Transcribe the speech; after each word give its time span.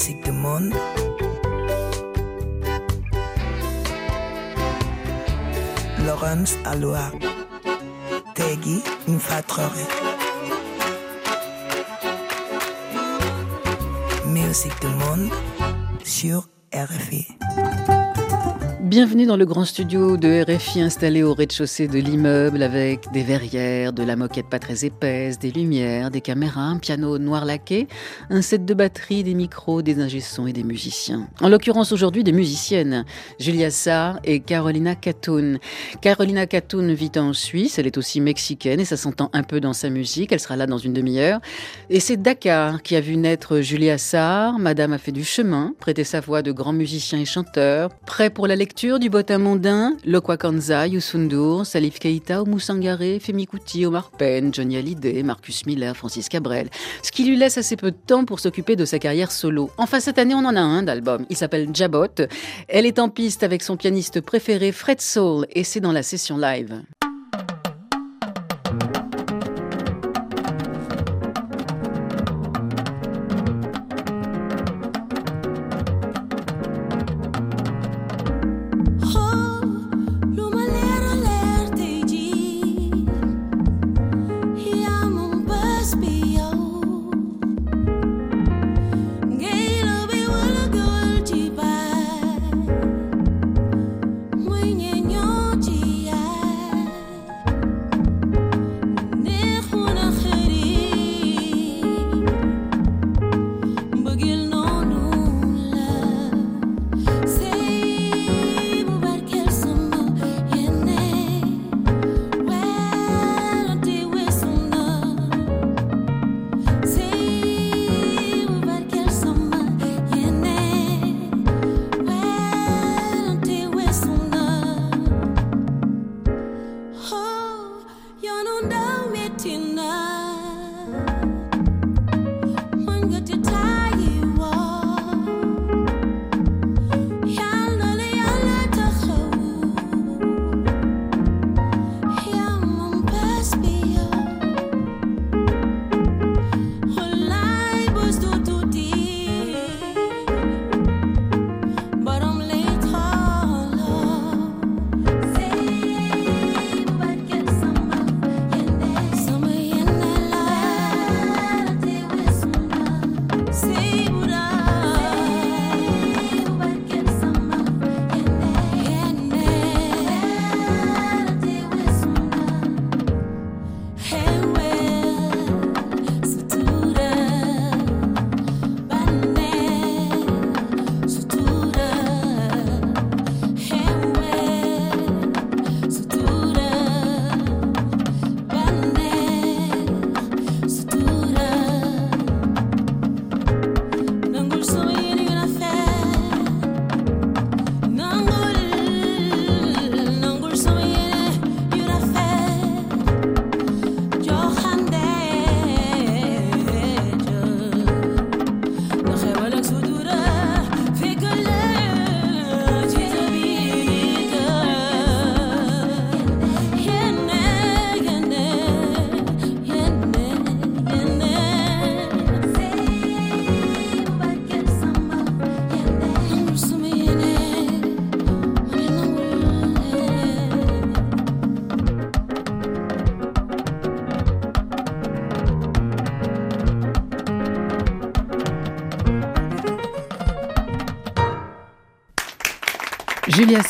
Musique 0.00 0.24
du 0.24 0.32
monde. 0.32 0.72
Laurence 6.06 6.56
Aloha. 6.64 7.10
Tegui 8.34 8.82
Mfatrore. 9.06 9.70
Musique 14.24 14.80
du 14.80 14.86
monde 14.86 15.28
sur 16.02 16.48
RFI. 16.72 17.36
Bienvenue 18.90 19.24
dans 19.24 19.36
le 19.36 19.46
grand 19.46 19.64
studio 19.64 20.16
de 20.16 20.42
RFI 20.42 20.80
installé 20.80 21.22
au 21.22 21.32
rez-de-chaussée 21.32 21.86
de 21.86 22.00
l'immeuble 22.00 22.60
avec 22.60 23.08
des 23.12 23.22
verrières, 23.22 23.92
de 23.92 24.02
la 24.02 24.16
moquette 24.16 24.48
pas 24.50 24.58
très 24.58 24.84
épaisse, 24.84 25.38
des 25.38 25.52
lumières, 25.52 26.10
des 26.10 26.20
caméras, 26.20 26.62
un 26.62 26.78
piano 26.78 27.16
noir 27.18 27.44
laqué, 27.44 27.86
un 28.30 28.42
set 28.42 28.64
de 28.64 28.74
batterie, 28.74 29.22
des 29.22 29.34
micros, 29.34 29.82
des 29.82 30.00
ingé 30.00 30.18
et 30.48 30.52
des 30.52 30.64
musiciens. 30.64 31.28
En 31.40 31.48
l'occurrence 31.48 31.92
aujourd'hui 31.92 32.24
des 32.24 32.32
musiciennes, 32.32 33.04
Julia 33.38 33.70
Sarr 33.70 34.18
et 34.24 34.40
Carolina 34.40 34.96
Catoun. 34.96 35.60
Carolina 36.00 36.48
Catoun 36.48 36.92
vit 36.92 37.12
en 37.14 37.32
Suisse, 37.32 37.78
elle 37.78 37.86
est 37.86 37.96
aussi 37.96 38.20
mexicaine 38.20 38.80
et 38.80 38.84
ça 38.84 38.96
s'entend 38.96 39.30
un 39.34 39.44
peu 39.44 39.60
dans 39.60 39.72
sa 39.72 39.88
musique, 39.88 40.32
elle 40.32 40.40
sera 40.40 40.56
là 40.56 40.66
dans 40.66 40.78
une 40.78 40.94
demi-heure. 40.94 41.38
Et 41.90 42.00
c'est 42.00 42.16
Dakar 42.16 42.82
qui 42.82 42.96
a 42.96 43.00
vu 43.00 43.16
naître 43.16 43.60
Julia 43.60 43.98
Sarr, 43.98 44.58
madame 44.58 44.92
a 44.92 44.98
fait 44.98 45.12
du 45.12 45.22
chemin, 45.22 45.76
prêté 45.78 46.02
sa 46.02 46.18
voix 46.18 46.42
de 46.42 46.50
grands 46.50 46.72
musiciens 46.72 47.20
et 47.20 47.24
chanteurs, 47.24 47.90
prêt 48.04 48.30
pour 48.30 48.48
la 48.48 48.56
lecture 48.56 48.79
du 48.80 49.10
botin 49.10 49.36
mondain, 49.36 49.94
Lokwa 50.06 50.38
Kanza, 50.38 50.86
Youssou 50.86 51.64
Salif 51.64 51.98
Keita, 51.98 52.42
Oumou 52.42 52.58
Femi 52.58 53.46
Kuti, 53.46 53.84
Omar 53.84 54.10
Penn, 54.10 54.54
Johnny 54.54 54.78
Hallyday, 54.78 55.22
Marcus 55.22 55.66
Miller, 55.66 55.94
Francis 55.94 56.30
Cabrel. 56.30 56.70
Ce 57.02 57.12
qui 57.12 57.24
lui 57.24 57.36
laisse 57.36 57.58
assez 57.58 57.76
peu 57.76 57.90
de 57.90 57.96
temps 58.06 58.24
pour 58.24 58.40
s'occuper 58.40 58.76
de 58.76 58.86
sa 58.86 58.98
carrière 58.98 59.32
solo. 59.32 59.70
Enfin, 59.76 60.00
cette 60.00 60.18
année, 60.18 60.34
on 60.34 60.46
en 60.46 60.56
a 60.56 60.60
un 60.60 60.82
d'album. 60.82 61.26
Il 61.28 61.36
s'appelle 61.36 61.68
Jabot. 61.74 62.06
Elle 62.68 62.86
est 62.86 62.98
en 62.98 63.10
piste 63.10 63.42
avec 63.42 63.62
son 63.62 63.76
pianiste 63.76 64.22
préféré, 64.22 64.72
Fred 64.72 65.02
Soul, 65.02 65.46
et 65.50 65.62
c'est 65.62 65.80
dans 65.80 65.92
la 65.92 66.02
session 66.02 66.38
live. 66.38 66.80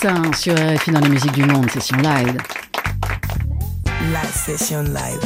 Sur 0.01 0.55
RFI 0.55 0.93
dans 0.93 1.01
la 1.01 1.09
musique 1.11 1.33
du 1.33 1.45
monde, 1.45 1.71
session 1.71 1.99
live. 1.99 2.39
La 4.11 4.23
session 4.25 4.83
live. 4.83 5.21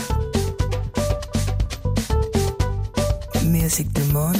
Musique 3.45 3.93
du 3.93 4.03
monde. 4.12 4.37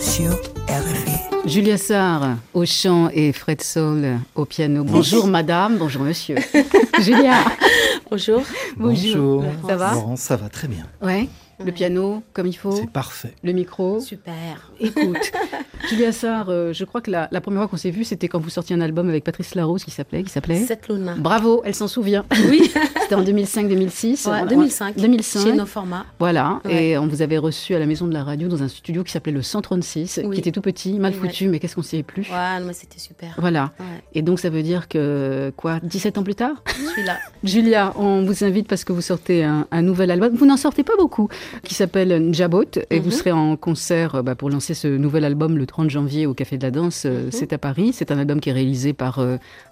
Sur 0.00 0.32
RFI. 0.66 1.48
Julia 1.48 1.78
Sarr 1.78 2.38
au 2.52 2.64
chant 2.66 3.08
et 3.12 3.32
Fred 3.32 3.62
Soul 3.62 4.18
au 4.34 4.46
piano. 4.46 4.82
Bonjour 4.82 5.28
madame, 5.28 5.76
bonjour 5.78 6.02
monsieur. 6.02 6.38
Julia. 7.00 7.44
Bonjour. 8.10 8.42
Bonjour. 8.76 9.44
Ça 9.68 9.76
va 9.76 9.94
Ça 10.16 10.36
va 10.36 10.48
très 10.48 10.66
bien. 10.66 10.86
Ouais. 11.66 11.72
Le 11.72 11.76
piano, 11.76 12.22
comme 12.32 12.46
il 12.46 12.56
faut. 12.56 12.72
C'est 12.72 12.90
parfait. 12.90 13.34
Le 13.42 13.52
micro. 13.52 14.00
Super. 14.00 14.70
Écoute, 14.80 15.32
Julia 15.88 16.12
Sarr, 16.12 16.46
euh, 16.48 16.72
je 16.72 16.84
crois 16.84 17.00
que 17.00 17.10
la, 17.10 17.28
première 17.40 17.62
fois 17.62 17.68
qu'on 17.68 17.76
s'est 17.76 17.90
vu, 17.90 18.04
c'était 18.04 18.28
quand 18.28 18.40
vous 18.40 18.50
sortiez 18.50 18.74
un 18.74 18.80
album 18.80 19.08
avec 19.08 19.24
Patrice 19.24 19.54
Larose 19.54 19.84
qui 19.84 19.90
s'appelait, 19.90 20.22
qui 20.22 20.30
s'appelait. 20.30 20.64
Cette 20.64 20.88
Luna. 20.88 21.14
Bravo, 21.16 21.62
elle 21.64 21.74
s'en 21.74 21.88
souvient. 21.88 22.24
Oui. 22.50 22.70
c'était 23.02 23.14
en 23.14 23.22
2005-2006. 23.22 24.28
Ouais, 24.30 24.46
2005. 24.48 24.96
2005. 24.96 25.42
Chez 25.44 25.52
nos 25.52 25.66
formats. 25.66 26.06
Voilà. 26.18 26.60
Et 26.68 26.98
on 26.98 27.06
vous 27.06 27.22
avait 27.22 27.38
reçu 27.38 27.74
à 27.74 27.78
la 27.78 27.86
maison 27.86 28.06
de 28.06 28.12
la 28.12 28.24
radio 28.24 28.48
dans 28.48 28.62
un 28.62 28.68
studio 28.68 29.04
qui 29.04 29.12
s'appelait 29.12 29.32
le 29.32 29.42
136, 29.42 30.20
qui 30.32 30.38
était 30.38 30.52
tout 30.52 30.60
petit, 30.60 30.98
mal 30.98 31.12
foutu, 31.12 31.48
mais 31.48 31.58
qu'est-ce 31.58 31.76
qu'on 31.76 31.82
s'y 31.82 31.98
est 31.98 32.02
plus. 32.02 32.28
Ouais, 32.30 32.60
mais 32.64 32.72
c'était 32.72 32.98
super. 32.98 33.34
Voilà. 33.38 33.72
Et 34.14 34.22
donc 34.22 34.40
ça 34.40 34.50
veut 34.50 34.62
dire 34.62 34.88
que 34.88 35.52
quoi, 35.56 35.80
17 35.82 36.18
ans 36.18 36.22
plus 36.22 36.34
tard 36.34 36.62
Je 36.66 36.86
suis 36.90 37.04
là. 37.04 37.16
Julia, 37.44 37.92
on 37.96 38.22
vous 38.24 38.44
invite 38.44 38.66
parce 38.66 38.84
que 38.84 38.92
vous 38.92 39.00
sortez 39.00 39.44
un, 39.44 39.66
un 39.70 39.82
nouvel 39.82 40.10
album. 40.10 40.34
Vous 40.34 40.46
n'en 40.46 40.56
sortez 40.56 40.82
pas 40.82 40.96
beaucoup. 40.98 41.28
qui 41.62 41.74
s'appelle 41.74 42.18
Njabot. 42.20 42.64
Et 42.90 42.98
vous 42.98 43.10
mhm. 43.10 43.12
serez 43.12 43.32
en 43.32 43.56
concert 43.56 44.22
bah, 44.22 44.34
pour 44.34 44.50
lancer 44.50 44.74
ce 44.74 44.88
nouvel 44.88 45.24
album 45.24 45.56
le 45.56 45.65
30 45.66 45.90
janvier 45.90 46.26
au 46.26 46.34
Café 46.34 46.56
de 46.58 46.62
la 46.62 46.70
Danse. 46.70 47.04
Mhm. 47.04 47.30
C'est 47.30 47.52
à 47.52 47.58
Paris. 47.58 47.92
C'est 47.92 48.10
un 48.10 48.18
album 48.18 48.40
qui 48.40 48.50
est 48.50 48.52
réalisé 48.52 48.92
par, 48.92 49.24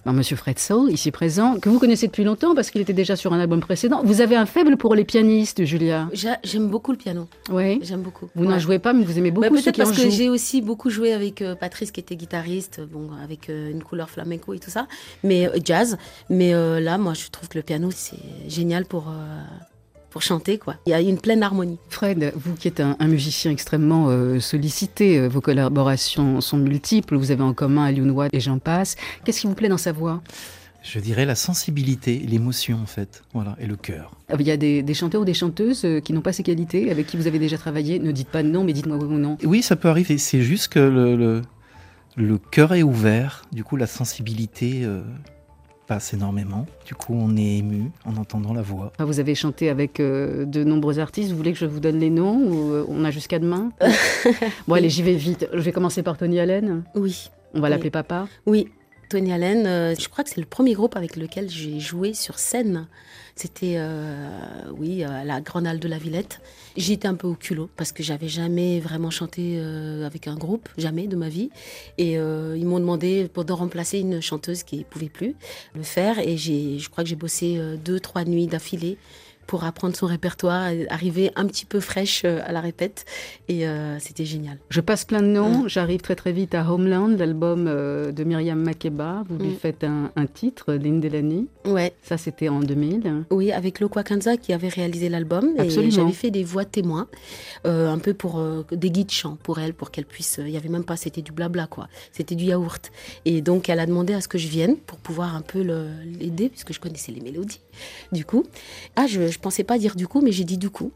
par 0.05 0.13
Monsieur 0.13 0.37
Fred 0.37 0.59
Soul, 0.59 0.91
ici 0.91 1.11
présent, 1.11 1.59
que 1.59 1.69
vous 1.69 1.79
connaissez 1.79 2.07
depuis 2.07 2.25
longtemps 2.25 2.55
parce 2.55 2.71
qu'il 2.71 2.81
était 2.81 2.93
déjà 2.93 3.17
sur 3.17 3.33
un 3.33 3.41
album 3.41 3.61
précédent. 3.61 4.03
Vous 4.05 4.21
avez 4.21 4.37
un 4.37 4.47
faible 4.47 4.77
pour 4.77 4.95
les 4.95 5.05
pianistes, 5.05 5.65
Julia 5.65 6.09
J'aime 6.43 6.69
beaucoup 6.69 6.93
le 6.93 6.99
piano. 6.99 7.29
Oui. 7.51 7.81
J'aime 7.83 8.03
beaucoup. 8.03 8.29
Vous 8.35 8.45
n'en 8.45 8.59
jouez 8.59 8.79
pas, 8.79 8.93
mais 8.93 9.05
vous 9.05 9.19
aimez 9.19 9.31
bah, 9.31 9.49
beaucoup 9.49 9.55
bah, 9.55 9.63
Peut-être 9.63 9.77
parce 9.77 9.93
que 9.93 10.11
j'ai 10.11 10.29
aussi 10.29 10.61
beaucoup 10.63 10.91
joué 10.91 11.13
avec 11.13 11.43
Patrice 11.61 11.91
qui 11.91 12.01
était 12.01 12.17
guitariste, 12.17 12.81
bon, 12.81 13.09
avec 13.23 13.49
une 13.49 13.83
couleur 13.83 14.11
flamenco 14.11 14.55
et 14.55 14.59
tout 14.59 14.71
ça, 14.71 14.87
mais 15.23 15.49
jazz. 15.65 15.97
Mais 16.31 16.53
là, 16.81 16.99
moi, 16.99 17.15
je 17.15 17.29
trouve 17.31 17.49
que 17.49 17.59
le 17.59 17.63
piano, 17.63 17.91
c'est 17.91 18.17
génial 18.49 18.85
pour 18.85 19.07
pour 20.15 20.23
chanter. 20.23 20.59
Quoi. 20.59 20.77
Il 20.87 20.91
y 20.91 20.95
a 20.95 21.01
une 21.01 21.19
pleine 21.19 21.43
harmonie. 21.43 21.77
Fred, 21.91 22.33
vous 22.37 22.55
qui 22.55 22.69
êtes 22.69 22.79
un, 22.79 22.97
musicien 23.09 23.51
extrêmement 23.51 24.07
euh, 24.11 24.39
sollicité, 24.39 25.19
euh, 25.19 25.27
vos 25.27 25.41
collaborations 25.41 26.41
sont 26.41 26.57
multiples, 26.57 27.17
vous 27.17 27.33
avez 27.33 27.43
en 27.43 27.53
commun 27.53 27.87
Alioune 27.87 28.13
Watt 28.13 28.33
et 28.33 28.39
j'en 28.39 28.61
passe. 28.61 28.95
Qu'est-ce 29.25 29.41
qui 29.41 29.49
vous 29.49 29.57
plaît 29.57 29.69
dans 29.69 29.77
sa 29.77 29.91
voix? 29.91 30.23
Je 30.85 31.01
dirais 31.01 31.25
la 31.25 31.35
sensibilité, 31.35 32.19
l'émotion 32.19 32.79
en 32.81 32.87
fait, 32.87 33.25
voilà, 33.33 33.57
et 33.59 33.67
le 33.67 33.75
cœur. 33.75 34.13
Ah, 34.29 34.37
il 34.39 34.47
y 34.47 34.53
a 34.53 34.57
des, 34.57 34.95
chanteurs 34.95 35.23
ou 35.23 35.25
des 35.25 35.35
chanteuses 35.35 35.85
euh, 35.85 35.99
qui 35.99 36.13
n'ont 36.13 36.21
pas 36.21 36.33
ces 36.33 36.45
qualités, 36.45 36.93
avec 36.93 37.09
qui 37.09 37.17
vous 37.17 37.27
avez 37.27 37.41
déjà 37.41 37.59
travaillé? 37.59 37.99
Ne 37.99 38.13
dites 38.13 38.29
pas 38.29 38.45
non, 38.45 38.63
mais 38.63 38.73
dites-moi 38.73 38.97
oui 38.99 39.07
ou 39.07 39.19
non. 39.19 39.37
Oui, 39.43 39.63
ça 39.63 39.75
peut 39.75 39.89
arriver. 39.89 40.17
C'est 40.19 40.43
juste 40.43 40.69
que 40.69 40.79
le, 40.79 41.43
le, 42.15 42.39
cœur 42.39 42.73
est 42.73 42.85
ouvert. 42.85 43.43
Du 43.51 43.65
coup, 43.65 43.77
la 43.77 43.89
sensibilité, 43.89 44.87
passe 45.87 46.15
énormément. 46.15 46.67
Du 46.87 46.95
coup, 46.95 47.15
on 47.15 47.37
est 47.37 47.59
ému 47.59 47.91
en 48.05 48.17
entendant 48.17 48.53
la 48.53 48.63
voix. 48.63 48.93
Ah, 48.99 49.05
vous 49.05 49.21
avez 49.21 49.35
chanté 49.35 49.69
avec 49.69 50.01
euh, 50.01 50.45
de 50.45 50.65
nombreux 50.65 50.99
artistes. 50.99 51.31
Vous 51.31 51.37
voulez 51.37 51.53
que 51.53 51.59
je 51.59 51.67
vous 51.67 51.81
donne 51.81 51.99
les 51.99 52.11
noms 52.11 52.37
ou 52.37 52.73
euh, 52.73 52.87
on 52.89 53.05
a 53.05 53.11
jusqu'à 53.11 53.39
demain 53.39 53.71
Bon, 54.69 54.75
allez, 54.75 54.89
j'y 54.91 55.03
vais 55.03 55.15
vite. 55.15 55.49
Je 55.53 55.61
vais 55.61 55.73
commencer 55.73 56.03
par 56.03 56.17
Tony 56.17 56.41
Allen. 56.41 56.83
Oui. 56.95 57.31
On 57.55 57.61
va 57.61 57.69
l'appeler 57.69 57.91
papa 57.91 58.27
Oui. 58.47 58.69
Tony 59.09 59.33
Allen, 59.33 59.67
euh, 59.67 59.95
je 59.99 60.09
crois 60.09 60.25
que 60.25 60.31
c'est 60.31 60.41
le 60.41 60.47
premier 60.47 60.75
groupe 60.75 60.97
avec 60.97 61.17
lequel 61.17 61.51
j'ai 61.51 61.81
joué 61.81 62.15
sur 62.15 62.39
scène. 62.39 62.87
C'était, 63.37 63.75
euh, 63.77 64.71
oui, 64.77 65.03
à 65.03 65.25
la 65.25 65.41
Grande 65.41 65.65
de 65.65 65.89
la 65.89 65.99
Villette. 65.99 66.41
J'étais 66.77 67.09
un 67.09 67.15
peu 67.15 67.27
au 67.27 67.35
culot 67.35 67.69
parce 67.77 67.91
que 67.93 68.03
j'avais 68.03 68.29
jamais 68.29 68.79
vraiment 68.81 69.11
chanté 69.11 69.57
euh, 69.57 70.07
avec 70.07 70.29
un 70.29 70.37
groupe, 70.37 70.69
jamais 70.79 71.09
de 71.09 71.17
ma 71.17 71.29
vie. 71.29 71.51
Et 71.99 72.13
ils 72.13 72.67
m'ont 72.67 72.79
demandé 72.79 73.29
pour 73.33 73.45
de 73.45 73.53
remplacer 73.53 73.99
une 73.99 74.21
chanteuse 74.21 74.63
qui 74.63 74.79
ne 74.79 74.83
pouvait 74.85 75.09
plus 75.09 75.35
le 75.75 75.83
faire. 75.83 76.19
Et 76.21 76.37
je 76.37 76.89
crois 76.89 77.03
que 77.03 77.11
j'ai 77.11 77.17
bossé 77.17 77.61
deux, 77.85 77.99
trois 77.99 78.25
nuits 78.25 78.47
d'affilée 78.47 78.99
pour 79.47 79.65
apprendre 79.65 79.97
son 79.97 80.07
répertoire, 80.07 80.71
arriver 80.89 81.31
un 81.37 81.47
petit 81.47 81.65
peu 81.65 81.81
fraîche 81.81 82.23
euh, 82.25 82.41
à 82.45 82.53
la 82.53 82.61
répète. 82.61 83.05
Et 83.49 83.67
euh, 83.67 83.99
c'était 83.99 84.25
génial. 84.25 84.59
Je 84.71 84.81
passe 84.81 85.05
plein 85.05 85.23
de 85.23 85.27
noms. 85.27 85.69
J'arrive 85.69 86.01
très 86.01 86.15
très 86.15 86.33
vite 86.33 86.55
à 86.55 86.71
Homeland, 86.71 87.09
l'album 87.09 87.67
euh, 87.69 88.13
de 88.13 88.25
Myriam 88.25 88.61
Makeba. 88.61 89.25
Vous 89.29 89.39
lui 89.39 89.51
mm. 89.51 89.57
faites 89.57 89.85
un, 89.85 90.11
titre, 90.33 90.73
Lindelani. 90.75 91.47
Ouais. 91.67 91.93
Ça, 92.03 92.17
c'était 92.17 92.49
en 92.49 92.61
2000. 92.61 93.25
Oui, 93.31 93.53
avec 93.53 93.81
Lokwa 93.81 94.03
Kanza 94.03 94.37
qui 94.37 94.53
avait 94.53 94.69
réalisé 94.69 95.09
l'album. 95.09 95.55
Et 95.59 95.71
j'avais 95.91 96.13
fait 96.13 96.31
des 96.31 96.45
voix 96.45 96.65
témoins, 96.65 97.07
un 97.65 97.99
peu 97.99 98.15
pour 98.15 98.43
des 98.73 98.91
guides 98.91 99.11
chants 99.11 99.37
pour 99.43 99.59
elle, 99.59 99.75
pour 99.75 99.91
qu'elle 99.91 100.07
puisse. 100.07 100.41
Il 100.43 100.51
n'y 100.51 100.57
avait 100.57 100.69
même 100.69 100.85
pas, 100.85 100.97
c'était 100.97 101.23
du 101.23 101.33
blabla, 101.33 101.67
quoi. 101.67 101.89
C'était 102.13 102.35
du 102.35 102.45
yaourt. 102.45 102.91
Et 103.25 103.43
donc, 103.43 103.69
elle 103.69 103.81
a 103.81 103.87
demandé 103.87 104.15
à 104.15 104.21
ce 104.21 104.29
que 104.29 104.39
je 104.39 104.49
vienne 104.49 104.77
pour 104.77 104.99
pouvoir 104.99 105.37
un 105.37 105.43
peu 105.43 105.61
l'aider, 105.61 106.49
puisque 106.49 106.73
je 106.73 106.81
connaissais 106.81 107.13
les 107.13 107.21
mélodies. 107.21 107.61
Du 108.13 108.25
coup, 108.25 108.45
ah, 108.97 109.07
je 109.07 109.34
je 109.35 109.39
pensais 109.39 109.65
pas 109.65 109.79
dire 109.79 109.97
du 109.97 110.07
coup, 110.07 110.21
mais 110.21 110.33
j'ai 110.33 110.45
dit 110.45 110.59
du 110.59 110.71
coup. 110.71 110.93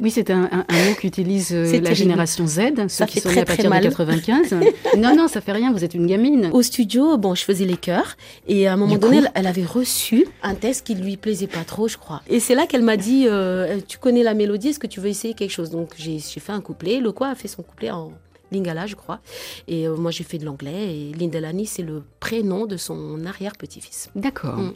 Oui, 0.00 0.10
c'est 0.10 0.30
un, 0.30 0.48
mot 0.48 0.94
qu'utilise 0.98 1.52
euh, 1.52 1.80
la 1.80 1.94
génération 1.94 2.46
Z, 2.46 2.60
ceux 2.76 2.88
ça 2.88 3.06
qui 3.06 3.14
fait 3.14 3.20
sont 3.20 3.28
très, 3.28 3.40
à 3.40 3.44
partir 3.44 3.70
de 3.70 3.78
95. 3.78 4.54
non, 4.98 5.14
non, 5.14 5.28
ça 5.28 5.40
fait 5.40 5.52
rien, 5.52 5.72
vous 5.72 5.84
êtes 5.84 5.94
une 5.94 6.06
gamine. 6.06 6.50
Au 6.52 6.62
studio, 6.62 7.16
bon, 7.18 7.34
je 7.34 7.44
faisais 7.44 7.64
les 7.64 7.76
chœurs, 7.76 8.16
et 8.48 8.66
à 8.66 8.72
un 8.72 8.76
moment 8.76 8.96
donné, 8.96 9.20
elle 9.34 9.46
avait 9.46 9.64
reçu 9.64 10.26
un 10.42 10.54
test 10.54 10.86
qui 10.86 10.94
lui 10.94 11.16
plaisait 11.16 11.46
pas 11.46 11.64
trop, 11.64 11.86
je 11.86 11.98
crois. 11.98 12.22
Et 12.28 12.40
c'est 12.40 12.54
là 12.54 12.66
qu'elle 12.66 12.82
m'a 12.82 12.96
dit, 12.96 13.26
euh, 13.28 13.78
tu 13.86 13.98
connais 13.98 14.22
la 14.22 14.34
mélodie, 14.34 14.68
est-ce 14.68 14.78
que 14.78 14.86
tu 14.86 15.00
veux 15.00 15.08
essayer 15.08 15.34
quelque 15.34 15.50
chose? 15.50 15.70
Donc 15.70 15.90
j'ai 15.96 16.18
fait 16.18 16.52
un 16.52 16.60
couplet, 16.60 16.98
le 16.98 17.12
quoi 17.12 17.28
a 17.28 17.34
fait 17.34 17.48
son 17.48 17.62
couplet 17.62 17.90
en 17.90 18.12
Lingala, 18.52 18.86
je 18.86 18.94
crois. 18.94 19.20
Et 19.66 19.88
euh, 19.88 19.96
moi, 19.96 20.10
j'ai 20.10 20.24
fait 20.24 20.38
de 20.38 20.44
l'anglais. 20.44 20.94
Et 20.96 21.12
Lindelani, 21.14 21.66
c'est 21.66 21.82
le 21.82 22.02
prénom 22.20 22.66
de 22.66 22.76
son 22.76 23.24
arrière-petit-fils. 23.26 24.10
D'accord. 24.14 24.56
Mm. 24.56 24.74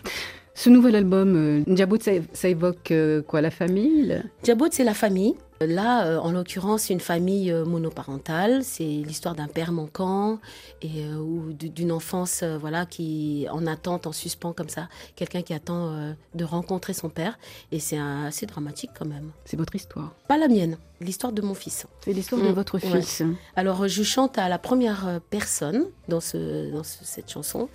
Ce 0.59 0.71
nouvel 0.71 0.97
album, 0.97 1.37
euh, 1.37 2.19
ça, 2.33 2.49
évoque 2.49 2.91
euh, 2.91 3.21
quoi 3.21 3.43
La 3.43 3.51
famille? 3.51 4.23
Djabout, 4.43 4.69
c'est 4.71 4.85
la 4.85 4.95
famille. 4.95 5.35
Là, 5.61 6.07
euh, 6.07 6.19
en 6.19 6.33
l'occurrence, 6.33 6.91
une 6.91 7.01
famille 7.01 7.51
euh, 7.51 7.65
monoparentale. 7.65 8.63
C'est 8.63 8.85
l'histoire 8.85 9.35
d'un 9.35 9.49
père 9.49 9.73
manquant 9.73 10.39
et 10.83 11.05
euh, 11.05 11.17
ou 11.17 11.53
d'une 11.53 11.93
enfance, 11.93 12.43
voilà, 12.43 12.85
qui 12.85 13.47
en 13.51 13.67
attente, 13.67 14.07
en 14.07 14.13
suspens 14.13 14.53
comme 14.53 14.69
ça, 14.69 14.89
quelqu'un 15.15 15.43
qui 15.43 15.55
attend 15.55 16.15
de 16.35 16.45
rencontrer 16.45 16.93
son 16.93 17.09
père. 17.09 17.39
Et 17.73 17.79
c'est 17.79 17.99
assez 17.99 18.47
dramatique 18.47 18.91
quand 18.99 19.07
même. 19.07 19.31
C'est 19.45 19.57
votre 19.57 19.75
histoire 19.75 20.15
Pas 20.29 20.37
la 20.37 20.49
mienne, 20.49 20.77
l'histoire 21.01 21.33
de 21.33 21.43
mon 21.43 21.55
fils. 21.55 21.87
C'est 22.05 22.13
l'histoire 22.13 22.43
de 22.43 22.49
mm. 22.49 22.53
votre 22.53 22.79
fils. 22.79 23.23
Alors, 23.55 23.89
je 23.89 24.03
chante 24.03 24.39
à 24.39 24.49
la 24.49 24.59
première 24.59 25.21
personne 25.31 25.87
dans, 26.09 26.21
ce, 26.21 26.71
dans 26.71 26.85
cette 26.85 27.31
chanson, 27.31 27.69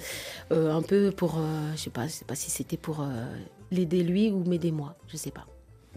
un 0.51 0.81
peu 0.81 1.11
pour, 1.11 1.39
je 1.75 1.81
sais 1.81 1.89
pas, 1.89 2.07
je 2.07 2.13
sais 2.13 2.25
pas 2.25 2.35
si 2.35 2.51
c'était 2.51 2.77
pour 2.77 3.05
l'aider 3.71 4.03
lui 4.03 4.29
ou 4.29 4.43
m'aider 4.43 4.71
moi, 4.71 4.95
je 5.07 5.17
sais 5.17 5.31
pas. 5.31 5.45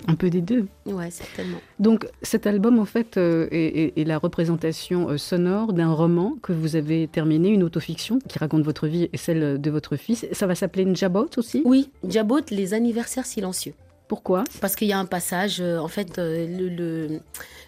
Un 0.09 0.17
peu 0.17 0.29
des 0.29 0.41
deux. 0.41 0.67
Ouais, 0.87 1.11
certainement. 1.11 1.59
Donc 1.79 2.07
cet 2.23 2.47
album, 2.47 2.79
en 2.79 2.85
fait, 2.85 3.17
euh, 3.17 3.49
est, 3.51 4.07
la 4.07 4.19
représentation 4.19 5.09
euh, 5.09 5.19
sonore 5.19 5.73
d'un 5.73 5.93
roman 5.93 6.37
que 6.43 6.53
vous 6.53 6.77
avez 6.77 7.09
terminé, 7.09 7.49
une 7.49 7.63
autofiction 7.63 8.19
qui 8.29 8.39
raconte 8.39 8.65
votre 8.65 8.87
vie 8.87 9.09
et 9.13 9.17
celle 9.17 9.61
de 9.61 9.71
votre 9.71 9.97
fils. 9.97 10.27
Ça 10.33 10.47
va 10.47 10.55
s'appeler 10.55 10.85
Njabot 10.85 11.31
aussi? 11.37 11.63
Oui, 11.65 11.91
Njabot, 12.03 12.41
les 12.51 12.75
anniversaires 12.75 13.27
silencieux. 13.27 13.75
Pourquoi? 14.09 14.45
Parce 14.61 14.77
qu'il 14.77 14.89
y 14.89 14.93
a 14.93 14.99
un 14.99 15.07
passage, 15.07 15.63
euh, 15.63 15.79
en 15.79 15.89
fait, 15.89 16.19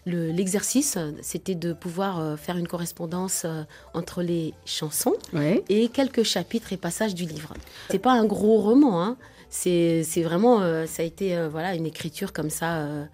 l'exercice, 0.04 0.96
le, 0.96 1.14
c'était 1.22 1.54
de 1.54 1.72
pouvoir 1.72 2.38
faire 2.38 2.58
une 2.58 2.68
correspondance 2.68 3.46
entre 3.94 4.22
les 4.22 4.52
chansons 4.66 5.14
et 5.68 5.88
quelques 5.88 6.24
chapitres 6.24 6.74
et 6.74 6.76
passages 6.76 7.14
du 7.14 7.24
livre. 7.24 7.54
C'est 7.88 7.98
pas 7.98 8.12
un 8.12 8.26
gros 8.26 8.60
roman, 8.60 9.02
hein, 9.02 9.16
c'est 9.56 10.22
vraiment, 10.22 10.60
euh, 10.60 10.86
ça 10.86 11.02
a 11.02 11.06
été 11.06 11.36
euh, 11.36 11.48
voilà, 11.48 11.74
une 11.74 11.86
écriture 11.86 12.32
comme 12.32 12.50
ça, 12.50 12.78
euh, 12.78 13.04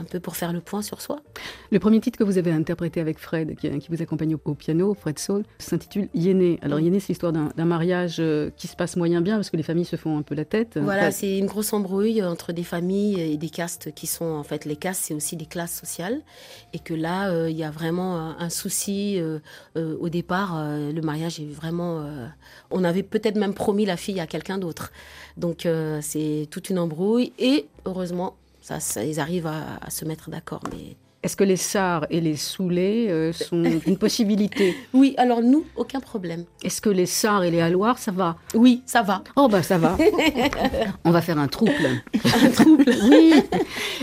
un 0.00 0.04
peu 0.04 0.20
pour 0.20 0.36
faire 0.36 0.52
le 0.52 0.60
point 0.60 0.82
sur 0.82 1.00
soi. 1.00 1.20
Le 1.70 1.78
premier 1.78 2.00
titre 2.00 2.18
que 2.18 2.24
vous 2.24 2.38
avez 2.38 2.50
interprété 2.50 3.00
avec 3.00 3.18
Fred, 3.18 3.56
qui, 3.56 3.70
vous 3.88 4.02
accompagne 4.02 4.36
au, 4.42 4.54
piano, 4.54 4.94
Fred 4.94 5.18
Soul, 5.18 5.44
s'intitule 5.58 6.08
Yéné. 6.14 6.58
Alors 6.62 6.80
Yéné, 6.80 7.00
c'est 7.00 7.08
l'histoire 7.08 7.32
d'un 7.32 7.64
mariage 7.64 8.22
qui 8.56 8.66
se 8.68 8.76
passe 8.76 8.96
moyen 8.96 9.20
bien 9.20 9.36
parce 9.36 9.50
que 9.50 9.56
les 9.56 9.62
familles 9.62 9.84
se 9.84 9.96
font 9.96 10.18
un 10.18 10.22
peu 10.22 10.34
la 10.34 10.44
tête. 10.44 10.78
Voilà, 10.80 11.10
c'est 11.10 11.38
une 11.38 11.46
grosse 11.46 11.72
embrouille 11.72 12.22
entre 12.22 12.52
des 12.52 12.64
familles 12.64 13.20
et 13.20 13.36
des 13.36 13.50
castes 13.50 13.92
qui 13.94 14.06
sont, 14.06 14.24
en 14.24 14.42
fait, 14.42 14.64
les 14.64 14.76
castes, 14.76 15.04
c'est 15.04 15.14
aussi 15.14 15.36
des 15.36 15.46
classes 15.46 15.78
sociales. 15.78 16.20
Et 16.72 16.78
que 16.78 16.94
là, 16.94 17.48
il 17.48 17.56
y 17.56 17.64
a 17.64 17.70
vraiment 17.70 18.34
un, 18.38 18.50
souci. 18.50 19.20
au 19.76 20.08
départ, 20.08 20.56
le 20.76 21.00
mariage 21.00 21.40
est 21.40 21.50
vraiment... 21.50 22.04
on 22.70 22.84
avait 22.84 23.02
peut-être 23.02 23.36
même 23.36 23.54
promis 23.54 23.84
la 23.84 23.96
fille 23.96 24.20
à 24.20 24.26
quelqu'un 24.26 24.58
d'autre. 24.58 24.92
Donc 25.36 25.66
euh, 25.66 25.98
c'est 26.02 26.48
toute 26.50 26.70
une 26.70 26.78
embrouille 26.78 27.32
et 27.38 27.66
heureusement, 27.84 28.36
ça, 28.78 29.04
ils 29.04 29.18
arrivent 29.18 29.48
à, 29.48 29.90
se 29.90 30.04
mettre 30.04 30.30
d'accord. 30.30 30.60
Mais 30.72 30.96
est-ce 31.22 31.36
que 31.36 31.44
les 31.44 31.58
SAR 31.58 32.06
et 32.08 32.22
les 32.22 32.36
Soulés 32.36 33.08
euh, 33.10 33.32
sont 33.34 33.62
une 33.86 33.98
possibilité? 33.98 34.74
Oui, 34.94 35.14
alors 35.18 35.42
nous, 35.42 35.64
aucun 35.76 36.00
problème. 36.00 36.44
Est-ce 36.64 36.80
que 36.80 36.88
les 36.88 37.04
SAR 37.04 37.44
et 37.44 37.50
les 37.50 37.60
Alloirs, 37.60 37.98
ça 37.98 38.10
va? 38.10 38.36
Oui, 38.54 38.82
ça 38.86 39.02
va. 39.02 39.22
Oh, 39.36 39.46
bah 39.46 39.62
ça 39.62 39.76
va. 39.76 39.96
On 41.04 41.10
va 41.10 41.20
faire 41.20 41.38
un 41.38 41.46
trouble. 41.46 41.72
un 42.24 42.50
trouble 42.50 42.84
Oui. 43.10 43.34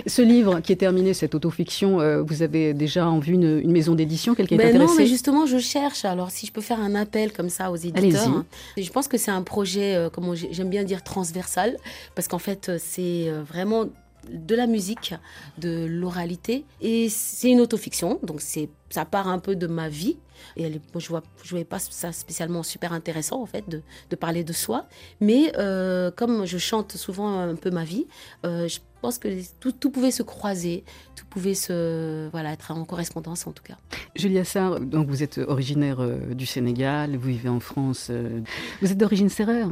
Ce 0.05 0.21
livre 0.21 0.59
qui 0.59 0.71
est 0.71 0.77
terminé, 0.77 1.13
cette 1.13 1.33
autofiction, 1.33 1.99
euh, 1.99 2.21
vous 2.21 2.43
avez 2.43 2.73
déjà 2.73 3.07
en 3.07 3.19
vue 3.19 3.33
une, 3.33 3.71
maison 3.71 3.95
d'édition? 3.95 4.35
Quelqu'un 4.35 4.55
est 4.55 4.59
ben 4.59 4.67
intéressé? 4.69 4.93
Non, 4.93 4.99
mais 4.99 5.07
justement, 5.07 5.45
je 5.47 5.57
cherche. 5.57 6.05
Alors, 6.05 6.29
si 6.29 6.45
je 6.45 6.51
peux 6.51 6.61
faire 6.61 6.79
un 6.79 6.93
appel 6.93 7.33
comme 7.33 7.49
ça 7.49 7.71
aux 7.71 7.75
éditeurs. 7.75 8.27
Hein. 8.27 8.45
Je 8.77 8.89
pense 8.91 9.07
que 9.07 9.17
c'est 9.17 9.31
un 9.31 9.43
projet, 9.43 9.95
euh, 9.95 10.09
comme 10.09 10.35
j'aime 10.35 10.69
bien 10.69 10.83
dire, 10.83 11.03
transversal. 11.03 11.77
Parce 12.13 12.27
qu'en 12.27 12.39
fait, 12.39 12.71
c'est 12.77 13.31
vraiment 13.49 13.85
de 14.31 14.55
la 14.55 14.67
musique, 14.67 15.13
de 15.57 15.85
l'oralité. 15.85 16.65
Et 16.81 17.09
c'est 17.09 17.49
une 17.49 17.61
autofiction, 17.61 18.19
donc 18.23 18.41
c'est 18.41 18.69
ça 18.89 19.05
part 19.05 19.27
un 19.27 19.39
peu 19.39 19.55
de 19.55 19.67
ma 19.67 19.89
vie. 19.89 20.17
Et 20.55 20.71
je 20.71 21.13
ne 21.13 21.19
voyais 21.49 21.65
pas 21.65 21.79
ça 21.79 22.11
spécialement 22.11 22.63
super 22.63 22.93
intéressant, 22.93 23.41
en 23.41 23.45
fait, 23.45 23.65
de, 23.67 24.15
parler 24.15 24.43
de 24.43 24.53
soi. 24.53 24.85
Mais 25.19 25.51
euh, 25.57 26.11
comme 26.11 26.45
je 26.45 26.57
chante 26.57 26.95
souvent 26.95 27.39
un 27.39 27.55
peu 27.55 27.71
ma 27.71 27.83
vie, 27.83 28.05
euh, 28.45 28.67
je 28.67 28.79
pense 29.01 29.17
que 29.17 29.29
tout, 29.59 29.91
pouvait 29.91 30.11
se 30.11 30.23
croiser, 30.23 30.83
tout 31.15 31.25
pouvait 31.29 31.53
se, 31.53 32.29
voilà, 32.29 32.53
être 32.53 32.71
en 32.71 32.85
correspondance, 32.85 33.47
en 33.47 33.51
tout 33.51 33.63
cas. 33.63 33.77
Julia 34.15 34.43
Sarr, 34.43 34.79
donc 34.79 35.07
vous 35.07 35.23
êtes 35.23 35.39
originaire 35.39 35.99
euh, 35.99 36.19
du 36.33 36.45
Sénégal, 36.45 37.15
vous 37.15 37.29
vivez 37.29 37.49
en 37.49 37.59
France. 37.59 38.11
vous 38.81 38.91
êtes 38.91 38.97
d'origine 38.97 39.29
serrère? 39.29 39.69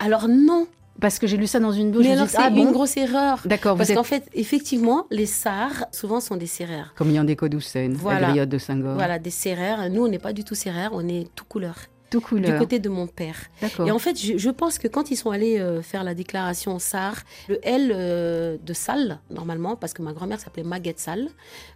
Alors 0.00 0.28
non, 0.28 0.68
Parce 1.00 1.18
que 1.18 1.26
j'ai 1.26 1.36
lu 1.36 1.46
ça 1.46 1.60
dans 1.60 1.72
une 1.72 1.90
bouche. 1.92 2.04
Mais 2.04 2.12
alors, 2.12 2.28
c'est 2.28 2.38
ah, 2.38 2.48
une 2.50 2.72
grosse 2.72 2.96
erreur. 2.96 3.40
D'accord. 3.44 3.76
Parce 3.76 3.92
qu'en 3.92 4.02
fait, 4.02 4.28
effectivement, 4.34 5.06
les 5.10 5.26
SAR, 5.26 5.86
souvent, 5.92 6.20
sont 6.20 6.36
des 6.36 6.46
serrères. 6.46 6.92
Comme 6.96 7.10
Yandeko 7.12 7.48
Doucen, 7.48 7.94
Voilà. 7.94 8.20
la 8.20 8.28
griotte 8.28 8.48
de 8.48 8.58
Senghor. 8.58 8.94
Voilà, 8.94 9.18
des 9.18 9.30
serrères. 9.30 9.88
Nous, 9.90 10.04
on 10.04 10.08
n'est 10.08 10.18
pas 10.18 10.32
du 10.32 10.44
tout 10.44 10.54
serrères, 10.56 10.90
on 10.92 11.06
est 11.08 11.28
tout 11.34 11.44
couleur. 11.44 11.76
Tout 12.10 12.20
couleur. 12.22 12.52
Du 12.52 12.58
côté 12.58 12.78
de 12.78 12.88
mon 12.88 13.06
père. 13.06 13.36
D'accord. 13.60 13.86
Et 13.86 13.90
en 13.90 13.98
fait, 13.98 14.18
je, 14.18 14.38
je 14.38 14.50
pense 14.50 14.78
que 14.78 14.88
quand 14.88 15.10
ils 15.10 15.16
sont 15.16 15.30
allés 15.30 15.58
euh, 15.60 15.82
faire 15.82 16.04
la 16.04 16.14
déclaration 16.14 16.78
SAR, 16.78 17.16
le 17.48 17.58
L 17.62 17.92
euh, 17.94 18.56
de 18.64 18.72
salle, 18.72 19.20
normalement, 19.30 19.76
parce 19.76 19.92
que 19.92 20.00
ma 20.02 20.12
grand-mère 20.14 20.40
s'appelait 20.40 20.62
Maguette 20.62 20.98
Salle, 20.98 21.28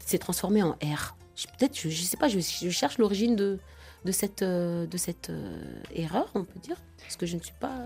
s'est 0.04 0.18
transformé 0.18 0.62
en 0.62 0.70
R. 0.82 1.16
Peut-être, 1.58 1.78
je 1.78 1.88
ne 1.88 1.92
sais 1.92 2.16
pas, 2.16 2.28
je, 2.28 2.38
je 2.40 2.70
cherche 2.70 2.98
l'origine 2.98 3.36
de, 3.36 3.58
de 4.06 4.12
cette, 4.12 4.42
euh, 4.42 4.86
de 4.86 4.96
cette 4.96 5.30
erreur, 5.94 6.30
on 6.34 6.44
peut 6.44 6.58
dire, 6.60 6.76
parce 6.98 7.16
que 7.16 7.26
je 7.26 7.36
ne 7.36 7.42
suis 7.42 7.54
pas 7.60 7.76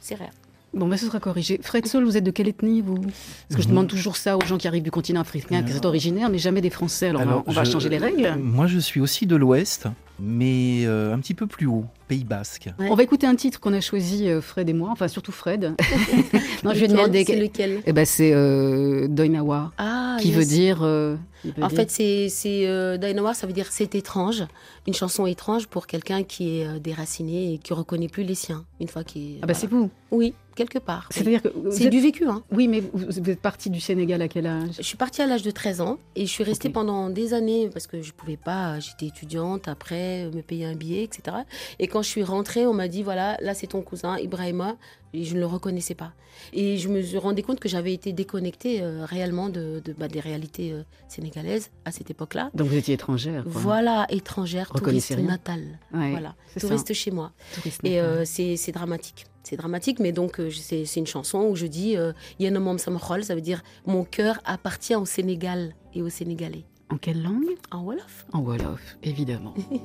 serrère. 0.00 0.30
Bon, 0.74 0.86
bah, 0.86 0.96
ce 0.98 1.06
sera 1.06 1.18
corrigé. 1.18 1.58
Fred 1.62 1.86
Sol, 1.86 2.04
vous 2.04 2.16
êtes 2.16 2.24
de 2.24 2.30
quelle 2.30 2.48
ethnie, 2.48 2.82
vous? 2.82 2.96
Parce 3.00 3.56
que 3.56 3.62
je 3.62 3.68
Mhm. 3.68 3.70
demande 3.70 3.86
toujours 3.88 4.16
ça 4.16 4.36
aux 4.36 4.42
gens 4.42 4.58
qui 4.58 4.68
arrivent 4.68 4.82
du 4.82 4.90
continent 4.90 5.20
africain, 5.22 5.62
qui 5.62 5.70
Alors- 5.70 5.82
sont 5.82 5.86
originaires, 5.86 6.28
mais 6.28 6.38
jamais 6.38 6.60
des 6.60 6.70
Français. 6.70 7.08
Alors, 7.08 7.22
Alors, 7.22 7.42
on 7.46 7.52
va 7.52 7.64
je- 7.64 7.70
changer 7.72 7.88
les 7.88 7.98
règles. 7.98 8.34
Moi, 8.38 8.66
je 8.66 8.78
suis 8.78 9.00
aussi 9.00 9.26
de 9.26 9.34
l'Ouest, 9.34 9.86
mais 10.20 10.82
euh, 10.84 11.14
un 11.14 11.18
petit 11.20 11.32
peu 11.34 11.46
plus 11.46 11.66
haut, 11.66 11.84
Pays 12.06 12.24
Basque. 12.24 12.68
Ouais. 12.78 12.88
On 12.90 12.94
va 12.94 13.02
écouter 13.02 13.26
un 13.26 13.34
titre 13.34 13.60
qu'on 13.60 13.72
a 13.72 13.80
choisi, 13.80 14.28
euh, 14.28 14.40
Fred 14.42 14.68
et 14.68 14.72
moi, 14.74 14.90
enfin 14.92 15.08
surtout 15.08 15.32
Fred. 15.32 15.74
non, 16.64 16.70
je 16.74 16.80
vais 16.80 16.86
Lequel 16.86 16.88
demander. 16.90 17.24
C'est 17.24 17.36
lequel? 17.40 17.80
Eh 17.86 17.92
ben, 17.92 18.04
c'est 18.04 18.32
euh, 18.34 19.08
Doinawa, 19.08 19.72
Ah, 19.78 20.16
qui 20.20 20.28
yes. 20.28 20.36
veut 20.36 20.44
dire. 20.44 20.78
euh, 20.82 21.16
qui 21.42 21.48
veut 21.52 21.62
En 21.64 21.68
dire- 21.68 21.76
fait, 21.86 21.90
c'est 22.30 22.66
euh, 22.66 22.98
Dynamite, 22.98 23.34
ça 23.36 23.46
veut 23.46 23.52
dire 23.52 23.68
c'est 23.70 23.94
étrange, 23.94 24.44
une 24.86 24.94
chanson 24.94 25.24
étrange 25.26 25.66
pour 25.66 25.86
quelqu'un 25.86 26.24
qui 26.24 26.58
est 26.60 26.80
déraciné 26.80 27.54
et 27.54 27.58
qui 27.58 27.72
reconnaît 27.72 28.08
plus 28.08 28.24
les 28.24 28.34
siens 28.34 28.64
une 28.80 28.88
fois 28.88 29.04
qu'il. 29.04 29.38
ah 29.42 29.46
bah 29.46 29.54
c'est 29.54 29.68
vous. 29.70 29.90
Oui, 30.10 30.34
quelque 30.58 30.78
part. 30.78 31.08
C'est-à-dire 31.10 31.40
que 31.42 31.48
C'est 31.70 31.84
êtes- 31.84 31.90
du 31.90 32.00
vécu, 32.00 32.26
hein. 32.26 32.42
Oui, 32.52 32.68
mais 32.68 32.82
vous, 32.92 33.30
êtes 33.30 33.40
parti 33.40 33.70
du 33.70 33.80
Sénégal 33.80 34.20
à 34.22 34.28
quel 34.28 34.46
âge? 34.46 34.70
Je 34.76 34.82
suis 34.82 34.96
partie 34.96 35.22
à 35.22 35.26
l'âge 35.26 35.42
de 35.42 35.50
13 35.50 35.80
ans 35.80 35.98
et 36.16 36.26
je 36.26 36.30
suis 36.30 36.44
restée 36.44 36.68
pendant 36.68 37.08
des 37.10 37.32
années 37.32 37.70
parce 37.72 37.86
que 37.86 38.02
je 38.02 38.12
pouvais 38.12 38.36
pas, 38.36 38.78
j'étais 38.80 39.06
étudiante, 39.06 39.68
après 39.68 40.28
me 40.34 40.42
payer 40.42 40.66
un 40.66 40.74
billet, 40.74 41.04
etc. 41.04 41.38
Et 41.78 41.86
quand 41.86 42.02
je 42.02 42.08
suis 42.08 42.22
rentrée, 42.24 42.66
on 42.66 42.74
m'a 42.74 42.88
dit 42.88 43.02
voilà, 43.02 43.36
là 43.40 43.54
c'est 43.54 43.68
ton 43.68 43.82
cousin 43.82 44.18
Ibrahima, 44.18 44.76
et 45.14 45.24
je 45.24 45.34
ne 45.34 45.40
le 45.40 45.46
reconnaissais 45.46 45.94
pas. 45.94 46.12
Et 46.52 46.76
je 46.76 46.88
me 46.88 47.00
suis 47.02 47.16
rendu 47.18 47.42
compte 47.42 47.60
que 47.60 47.68
j'avais 47.68 47.94
été 47.94 48.12
déconnectée 48.12 48.82
euh, 48.82 49.04
réellement 49.06 49.48
de, 49.48 49.80
de- 49.84 49.92
bah, 49.94 50.06
des 50.06 50.20
réalités 50.20 50.72
euh, 50.72 50.82
sénégalaises 51.08 51.70
à 51.86 51.90
cette 51.92 52.10
époque-là. 52.10 52.50
Donc 52.54 52.68
vous 52.68 52.76
étiez 52.76 52.94
étrangère. 52.94 53.42
quoi. 53.44 53.52
Voilà, 53.54 54.06
étrangère, 54.10 54.70
touriste 54.70 55.16
natale. 55.18 55.78
Ouais, 55.94 56.10
Voilà, 56.10 56.34
ça. 56.54 56.60
touriste 56.60 56.92
chez 56.92 57.10
moi. 57.10 57.32
Touriste 57.54 57.80
Et 57.84 58.00
euh, 58.00 58.24
c'est 58.26 58.72
dramatique. 58.72 59.26
C'est 59.48 59.56
dramatique, 59.56 59.98
mais 59.98 60.12
donc 60.12 60.40
euh, 60.40 60.50
je- 60.50 60.58
c'est 60.58 60.84
c'est 60.84 61.00
une 61.00 61.06
chanson 61.06 61.38
où 61.50 61.56
je 61.56 61.64
dis 61.66 61.96
euh, 61.96 62.12
Yen 62.38 62.58
Mom 62.58 62.76
Sam 62.78 62.98
Khol, 62.98 63.24
ça 63.24 63.34
veut 63.34 63.40
dire 63.40 63.62
mon 63.86 64.04
cœur 64.04 64.40
appartient 64.44 64.94
au 64.94 65.06
Sénégal 65.06 65.72
et 65.94 66.02
aux 66.02 66.10
Sénégalais. 66.10 66.64
En 66.90 66.98
quelle 66.98 67.22
langue? 67.22 67.56
En 67.70 67.80
Wolof. 67.82 68.26
En 68.34 68.40
Wolof, 68.42 68.98
évidemment. 69.02 69.54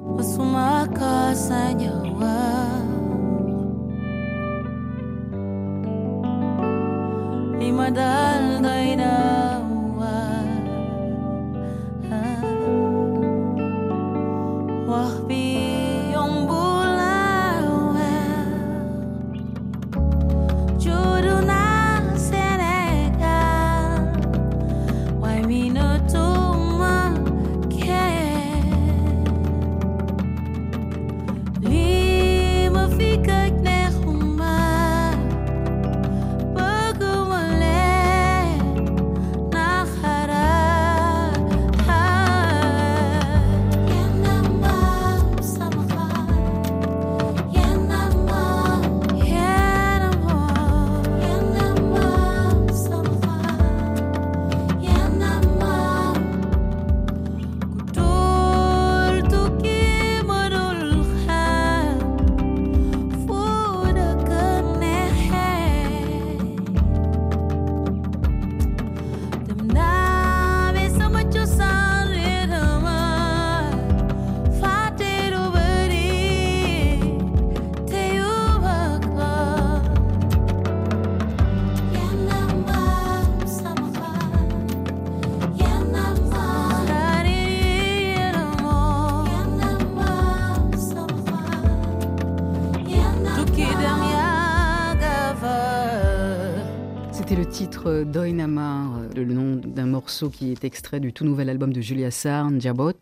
qui 100.29 100.51
est 100.51 100.63
extrait 100.63 100.99
du 100.99 101.13
tout 101.13 101.25
nouvel 101.25 101.49
album 101.49 101.73
de 101.73 101.81
Julia 101.81 102.11
Sarn, 102.11 102.59
Jabot, 102.61 102.93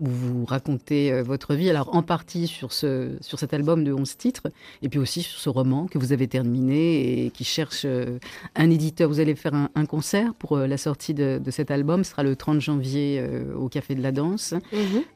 où 0.00 0.06
vous 0.06 0.44
racontez 0.44 1.12
euh, 1.12 1.22
votre 1.22 1.54
vie, 1.54 1.70
alors 1.70 1.94
en 1.94 2.02
partie 2.02 2.46
sur, 2.46 2.72
ce, 2.72 3.16
sur 3.20 3.38
cet 3.38 3.54
album 3.54 3.84
de 3.84 3.92
11 3.92 4.16
titres, 4.16 4.48
et 4.82 4.88
puis 4.88 4.98
aussi 4.98 5.22
sur 5.22 5.38
ce 5.38 5.48
roman 5.48 5.86
que 5.86 5.98
vous 5.98 6.12
avez 6.12 6.28
terminé 6.28 7.24
et 7.26 7.30
qui 7.30 7.44
cherche 7.44 7.82
euh, 7.84 8.18
un 8.56 8.70
éditeur. 8.70 9.08
Vous 9.08 9.20
allez 9.20 9.34
faire 9.34 9.54
un, 9.54 9.68
un 9.74 9.86
concert 9.86 10.34
pour 10.34 10.56
euh, 10.56 10.66
la 10.66 10.76
sortie 10.76 11.14
de, 11.14 11.40
de 11.42 11.50
cet 11.50 11.70
album, 11.70 12.04
ce 12.04 12.10
sera 12.10 12.22
le 12.22 12.36
30 12.36 12.60
janvier 12.60 13.18
euh, 13.20 13.54
au 13.56 13.68
Café 13.68 13.94
de 13.94 14.02
la 14.02 14.12
Danse. 14.12 14.54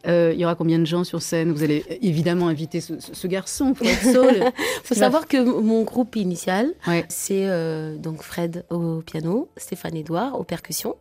Euh, 0.06 0.32
il 0.34 0.40
y 0.40 0.44
aura 0.44 0.54
combien 0.54 0.78
de 0.78 0.84
gens 0.86 1.04
sur 1.04 1.22
scène? 1.22 1.52
Vous 1.52 1.62
allez 1.62 1.84
évidemment 2.02 2.48
inviter 2.48 2.80
ce, 2.80 3.26
garçon, 3.26 3.74
Fred 3.74 3.96
Saul. 4.12 4.42
faut 4.84 4.94
savoir 4.94 5.26
que 5.26 5.36
mon 5.60 5.82
groupe 5.82 6.16
initial, 6.16 6.72
Ouais. 6.86 7.04
c'est 7.08 7.46
euh, 7.48 7.96
donc 7.96 8.22
Fred 8.22 8.64
au 8.70 9.00
piano, 9.00 9.48
Stéphane 9.56 9.96
Edouard 9.96 10.38
aux 10.38 10.44
percussions 10.44 10.96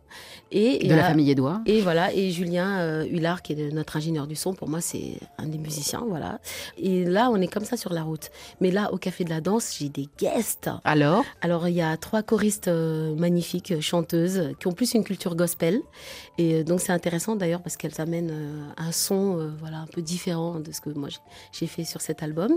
et 0.52 0.84
il 0.84 0.88
de 0.90 0.94
la 0.94 1.04
a- 1.06 1.08
famille 1.08 1.30
Édouard. 1.30 1.60
Et 1.66 1.80
voilà, 1.80 2.12
et 2.14 2.30
Julien 2.30 3.04
Hullard, 3.04 3.42
qui 3.42 3.52
est 3.52 3.56
de- 3.56 3.67
notre 3.72 3.96
ingénieur 3.96 4.26
du 4.26 4.36
son, 4.36 4.54
pour 4.54 4.68
moi, 4.68 4.80
c'est 4.80 5.18
un 5.38 5.46
des 5.46 5.58
musiciens, 5.58 6.04
voilà. 6.08 6.40
Et 6.76 7.04
là, 7.04 7.30
on 7.30 7.40
est 7.40 7.46
comme 7.48 7.64
ça 7.64 7.76
sur 7.76 7.92
la 7.92 8.02
route. 8.02 8.30
Mais 8.60 8.70
là, 8.70 8.92
au 8.92 8.98
Café 8.98 9.24
de 9.24 9.30
la 9.30 9.40
Danse, 9.40 9.76
j'ai 9.78 9.88
des 9.88 10.08
guests. 10.18 10.70
Alors? 10.84 11.24
Alors, 11.40 11.68
il 11.68 11.74
y 11.74 11.82
a 11.82 11.96
trois 11.96 12.22
choristes 12.22 12.68
euh, 12.68 13.14
magnifiques, 13.16 13.80
chanteuses, 13.80 14.52
qui 14.58 14.66
ont 14.66 14.72
plus 14.72 14.94
une 14.94 15.04
culture 15.04 15.34
gospel. 15.36 15.80
Et 16.38 16.54
euh, 16.54 16.64
donc, 16.64 16.80
c'est 16.80 16.92
intéressant 16.92 17.36
d'ailleurs 17.36 17.60
parce 17.62 17.76
qu'elles 17.76 18.00
amènent 18.00 18.30
euh, 18.32 18.62
un 18.76 18.92
son 18.92 19.38
euh, 19.38 19.50
voilà, 19.58 19.78
un 19.78 19.86
peu 19.86 20.00
différent 20.02 20.60
de 20.60 20.70
ce 20.72 20.80
que 20.80 20.90
moi 20.90 21.08
j'ai- 21.52 21.66
fait 21.66 21.84
sur 21.84 22.00
cet 22.00 22.22
album. 22.22 22.52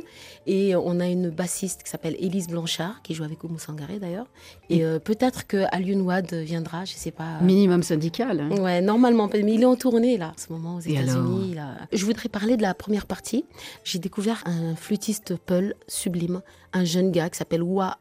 Et 0.47 0.75
on 0.75 0.99
a 0.99 1.07
une 1.07 1.29
bassiste 1.31 1.83
qui 1.83 1.89
s'appelle 1.89 2.15
Élise 2.19 2.47
Blanchard, 2.47 3.01
qui 3.01 3.13
joue 3.15 3.23
avec 3.23 3.43
Oumou 3.43 3.57
Sangaré 3.59 3.99
d'ailleurs. 3.99 4.27
Et 4.69 4.85
euh, 4.85 4.99
peut-être 4.99 5.47
que 5.47 5.63
Alioune 5.71 6.01
Wade 6.01 6.33
viendra, 6.33 6.85
je 6.85 6.93
sais 6.93 7.11
pas. 7.11 7.39
Minimum 7.41 7.83
syndical. 7.83 8.39
hein. 8.39 8.49
Ouais, 8.61 8.81
normalement, 8.81 9.27
mais 9.33 9.39
il 9.53 9.61
est 9.63 9.65
en 9.65 9.75
tournée 9.75 10.17
là, 10.17 10.33
en 10.35 10.39
ce 10.39 10.53
moment 10.53 10.75
aux 10.75 10.79
États-Unis. 10.79 11.55
Je 11.91 12.05
voudrais 12.05 12.29
parler 12.29 12.57
de 12.57 12.61
la 12.61 12.73
première 12.73 13.07
partie. 13.07 13.45
J'ai 13.83 13.99
découvert 13.99 14.43
un 14.45 14.75
flûtiste 14.75 15.35
Peul 15.45 15.73
sublime, 15.87 16.41
un 16.73 16.85
jeune 16.85 17.11
gars 17.11 17.29
qui 17.29 17.37
s'appelle 17.37 17.63
Wa 17.63 17.97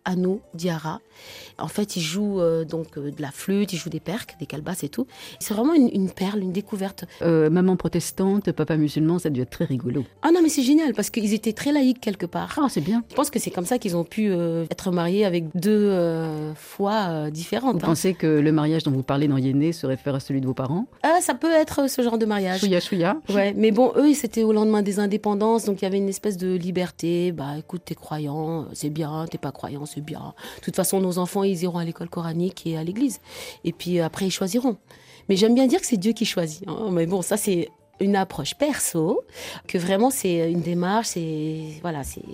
Diara. 0.54 1.00
En 1.58 1.68
fait, 1.68 1.96
il 1.96 2.00
joue 2.00 2.40
euh, 2.40 2.64
donc 2.64 2.96
euh, 2.96 3.10
de 3.10 3.20
la 3.20 3.30
flûte, 3.30 3.72
il 3.72 3.76
joue 3.76 3.90
des 3.90 4.00
perques, 4.00 4.36
des 4.40 4.46
calbasses 4.46 4.84
et 4.84 4.88
tout. 4.88 5.06
C'est 5.38 5.52
vraiment 5.52 5.74
une, 5.74 5.90
une 5.92 6.10
perle, 6.10 6.40
une 6.40 6.52
découverte. 6.52 7.04
Euh, 7.22 7.50
maman 7.50 7.76
protestante, 7.76 8.50
papa 8.52 8.76
musulman, 8.76 9.18
ça 9.18 9.28
a 9.28 9.30
dû 9.30 9.42
être 9.42 9.50
très 9.50 9.66
rigolo. 9.66 10.04
Ah 10.22 10.30
non, 10.32 10.40
mais 10.42 10.48
c'est 10.48 10.62
génial 10.62 10.94
parce 10.94 11.10
qu'ils 11.10 11.34
étaient 11.34 11.52
très 11.52 11.72
laïcs 11.72 12.00
quelque 12.00 12.26
part. 12.26 12.58
Ah, 12.60 12.68
c'est 12.68 12.80
bien. 12.80 13.04
Je 13.10 13.14
pense 13.14 13.30
que 13.30 13.38
c'est 13.38 13.50
comme 13.50 13.66
ça 13.66 13.78
qu'ils 13.78 13.96
ont 13.96 14.04
pu 14.04 14.32
être 14.70 14.90
mariés 14.90 15.24
avec 15.24 15.44
deux 15.54 15.90
foi 16.54 17.06
euh, 17.08 17.30
différentes. 17.30 17.76
Vous 17.76 17.84
hein. 17.84 17.90
pensez 17.90 18.14
que 18.14 18.26
le 18.26 18.52
mariage 18.52 18.82
dont 18.84 18.90
vous 18.90 19.02
parlez 19.02 19.28
dans 19.28 19.36
Yéné 19.36 19.72
se 19.72 19.86
réfère 19.86 20.14
à 20.14 20.20
celui 20.20 20.40
de 20.40 20.46
vos 20.46 20.54
parents? 20.54 20.86
Ah, 21.02 21.18
ça 21.20 21.34
peut 21.34 21.50
être 21.50 21.88
ce 21.88 22.02
genre 22.02 22.18
de 22.18 22.26
mariage. 22.26 22.60
Chouïa, 22.60 22.80
chouïa. 22.80 23.16
Ouais, 23.28 23.54
mais 23.56 23.70
bon, 23.70 23.92
eux, 23.96 24.12
c'était 24.14 24.42
au 24.42 24.52
lendemain 24.52 24.82
des 24.82 24.98
indépendances, 24.98 25.64
donc 25.64 25.82
il 25.82 25.84
y 25.84 25.86
avait 25.86 25.98
une 25.98 26.08
espèce 26.08 26.36
de 26.36 26.54
liberté. 26.54 27.32
Bah, 27.32 27.58
écoute, 27.58 27.82
t'es 27.84 27.94
croyant, 27.94 28.59
c'est 28.72 28.90
bien, 28.90 29.26
t'es 29.30 29.38
pas 29.38 29.52
croyant, 29.52 29.86
c'est 29.86 30.00
bien. 30.00 30.34
De 30.58 30.62
toute 30.62 30.76
façon, 30.76 31.00
nos 31.00 31.18
enfants, 31.18 31.42
ils 31.44 31.62
iront 31.62 31.78
à 31.78 31.84
l'école 31.84 32.08
coranique 32.08 32.66
et 32.66 32.76
à 32.76 32.84
l'église. 32.84 33.20
Et 33.64 33.72
puis 33.72 33.98
euh, 34.00 34.04
après, 34.04 34.26
ils 34.26 34.30
choisiront. 34.30 34.76
Mais 35.28 35.36
j'aime 35.36 35.54
bien 35.54 35.66
dire 35.66 35.80
que 35.80 35.86
c'est 35.86 35.96
Dieu 35.96 36.12
qui 36.12 36.24
choisit. 36.24 36.66
hein. 36.68 36.88
Mais 36.90 37.06
bon, 37.06 37.22
ça, 37.22 37.36
c'est 37.36 37.68
une 38.00 38.16
approche 38.16 38.54
perso, 38.54 39.22
que 39.66 39.78
vraiment, 39.78 40.10
c'est 40.10 40.50
une 40.50 40.62
démarche, 40.62 41.08
c'est. 41.08 41.78
Voilà, 41.82 42.02
c'est. 42.02 42.24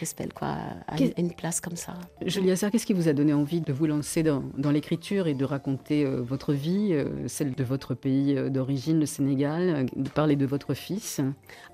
Gospel, 0.00 0.32
quoi, 0.32 0.56
à 0.86 0.96
une 1.16 1.32
place 1.32 1.60
comme 1.60 1.76
ça. 1.76 1.94
Julia 2.24 2.56
Sarr, 2.56 2.70
qu'est-ce 2.70 2.86
qui 2.86 2.92
vous 2.92 3.08
a 3.08 3.12
donné 3.12 3.32
envie 3.32 3.60
de 3.60 3.72
vous 3.72 3.86
lancer 3.86 4.22
dans, 4.22 4.42
dans 4.56 4.70
l'écriture 4.70 5.26
et 5.26 5.34
de 5.34 5.44
raconter 5.44 6.04
euh, 6.04 6.20
votre 6.20 6.52
vie, 6.52 6.88
euh, 6.92 7.06
celle 7.26 7.54
de 7.54 7.64
votre 7.64 7.94
pays 7.94 8.36
euh, 8.36 8.48
d'origine, 8.48 9.00
le 9.00 9.06
Sénégal, 9.06 9.86
de 9.96 10.08
parler 10.08 10.36
de 10.36 10.46
votre 10.46 10.74
fils? 10.74 11.20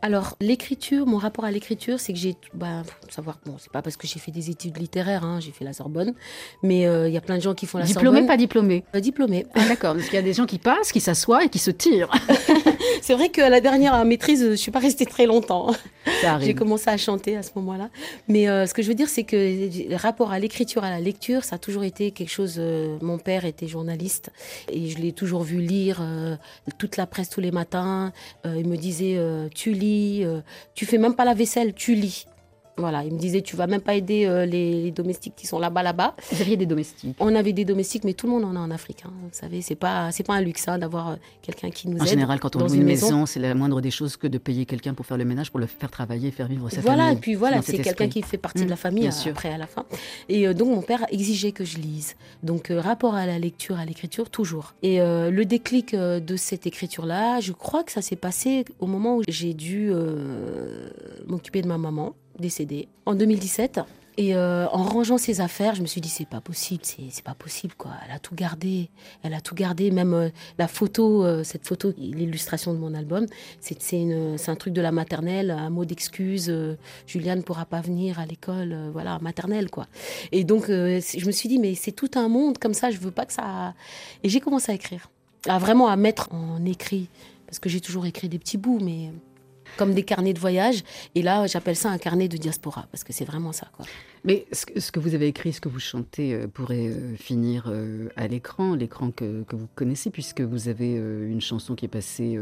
Alors, 0.03 0.37
l'écriture, 0.41 1.07
mon 1.07 1.19
rapport 1.19 1.45
à 1.45 1.51
l'écriture, 1.51 2.01
c'est 2.01 2.13
que 2.13 2.19
j'ai, 2.19 2.37
bah, 2.55 2.83
faut 2.85 3.11
savoir, 3.11 3.39
bon, 3.47 3.57
c'est 3.59 3.73
pas 3.73 3.83
parce 3.83 3.97
que 3.97 4.07
j'ai 4.07 4.19
fait 4.19 4.33
des 4.33 4.51
études 4.51 4.77
littéraires, 4.79 5.25
hein, 5.25 5.41
j'ai 5.41 5.53
fait 5.53 5.65
la 5.65 5.73
Sorbonne, 5.73 6.15
mais 6.63 6.83
il 6.83 7.13
y 7.13 7.17
a 7.17 7.21
plein 7.21 7.37
de 7.37 7.43
gens 7.43 7.55
qui 7.55 7.67
font 7.67 7.79
la 7.79 7.85
Diplômé, 7.85 8.19
Sorbonne. 8.19 8.27
pas 8.27 8.37
diplômé 8.37 8.85
Euh, 8.95 9.01
diplômé. 9.01 9.47
Ah, 9.55 9.67
D'accord, 9.69 9.95
parce 9.95 10.07
qu'il 10.07 10.15
y 10.15 10.19
a 10.19 10.23
des 10.23 10.33
gens 10.33 10.47
qui 10.47 10.59
passent, 10.59 10.93
qui 10.93 11.01
s'assoient 11.01 11.45
et 11.45 11.49
qui 11.49 11.59
se 11.59 11.71
tirent. 11.71 12.11
C'est 13.03 13.15
vrai 13.15 13.29
qu'à 13.29 13.49
la 13.49 13.61
dernière 13.61 14.03
maîtrise, 14.05 14.51
je 14.51 14.55
suis 14.55 14.71
pas 14.71 14.79
restée 14.79 15.07
très 15.07 15.27
longtemps. 15.27 15.73
Ça 16.21 16.39
J'ai 16.41 16.55
commencé 16.55 16.89
à 16.89 16.97
chanter 16.97 17.37
à 17.37 17.43
ce 17.43 17.51
moment-là. 17.57 17.91
Mais 18.29 18.49
euh, 18.49 18.67
ce 18.67 18.75
que 18.75 18.83
je 18.83 18.89
veux 18.89 18.95
dire, 18.95 19.09
c'est 19.09 19.25
que 19.25 19.37
le 19.37 19.97
rapport 19.97 20.33
à 20.33 20.39
l'écriture, 20.39 20.85
à 20.85 20.91
la 20.91 21.01
lecture, 21.01 21.45
ça 21.45 21.57
a 21.57 21.59
toujours 21.59 21.85
été 21.85 22.11
quelque 22.11 22.31
chose. 22.31 22.57
euh, 22.59 22.97
mon 23.01 23.19
père 23.19 23.45
était 23.45 23.67
journaliste 23.67 24.31
et 24.71 24.89
je 24.89 24.99
l'ai 24.99 25.13
toujours 25.13 25.43
vu 25.43 25.59
lire 25.59 25.99
euh, 26.01 26.37
toute 26.79 26.97
la 26.97 27.07
presse 27.07 27.29
tous 27.29 27.41
les 27.41 27.51
matins. 27.51 28.13
Il 28.45 28.69
me 28.69 28.77
disait 28.77 29.19
Tu 29.55 29.73
lis, 29.73 30.25
tu 30.75 30.87
fais 30.87 30.99
même 30.99 31.15
pas 31.15 31.25
la 31.25 31.35
vaisselle, 31.35 31.75
tu 31.75 31.95
lis. 31.95 32.27
Voilà, 32.77 33.05
il 33.05 33.13
me 33.15 33.19
disait 33.19 33.41
Tu 33.43 33.55
vas 33.57 33.67
même 33.67 33.81
pas 33.81 33.95
aider 33.95 34.25
euh, 34.27 34.47
les, 34.47 34.83
les 34.85 34.91
domestiques 34.91 35.35
qui 35.37 35.47
sont 35.47 35.59
là-bas, 35.59 35.83
là-bas. 35.83 36.15
Vous 36.33 36.41
aviez 36.41 36.57
des 36.57 36.67
domestiques. 36.67 37.17
On 37.21 37.35
avait 37.37 37.53
des 37.53 37.65
domestiques, 37.65 38.03
mais 38.05 38.15
tout 38.15 38.27
le 38.27 38.33
monde 38.33 38.45
en 38.45 38.57
a 38.57 38.59
en 38.59 38.71
Afrique. 38.71 39.05
hein. 39.07 39.13
Vous 39.23 39.29
savez, 39.33 39.63
c'est 39.63 39.77
pas, 39.77 40.11
c'est 40.11 40.25
pas 40.25 40.35
un 40.35 40.41
luxe 40.41 40.67
hein, 40.67 40.79
d'avoir 40.79 41.11
euh, 41.11 41.15
quelqu'un 41.43 41.71
qui 41.71 41.89
nous 41.89 41.99
En 41.99 42.03
aide. 42.05 42.09
général, 42.11 42.41
quand 42.41 42.57
on 42.57 42.61
dans 42.61 42.67
loue 42.67 42.75
une 42.75 42.83
maison. 42.83 43.07
maison, 43.07 43.27
c'est 43.27 43.39
la 43.41 43.55
moindre 43.55 43.81
des 43.81 43.91
choses 43.93 44.17
que 44.17 44.27
de 44.27 44.39
payer 44.39 44.67
quelqu'un 44.67 44.93
pour 44.95 45.07
faire 45.07 45.17
le 45.19 45.25
ménage, 45.25 45.51
pour 45.51 45.61
le 45.61 45.67
faire 45.67 45.91
travailler, 45.91 46.31
faire 46.33 46.49
vivre 46.49 46.69
sa 46.69 46.81
voilà, 46.81 47.05
famille. 47.05 47.17
et 47.17 47.21
puis 47.21 47.35
voilà, 47.35 47.63
c'est 47.63 47.79
quelqu'un 47.79 48.09
qui 48.09 48.23
fait 48.23 48.39
partie 48.39 48.65
de 48.65 48.71
la 48.71 48.77
famille 48.77 49.03
bien 49.09 49.13
euh, 49.27 49.31
après 49.31 49.51
à 49.53 49.59
la 49.59 49.67
fin. 49.67 49.85
Et 50.29 50.47
euh, 50.49 50.55
donc 50.55 50.69
mon 50.69 50.83
père 50.83 51.05
exigeait 51.13 51.53
que 51.53 51.65
je 51.65 51.79
lise. 51.79 52.17
Donc 52.43 52.71
euh, 52.71 52.81
rapport 52.81 53.15
à 53.15 53.27
la 53.27 53.39
lecture, 53.39 53.79
à 53.79 53.85
l'écriture, 53.85 54.31
toujours. 54.31 54.75
Et 54.83 54.99
le 54.99 55.43
déclic 55.45 55.95
de 55.95 56.37
cette 56.37 56.67
écriture-là, 56.67 57.41
je 57.41 57.53
crois 57.53 57.85
que 57.85 57.93
ça 57.93 58.03
s'est 58.03 58.17
passé 58.17 58.65
au 58.81 58.87
moment 58.87 59.17
où 59.19 59.23
j'ai 59.29 59.55
dû 59.55 59.93
m'occuper 61.27 61.63
de 61.63 61.69
ma 61.69 61.79
maman 61.79 62.15
décédée 62.39 62.89
en 63.07 63.15
2017. 63.15 63.81
Et 64.17 64.37
euh, 64.37 64.69
en 64.69 64.85
rangeant 64.85 65.19
ses 65.19 65.41
affaires, 65.41 65.75
je 65.75 65.83
me 65.83 65.87
suis 65.89 66.01
dit 66.01 66.09
c'est 66.09 66.29
pas 66.29 66.41
possible, 66.41 66.83
c'est 66.85 67.25
pas 67.25 67.35
possible 67.35 67.75
quoi. 67.77 67.91
Elle 68.07 68.15
a 68.15 68.21
tout 68.21 68.37
gardé, 68.37 68.89
elle 69.25 69.35
a 69.35 69.41
tout 69.41 69.57
gardé, 69.57 69.91
même 69.91 70.15
euh, 70.15 70.29
la 70.57 70.69
photo, 70.69 71.25
euh, 71.25 71.43
cette 71.43 71.67
photo, 71.67 71.93
l'illustration 71.99 72.73
de 72.73 72.79
mon 72.79 72.95
album, 72.95 73.27
c'est 73.59 73.77
un 74.47 74.55
truc 74.55 74.73
de 74.73 74.81
la 74.81 74.93
maternelle, 74.93 75.51
un 75.51 75.69
mot 75.69 75.85
d'excuse. 75.85 76.47
euh, 76.49 76.77
Juliane 77.09 77.43
pourra 77.43 77.65
pas 77.65 77.81
venir 77.81 78.21
à 78.21 78.27
l'école, 78.27 78.77
voilà, 78.93 79.19
maternelle 79.19 79.69
quoi. 79.69 79.89
Et 80.31 80.45
donc 80.45 80.67
je 80.69 81.27
me 81.27 81.33
suis 81.33 81.49
dit 81.49 81.59
mais 81.59 81.75
c'est 81.75 81.93
tout 81.93 82.11
un 82.15 82.29
monde 82.29 82.59
comme 82.59 82.75
ça, 82.75 82.93
je 82.93 82.99
veux 82.99 83.11
pas 83.11 83.27
que 83.27 83.33
ça. 83.33 83.75
Et 84.23 84.29
j'ai 84.29 84.39
commencé 84.39 84.71
à 84.71 84.77
écrire, 84.77 85.11
à 85.49 85.59
vraiment 85.59 85.89
à 85.89 85.97
mettre 85.97 86.33
en 86.33 86.65
écrit, 86.65 87.09
parce 87.47 87.59
que 87.59 87.69
j'ai 87.69 87.81
toujours 87.81 88.07
écrit 88.07 88.29
des 88.29 88.39
petits 88.39 88.59
bouts, 88.59 88.79
mais 88.81 89.11
comme 89.77 89.95
des 89.95 90.03
carnets 90.03 90.33
de 90.33 90.39
voyage. 90.41 90.83
Et 91.15 91.23
là, 91.23 91.47
j'appelle 91.47 91.77
ça 91.77 91.91
un 91.91 91.99
carnet 91.99 92.29
de 92.29 92.37
diaspora, 92.37 92.87
parce 92.91 93.05
que 93.05 93.13
c'est 93.13 93.25
vraiment 93.25 93.53
ça 93.53 93.69
quoi. 93.77 93.87
Mais 94.27 94.47
ce 94.53 94.65
que, 94.65 94.81
ce 94.81 94.91
que 94.91 95.01
vous 95.01 95.15
avez 95.15 95.27
écrit, 95.27 95.53
ce 95.53 95.61
que 95.61 95.69
vous 95.69 95.81
chantez 95.81 96.33
euh, 96.33 96.47
pourrait 96.47 96.89
euh, 96.89 97.15
finir 97.15 97.67
euh, 97.69 98.09
à 98.17 98.27
l'écran, 98.27 98.75
l'écran 98.75 99.11
que, 99.11 99.43
que 99.43 99.55
vous 99.55 99.69
connaissez, 99.75 100.09
puisque 100.11 100.41
vous 100.41 100.69
avez 100.69 100.95
une 100.95 101.43
chanson 101.43 101.75
qui 101.75 101.85
est 101.85 101.89
passée 101.89 102.39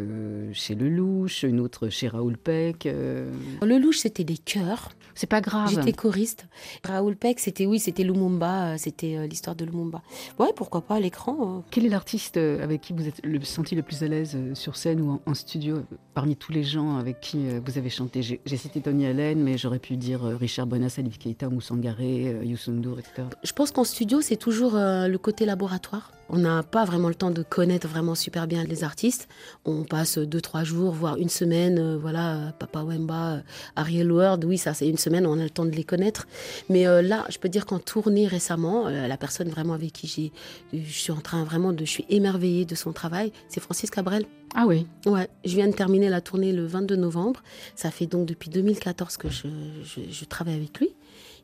chez 0.52 0.75
Lelouch, 0.76 1.43
une 1.43 1.58
autre 1.58 1.89
chez 1.89 2.06
Raoul 2.08 2.37
Peck. 2.37 2.85
Le 2.85 3.78
louche, 3.78 3.99
c'était 3.99 4.25
des 4.25 4.39
chœurs. 4.39 4.91
C'est 5.15 5.26
pas 5.26 5.41
grave. 5.41 5.71
J'étais 5.71 5.93
choriste. 5.93 6.47
Raoul 6.85 7.17
Peck, 7.17 7.39
c'était 7.41 7.67
oui, 7.67 7.78
c'était 7.78 8.02
Lumumba, 8.04 8.78
c'était 8.78 9.26
l'histoire 9.26 9.56
de 9.56 9.65
Lumumba. 9.65 10.02
Ouais, 10.39 10.52
pourquoi 10.54 10.80
pas 10.82 10.95
à 10.97 11.00
l'écran. 11.00 11.58
euh. 11.58 11.61
Quel 11.71 11.85
est 11.85 11.89
l'artiste 11.91 12.37
avec 12.37 12.80
qui 12.80 12.93
vous 12.93 13.06
êtes 13.08 13.21
le, 13.25 13.41
senti 13.43 13.75
le 13.75 13.82
plus 13.82 14.02
à 14.02 14.06
l'aise 14.08 14.37
sur 14.54 14.76
scène 14.76 15.00
ou 15.00 15.11
en, 15.11 15.21
en 15.26 15.35
studio, 15.35 15.82
parmi 16.15 16.37
tous 16.37 16.52
les 16.52 16.65
gens 16.65 16.97
avec 16.97 17.21
qui 17.23 17.49
euh, 17.49 17.61
vous 17.65 17.78
avez 17.78 17.89
chanté 17.89 18.21
J'ai 18.23 18.56
cité 18.56 18.82
Tony 18.82 19.06
Allen, 19.06 19.43
mais 19.43 19.56
j'aurais 19.56 19.78
pu 19.78 19.97
dire 19.97 20.25
euh, 20.25 20.37
Richard 20.37 20.67
Bonas, 20.67 20.97
Alif 20.99 21.19
Keita, 21.19 21.49
Moussangaré, 21.49 22.35
euh, 22.35 22.45
Youssou 22.45 22.73
N'Dour, 22.73 22.99
etc. 22.99 23.23
Je 23.43 23.52
pense 23.52 23.71
qu'en 23.71 23.85
studio, 23.85 24.21
c'est 24.21 24.37
toujours 24.37 24.73
le 24.75 25.17
côté 25.17 25.47
laboratoire. 25.47 26.11
On 26.28 26.39
n'a 26.39 26.63
pas 26.63 26.85
vraiment 26.85 27.08
le 27.08 27.15
temps 27.15 27.30
de 27.30 27.43
connaître 27.43 27.87
vraiment 27.87 28.15
super 28.15 28.47
bien 28.47 28.65
les 28.65 28.85
artistes. 28.85 29.28
On 29.65 29.85
passe 29.85 30.19
deux, 30.19 30.41
trois 30.41 30.65
jours, 30.65 30.93
voire 30.93 31.17
une 31.17 31.28
semaine. 31.28 31.97
voilà, 31.97 32.52
Papa 32.58 32.82
Wemba, 32.82 33.43
Ariel 33.76 34.11
Ward, 34.11 34.45
oui, 34.45 34.58
ça 34.58 34.75
c'est 34.75 34.89
une 34.89 34.97
semaine, 34.97 35.26
on 35.26 35.39
a 35.39 35.45
le 35.45 35.50
temps 35.50 35.67
de 35.67 35.71
les 35.71 35.85
connaître. 35.85 36.26
Mais 36.69 36.85
là, 37.02 37.26
je 37.28 37.39
peux 37.39 37.49
dire 37.49 37.67
qu'en 37.67 37.78
tournée 37.78 38.26
récemment, 38.26 38.89
la 38.89 39.17
personne 39.17 39.49
vraiment 39.49 39.75
avec 39.75 39.93
qui 39.93 40.32
je 40.73 40.78
suis 40.93 41.13
en 41.13 41.21
train 41.21 41.45
vraiment 41.45 41.73
de, 41.73 41.85
je 41.85 41.91
suis 41.91 42.06
émerveillée 42.08 42.65
de 42.65 42.75
son 42.75 42.93
travail, 42.93 43.32
c'est 43.49 43.61
Francis 43.61 43.91
Cabrel. 43.91 44.25
Ah 44.54 44.67
oui, 44.67 44.86
Ouais, 45.06 45.28
je 45.45 45.54
viens 45.56 45.69
de 45.69 45.73
terminer 45.75 46.08
la 46.10 46.21
tournée 46.21 46.52
le 46.52 46.67
22 46.67 46.97
novembre. 46.97 47.43
Ça 47.75 47.91
fait 47.91 48.06
donc 48.06 48.26
depuis 48.26 48.50
2014 48.50 49.17
que 49.17 49.30
je, 49.30 49.49
je, 49.82 50.00
je 50.10 50.25
travaille 50.25 50.54
avec 50.56 50.78
lui. 50.78 50.91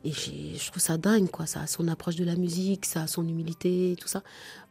Et 0.05 0.11
j'ai- 0.11 0.55
je 0.57 0.69
trouve 0.69 0.81
ça 0.81 0.97
dingue, 0.97 1.29
quoi. 1.29 1.45
Ça 1.45 1.61
a 1.61 1.67
son 1.67 1.87
approche 1.87 2.15
de 2.15 2.23
la 2.23 2.35
musique, 2.35 2.85
ça 2.85 3.01
a 3.03 3.07
son 3.07 3.27
humilité, 3.27 3.95
tout 3.99 4.07
ça. 4.07 4.23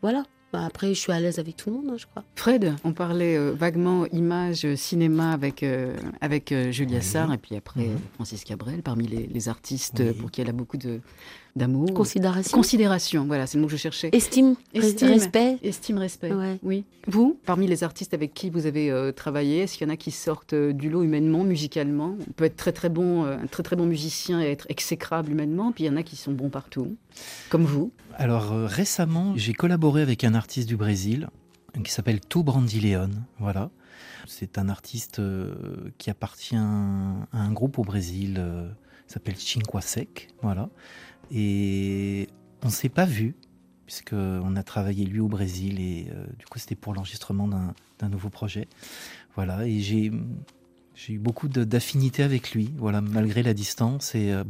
Voilà. 0.03 0.23
Bah, 0.51 0.65
après, 0.65 0.95
je 0.95 0.99
suis 0.99 1.13
à 1.13 1.21
l'aise 1.21 1.39
avec 1.39 1.57
tout 1.57 1.69
le 1.69 1.77
monde, 1.77 1.91
hein, 1.91 1.97
je 1.99 2.07
crois. 2.07 2.25
Fred, 2.35 2.73
on 2.83 2.95
parlait 2.95 3.37
euh, 3.37 3.53
vaguement 3.53 4.07
image, 4.07 4.65
euh, 4.65 4.77
cinéma 4.77 5.33
avec, 5.33 5.63
euh, 5.63 5.95
avec 6.23 6.53
euh, 6.53 6.71
Julia 6.73 6.99
Oui. 7.01 7.05
Sarr 7.05 7.31
et 7.35 7.37
puis 7.37 7.55
après 7.55 7.81
Mhm. 7.83 7.99
Francis 8.15 8.45
Cabrel, 8.45 8.83
parmi 8.83 9.07
les, 9.07 9.27
les 9.27 9.49
artistes 9.51 9.99
Oui. 10.01 10.15
pour 10.15 10.31
qui 10.31 10.41
elle 10.41 10.49
a 10.49 10.53
beaucoup 10.53 10.79
de- 10.79 11.03
d'amour. 11.59 11.93
Considération. 11.93 12.57
Considération, 12.57 13.27
voilà, 13.27 13.47
c'est 13.47 13.59
le 13.59 13.63
mot 13.63 13.67
que 13.67 13.73
je 13.73 13.77
cherchais. 13.77 14.09
Estime, 14.13 14.55
Estime. 14.73 15.09
respect. 15.09 15.59
Estime, 15.63 15.99
respect. 15.99 16.33
Ouais. 16.33 16.59
Oui. 16.63 16.85
Vous, 17.07 17.39
parmi 17.45 17.67
les 17.67 17.85
artistes 17.85 18.15
avec 18.15 18.33
qui 18.33 18.49
vous 18.49 18.65
avez 18.67 18.91
euh, 18.91 19.13
travaillé, 19.13 19.59
est-ce 19.59 19.77
qu'il 19.77 19.87
y 19.87 19.91
en 19.91 19.93
a 19.93 19.97
qui 19.97 20.11
sortent 20.11 20.55
euh, 20.55 20.73
du 20.73 20.89
lot 20.89 21.03
humainement, 21.03 21.45
musicalement? 21.45 22.17
On 22.27 22.33
peut 22.33 22.45
être 22.45 22.57
très 22.57 22.73
très 22.73 22.89
bon, 22.89 23.25
euh, 23.25 23.37
un 23.37 23.47
très 23.47 23.63
très 23.63 23.77
bon 23.77 23.87
musicien 23.87 24.41
et 24.41 24.47
être 24.47 24.67
exécrable 24.71 25.31
humainement, 25.31 25.73
puis 25.73 25.85
il 25.85 25.87
y 25.89 25.91
en 25.91 25.97
a 25.97 26.03
qui 26.03 26.17
sont 26.17 26.33
bons 26.33 26.51
partout, 26.51 26.97
comme 27.51 27.65
vous. 27.65 27.93
Alors 28.15 28.53
euh, 28.53 28.67
récemment, 28.67 29.35
j'ai 29.37 29.53
collaboré 29.53 30.01
avec 30.03 30.25
un 30.25 30.35
artiste 30.35 30.69
du 30.69 30.77
Brésil 30.77 31.29
qui 31.85 31.93
s'appelle 31.93 32.21
To 32.21 32.43
Brandileon. 32.43 33.11
Voilà. 33.39 33.71
C'est 34.27 34.59
un 34.59 34.69
artiste 34.69 35.23
qui 35.97 36.11
appartient 36.11 36.57
à 36.57 36.61
un 37.33 37.53
groupe 37.53 37.79
au 37.79 37.83
Brésil 37.83 38.37
euh, 38.39 38.69
qui 39.07 39.15
s'appelle 39.15 39.37
Cinquasec. 39.37 40.29
Voilà. 40.43 40.69
Et 41.31 42.29
on 42.63 42.71
s'est 42.71 42.89
pas 42.89 43.05
vu 43.05 43.35
puisque 43.87 44.13
on 44.13 44.55
a 44.57 44.63
travaillé 44.63 45.07
lui 45.07 45.21
au 45.21 45.29
Brésil 45.29 45.81
et 45.81 46.09
euh, 46.13 46.27
du 46.39 46.45
coup 46.45 46.59
c'était 46.59 46.75
pour 46.75 46.93
l'enregistrement 46.93 47.49
d'un 47.49 48.09
nouveau 48.09 48.29
projet. 48.29 48.69
Voilà. 49.35 49.67
Et 49.67 49.81
j'ai 49.81 50.13
eu 51.09 51.19
beaucoup 51.19 51.49
de- 51.49 51.65
d'affinité 51.65 52.23
avec 52.23 52.53
lui. 52.53 52.71
Voilà, 52.77 53.01
malgré 53.01 53.43
la 53.43 53.55
distance 53.55 54.15
et 54.15 54.31
euh, 54.33 54.45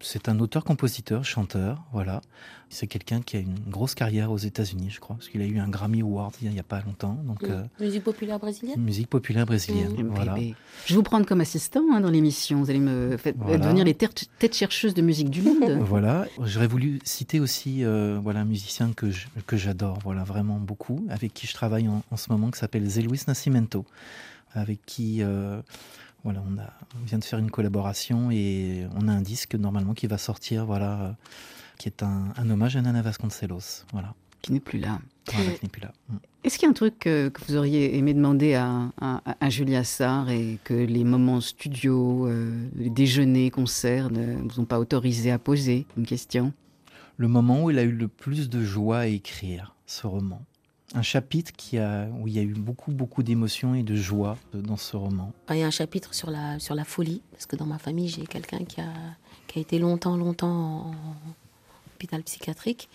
c'est 0.00 0.28
un 0.28 0.38
auteur-compositeur, 0.40 1.24
chanteur, 1.24 1.82
voilà. 1.92 2.20
C'est 2.68 2.88
quelqu'un 2.88 3.22
qui 3.22 3.36
a 3.36 3.40
une 3.40 3.58
grosse 3.68 3.94
carrière 3.94 4.32
aux 4.32 4.36
États-Unis, 4.38 4.90
je 4.90 4.98
crois, 4.98 5.14
parce 5.16 5.28
qu'il 5.28 5.40
a 5.40 5.46
eu 5.46 5.58
un 5.60 5.68
Grammy 5.68 6.02
Award 6.02 6.34
il 6.42 6.50
n'y 6.50 6.58
a 6.58 6.64
pas 6.64 6.82
longtemps, 6.82 7.14
donc 7.24 7.44
euh, 7.44 7.62
Musique 7.80 8.02
populaire 8.02 8.38
brésilienne? 8.40 8.80
musique 8.80 9.08
populaire 9.08 9.46
brésilienne, 9.46 9.94
voilà. 10.12 10.34
Bébé. 10.34 10.54
Je 10.84 10.92
vais 10.92 10.96
vous 10.96 11.02
prendre 11.04 11.24
comme 11.26 11.40
assistant 11.40 11.82
hein, 11.92 12.00
dans 12.00 12.10
l'émission. 12.10 12.58
Vous 12.60 12.68
allez 12.70 12.80
me 12.80 13.16
faire 13.16 13.34
Voilà. 13.38 13.58
devenir 13.58 13.84
les 13.84 13.94
têtes 13.94 14.54
chercheuses 14.54 14.94
de 14.94 15.02
musique 15.02 15.30
du 15.30 15.42
monde. 15.42 15.78
Voilà, 15.80 16.26
j'aurais 16.42 16.66
voulu 16.66 16.98
citer 17.04 17.38
aussi 17.38 17.84
euh, 17.84 18.18
voilà, 18.20 18.40
un 18.40 18.44
musicien 18.44 18.92
que 18.92 19.10
je- 19.10 19.28
que 19.46 19.56
j'adore, 19.56 20.00
voilà, 20.02 20.24
vraiment 20.24 20.58
beaucoup, 20.58 21.06
avec 21.08 21.32
qui 21.32 21.46
je 21.46 21.54
travaille 21.54 21.86
en, 21.88 22.02
en 22.10 22.16
ce 22.16 22.30
moment, 22.32 22.50
qui 22.50 22.58
s'appelle 22.58 22.84
Zé 22.88 23.02
Luis 23.02 23.20
Nascimento, 23.28 23.84
avec 24.54 24.84
qui 24.86 25.22
euh, 25.22 25.62
voilà, 26.26 26.42
on, 26.44 26.58
a, 26.58 26.70
on 27.00 27.04
vient 27.06 27.18
de 27.18 27.24
faire 27.24 27.38
une 27.38 27.50
collaboration 27.52 28.30
et 28.32 28.86
on 28.96 29.06
a 29.08 29.12
un 29.12 29.20
disque 29.22 29.54
normalement 29.54 29.94
qui 29.94 30.06
va 30.08 30.18
sortir, 30.18 30.66
voilà, 30.66 31.00
euh, 31.00 31.12
qui 31.78 31.88
est 31.88 32.02
un, 32.02 32.32
un 32.36 32.50
hommage 32.50 32.76
à 32.76 32.82
Nana 32.82 33.00
Vasconcelos, 33.00 33.84
voilà, 33.92 34.12
qui 34.42 34.52
n'est 34.52 34.58
plus 34.60 34.78
là. 34.80 34.98
voilà 35.32 35.50
qui 35.52 35.64
n'est 35.64 35.68
plus 35.70 35.82
là. 35.82 35.92
Mm. 36.08 36.16
Est-ce 36.42 36.58
qu'il 36.58 36.66
y 36.66 36.66
a 36.66 36.70
un 36.70 36.74
truc 36.74 37.06
euh, 37.06 37.30
que 37.30 37.40
vous 37.46 37.56
auriez 37.56 37.96
aimé 37.96 38.12
demander 38.14 38.54
à, 38.54 38.90
à- 39.00 39.20
à 39.40 39.50
Julia 39.50 39.84
Sarr 39.84 40.30
et 40.30 40.58
que 40.64 40.74
les 40.74 41.04
moments 41.04 41.40
studio, 41.40 42.26
euh, 42.26 42.68
les 42.76 42.90
déjeuners, 42.90 43.50
concerts 43.50 44.10
ne 44.10 44.36
vous 44.48 44.60
ont 44.60 44.64
pas 44.64 44.78
autorisé 44.80 45.30
à 45.30 45.38
poser 45.38 45.86
Une 45.96 46.06
question? 46.06 46.52
Le 47.16 47.28
moment 47.28 47.62
où 47.64 47.70
il 47.70 47.78
a 47.78 47.82
eu 47.82 47.92
le 47.92 48.08
plus 48.08 48.48
de 48.50 48.62
joie 48.64 48.98
à 48.98 49.06
écrire 49.06 49.74
ce 49.86 50.06
roman. 50.06 50.42
Un 50.96 51.02
chapitre 51.02 51.52
qui 51.56 51.78
a, 51.78 52.08
où 52.18 52.26
il 52.26 52.34
y 52.34 52.38
a 52.38 52.42
eu 52.42 52.54
beaucoup, 52.54 52.90
beaucoup 52.90 53.22
d'émotions 53.22 53.74
et 53.74 53.82
de 53.82 53.94
joie 53.94 54.36
dans 54.54 54.76
ce 54.76 54.96
roman. 54.96 55.32
Il 55.50 55.56
y 55.58 55.62
a 55.62 55.66
un 55.66 55.70
chapitre 55.70 56.14
sur 56.14 56.30
la, 56.30 56.58
sur 56.58 56.74
la 56.74 56.84
folie, 56.84 57.22
parce 57.32 57.46
que 57.46 57.54
dans 57.56 57.66
ma 57.66 57.78
famille, 57.78 58.08
j'ai 58.08 58.26
quelqu'un 58.26 58.64
qui 58.64 58.80
a, 58.80 58.88
qui 59.46 59.58
a 59.58 59.62
été 59.62 59.78
longtemps, 59.78 60.16
longtemps 60.16 60.86
en 60.88 60.94
hôpital 61.94 62.22
psychiatrique. 62.22 62.88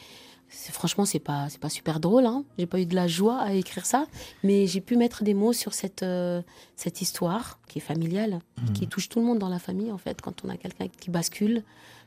C'est- 0.49 0.71
Franchement, 0.73 1.05
c'est 1.05 1.19
pas, 1.19 1.47
c'est 1.49 1.59
pas 1.61 1.69
super 1.69 1.99
drôle. 1.99 2.25
Hein. 2.25 2.43
J'ai 2.57 2.65
pas 2.65 2.79
eu 2.81 2.85
de 2.85 2.95
la 2.95 3.07
joie 3.07 3.37
à 3.39 3.53
écrire 3.53 3.85
ça, 3.85 4.05
mais 4.43 4.67
j'ai 4.67 4.81
pu 4.81 4.97
mettre 4.97 5.23
des 5.23 5.33
mots 5.33 5.53
sur 5.53 5.73
cette, 5.73 6.03
euh, 6.03 6.41
cette 6.75 7.01
histoire 7.01 7.59
qui 7.67 7.77
est 7.77 7.81
familiale, 7.81 8.39
Mhm. 8.61 8.73
qui 8.73 8.87
touche 8.87 9.07
tout 9.09 9.19
le 9.19 9.25
monde 9.25 9.39
dans 9.39 9.47
la 9.49 9.59
famille, 9.59 9.91
en 9.91 9.97
fait, 9.97 10.21
quand 10.21 10.43
on 10.43 10.49
a 10.49 10.57
quelqu'un 10.57 10.87
qui 10.87 11.09
bascule 11.09 11.63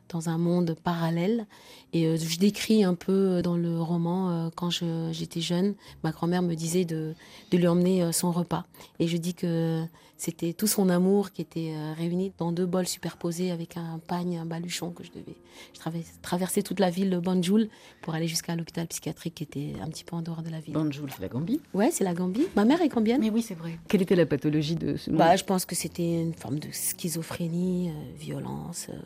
dans 0.09 0.29
un 0.29 0.39
monde 0.39 0.77
parallèle. 0.85 1.47
Et 1.93 2.07
euh, 2.07 2.17
je 2.17 2.39
décris 2.39 2.85
un 2.85 2.95
peu 2.95 3.41
dans 3.43 3.57
le 3.57 3.81
roman, 3.81 4.31
euh, 4.31 4.49
quand 4.55 4.71
je- 4.71 5.11
j'étais 5.13 5.41
jeune, 5.41 5.75
ma 6.03 6.11
grand-mère 6.11 6.43
me 6.43 6.55
disait 6.55 6.85
de, 6.85 7.15
de 7.51 7.57
lui 7.59 7.67
emmener 7.69 8.03
euh, 8.03 8.13
son 8.13 8.33
repas. 8.33 8.65
Et 8.99 9.07
je 9.09 9.17
dis 9.17 9.35
que 9.35 9.85
c'était 10.17 10.53
tout 10.53 10.67
son 10.67 10.89
amour 10.89 11.33
qui 11.33 11.43
était 11.43 11.73
euh, 11.75 11.93
réuni 11.97 12.33
dans 12.39 12.53
deux 12.53 12.67
bols 12.67 12.87
superposés 12.87 13.51
avec 13.51 13.77
un 13.77 13.99
pagne, 14.07 14.39
un 14.39 14.45
baluchon 14.47 14.91
que 14.91 15.03
je 15.05 15.11
devais. 15.11 15.37
Je 15.73 15.79
travers- 15.79 16.03
traversais 16.23 16.63
toute 16.63 16.81
la 16.81 16.91
ville 16.91 17.11
de 17.11 17.19
Banjul 17.19 17.69
pour 18.03 18.15
aller 18.15 18.27
jusqu'à 18.27 18.57
l'hôpital 18.57 18.87
psychiatrique 18.89 19.35
qui 19.37 19.43
était 19.45 19.73
un 19.83 19.89
petit 19.89 20.03
peu 20.05 20.17
en 20.17 20.23
dehors 20.23 20.43
de 20.43 20.51
la 20.51 20.61
ville. 20.61 20.75
Banjul, 20.75 21.11
c'est 21.15 21.23
la 21.23 21.29
Gambie? 21.29 21.61
Ouais, 21.75 21.91
c'est 21.93 22.05
la 22.05 22.15
Gambie. 22.15 22.47
Ma 22.57 22.65
mère 22.65 22.81
est 22.83 22.89
gambienne. 22.89 23.21
Mais 23.21 23.31
oui, 23.31 23.43
c'est 23.43 23.55
vrai. 23.55 23.79
Quelle 23.89 24.03
était 24.03 24.17
la 24.17 24.27
pathologie 24.27 24.75
de 24.77 24.97
ce 24.97 25.11
Bah, 25.11 25.37
je 25.37 25.45
pense 25.45 25.65
que 25.65 25.75
c'était 25.77 26.23
une 26.23 26.35
forme 26.35 26.59
de 26.59 26.69
schizophrénie, 26.73 27.91
euh, 27.91 27.93
violence. 28.19 28.87
euh, 28.91 28.97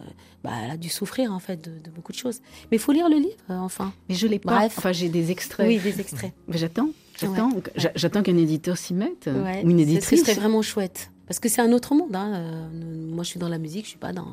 bah, 0.44 0.52
elle 0.64 0.70
a 0.70 0.76
dû 0.88 0.92
souffrir 0.94 1.32
en 1.32 1.38
fait 1.38 1.56
de, 1.62 1.70
de 1.78 1.90
beaucoup 1.90 2.12
de 2.12 2.16
choses. 2.18 2.40
Mais 2.70 2.76
il 2.78 2.80
faut 2.80 2.92
lire 2.92 3.08
le 3.08 3.16
livre, 3.16 3.36
euh, 3.50 3.56
enfin. 3.58 3.92
Mais 4.08 4.14
je 4.14 4.26
l'ai 4.26 4.38
pas. 4.38 4.56
Bref. 4.56 4.74
Enfin, 4.78 4.92
j'ai 4.92 5.08
des 5.08 5.30
extraits. 5.30 5.66
Oui, 5.68 5.78
des 5.78 6.00
extraits. 6.00 6.32
Mais 6.48 6.58
j'attends. 6.58 6.90
J'attends. 7.20 7.50
J'a- 7.76 7.92
J'attends 7.94 8.22
qu'un 8.22 8.36
éditeur 8.36 8.76
s'y 8.78 8.94
mette. 8.94 9.26
Ouais, 9.26 9.62
Ou 9.64 9.70
une 9.70 9.78
ce- 9.78 9.82
éditrice. 9.82 10.20
Ce 10.20 10.24
serait 10.26 10.34
vraiment 10.40 10.62
chouette. 10.62 11.10
Parce 11.26 11.40
que 11.40 11.48
c'est 11.48 11.60
un 11.60 11.72
autre 11.72 11.94
monde. 11.94 12.14
hein, 12.16 12.32
euh, 12.34 12.68
moi, 13.14 13.22
je 13.24 13.28
suis 13.30 13.38
dans 13.40 13.48
la 13.48 13.58
musique, 13.58 13.84
je 13.84 13.90
suis 13.90 13.98
pas 13.98 14.12
dans. 14.12 14.28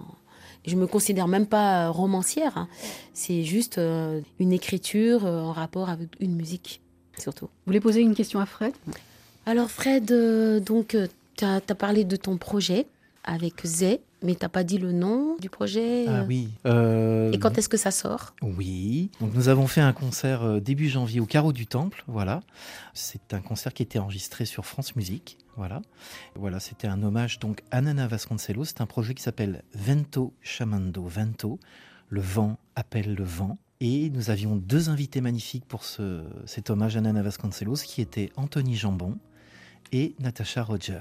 Je 0.65 0.75
me 0.75 0.87
considère 0.87 1.27
même 1.27 1.45
pas 1.45 1.87
euh, 1.87 1.91
romancière. 1.91 2.57
hein. 2.57 2.67
C'est 3.13 3.43
juste 3.43 3.77
euh, 3.77 4.21
une 4.39 4.51
écriture 4.53 5.25
euh, 5.25 5.41
en 5.41 5.51
rapport 5.51 5.89
avec 5.89 6.09
une 6.19 6.35
musique, 6.35 6.81
surtout. 7.19 7.45
Vous 7.45 7.67
voulez 7.67 7.79
poser 7.81 8.01
une 8.01 8.15
question 8.15 8.39
à 8.39 8.45
Fred? 8.45 8.73
Alors, 9.45 9.69
Fred, 9.69 10.11
euh, 10.11 10.59
donc, 10.59 10.97
tu 11.37 11.45
as, 11.45 11.59
parlé 11.61 12.03
de 12.03 12.15
ton 12.15 12.37
projet 12.37 12.87
avec 13.25 13.53
Zé, 13.65 13.99
mais 14.25 14.35
t'as 14.35 14.49
pas 14.49 14.63
dit 14.63 14.77
le 14.77 14.91
nom 14.91 15.37
du 15.39 15.49
projet. 15.49 16.05
Ah 16.07 16.21
euh, 16.21 16.25
oui. 16.27 16.49
euh, 16.65 17.31
Et 17.31 17.39
quand 17.39 17.57
est-ce 17.57 17.69
que 17.69 17.77
ça 17.77 17.91
sort? 17.91 18.35
Oui. 18.41 19.11
Donc 19.21 19.33
nous 19.33 19.47
avons 19.47 19.67
fait 19.67 19.81
un 19.81 19.93
concert 19.93 20.43
euh, 20.43 20.59
début 20.59 20.89
janvier 20.89 21.19
au 21.19 21.25
Carreau 21.25 21.53
du 21.53 21.67
Temple. 21.67 22.03
Voilà. 22.07 22.41
C'est 22.93 23.33
un 23.33 23.41
concert 23.41 23.73
qui 23.73 23.83
était 23.83 23.99
enregistré 23.99 24.45
sur 24.45 24.65
France 24.65 24.95
Musique. 24.95 25.37
Voilà. 25.55 25.81
Voilà, 26.35 26.59
c'était 26.59 26.87
un 26.87 27.01
hommage 27.03 27.39
donc 27.39 27.61
à 27.71 27.81
Nana 27.81 28.07
Vasconcelos. 28.07 28.65
C'est 28.65 28.81
un 28.81 28.85
projet 28.85 29.13
qui 29.13 29.23
s'appelle 29.23 29.63
Vento 29.73 30.33
Chamando. 30.41 31.03
Vento, 31.03 31.59
le 32.09 32.21
vent 32.21 32.57
appelle 32.75 33.13
le 33.15 33.23
vent. 33.23 33.57
Et 33.81 34.09
nous 34.09 34.29
avions 34.29 34.55
deux 34.55 34.89
invités 34.89 35.21
magnifiques 35.21 35.65
pour 35.65 35.83
ce, 35.83 36.23
cet 36.45 36.69
hommage 36.69 36.95
à 36.97 37.01
Nana 37.01 37.21
Vasconcelos, 37.21 37.83
qui 37.85 38.01
étaient 38.01 38.31
Anthony 38.37 38.75
Jambon 38.75 39.17
et 39.91 40.15
Natasha 40.19 40.63
Roger. 40.63 40.99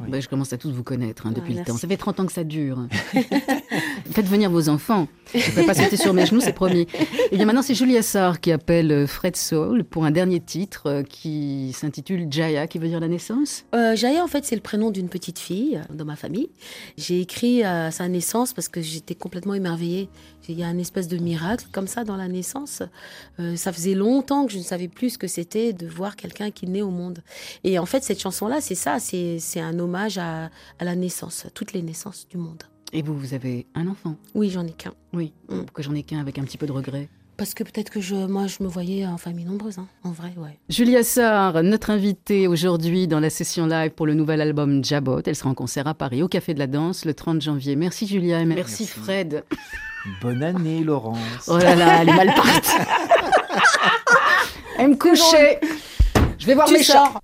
Oui. 0.00 0.10
Bah, 0.10 0.20
Je 0.20 0.28
commence 0.28 0.52
à 0.52 0.58
tous 0.58 0.70
vous 0.70 0.82
connaître 0.84 1.26
hein, 1.26 1.32
depuis 1.32 1.54
Ah, 1.56 1.60
le 1.60 1.64
temps. 1.66 1.76
Ça 1.76 1.88
fait 1.88 1.96
30 1.96 2.20
ans 2.20 2.26
que 2.26 2.32
ça 2.32 2.44
dure. 2.44 2.86
Faites 4.10 4.26
venir 4.26 4.50
vos 4.50 4.68
enfants. 4.68 5.08
Je 5.34 5.38
ne 5.38 5.42
vais 5.56 5.66
pas 5.66 5.74
sauter 5.74 5.96
sur 5.96 6.14
mes 6.14 6.24
genoux, 6.24 6.40
c'est 6.40 6.52
promis. 6.52 6.86
Et 7.30 7.36
bien 7.36 7.44
maintenant, 7.44 7.62
c'est 7.62 7.74
Julia 7.74 8.02
Sarr 8.02 8.40
qui 8.40 8.50
appelle 8.52 8.90
euh, 8.90 9.06
Fred 9.06 9.36
Soul 9.36 9.84
pour 9.84 10.04
un 10.04 10.10
dernier 10.10 10.40
titre 10.40 10.84
euh, 10.86 11.02
qui 11.02 11.72
s'intitule 11.74 12.26
Jaya, 12.30 12.66
qui 12.66 12.78
veut 12.78 12.88
dire 12.88 13.00
la 13.00 13.08
naissance. 13.08 13.64
Euh, 13.74 13.94
Jaya, 13.94 14.24
en 14.24 14.28
fait, 14.28 14.44
c'est 14.44 14.54
le 14.56 14.62
prénom 14.62 14.90
d'une 14.90 15.08
petite 15.08 15.38
fille 15.38 15.80
dans 15.92 16.04
ma 16.06 16.16
famille. 16.16 16.48
J'ai 16.96 17.20
écrit 17.20 17.62
à 17.62 17.90
sa 17.90 18.08
naissance 18.08 18.52
parce 18.52 18.68
que 18.68 18.80
j'étais 18.80 19.14
complètement 19.14 19.54
émerveillée. 19.54 20.08
Il 20.50 20.58
y 20.58 20.62
a 20.62 20.66
un 20.66 20.78
espèce 20.78 21.08
de 21.08 21.18
miracle 21.18 21.66
comme 21.72 21.86
ça 21.86 22.04
dans 22.04 22.16
la 22.16 22.26
naissance. 22.26 22.82
Euh, 23.38 23.54
ça 23.56 23.70
faisait 23.70 23.92
longtemps 23.94 24.46
que 24.46 24.52
je 24.52 24.56
ne 24.56 24.62
savais 24.62 24.88
plus 24.88 25.10
ce 25.10 25.18
que 25.18 25.26
c'était 25.26 25.74
de 25.74 25.86
voir 25.86 26.16
quelqu'un 26.16 26.50
qui 26.50 26.66
naît 26.66 26.80
au 26.80 26.88
monde. 26.88 27.22
Et 27.64 27.78
en 27.78 27.84
fait, 27.84 28.02
cette 28.02 28.20
chanson-là, 28.20 28.62
c'est 28.62 28.74
ça, 28.74 28.96
c'est 28.98 29.60
un 29.60 29.78
hommage 29.88 30.18
à, 30.18 30.50
à 30.78 30.84
la 30.84 30.94
naissance, 30.94 31.46
à 31.46 31.50
toutes 31.50 31.72
les 31.72 31.82
naissances 31.82 32.28
du 32.28 32.36
monde. 32.36 32.62
Et 32.92 33.02
vous, 33.02 33.16
vous 33.18 33.34
avez 33.34 33.66
un 33.74 33.86
enfant? 33.88 34.16
Oui, 34.34 34.50
j'en 34.50 34.66
ai 34.66 34.72
qu'un. 34.72 34.92
Oui, 35.12 35.32
Mm. 35.48 35.62
que 35.74 35.82
j'en 35.82 35.94
ai 35.94 36.02
qu'un 36.02 36.20
avec 36.20 36.38
un 36.38 36.44
petit 36.44 36.58
peu 36.58 36.66
de 36.66 36.72
regret? 36.72 37.08
Parce 37.36 37.54
que 37.54 37.62
peut-être 37.62 37.90
que 37.90 38.00
je, 38.00 38.16
moi, 38.16 38.48
je 38.48 38.62
me 38.64 38.68
voyais 38.68 39.06
en 39.06 39.16
famille 39.16 39.44
nombreuse, 39.44 39.78
hein. 39.78 39.86
en 40.02 40.10
vrai, 40.10 40.32
ouais. 40.36 40.58
Julia 40.68 41.04
Sarr, 41.04 41.62
notre 41.62 41.90
invitée 41.90 42.48
aujourd'hui 42.48 43.06
dans 43.06 43.20
la 43.20 43.30
session 43.30 43.66
live 43.66 43.92
pour 43.92 44.06
le 44.06 44.14
nouvel 44.14 44.40
album 44.40 44.84
Jabot. 44.84 45.20
Elle 45.24 45.36
sera 45.36 45.50
en 45.50 45.54
concert 45.54 45.86
à 45.86 45.94
Paris 45.94 46.22
au 46.22 46.28
Café 46.28 46.52
de 46.54 46.58
la 46.58 46.66
Danse 46.66 47.04
le 47.04 47.14
30 47.14 47.40
janvier. 47.40 47.76
Merci 47.76 48.06
Julia 48.08 48.40
et 48.40 48.44
merci, 48.44 48.82
Merci. 48.82 48.86
Fred. 48.86 49.44
Bonne 50.22 50.42
année, 50.42 50.82
Laurence. 50.82 51.18
Oh 51.48 51.58
là 51.58 51.76
là, 51.76 52.02
elle 52.02 52.08
est 52.08 52.16
mal 52.16 52.34
partie. 52.34 52.72
elle 54.78 54.88
me 54.88 54.96
coucher. 54.96 55.58
Je 56.38 56.46
vais 56.46 56.54
voir 56.54 56.68
mes 56.70 56.82
chats. 56.82 57.20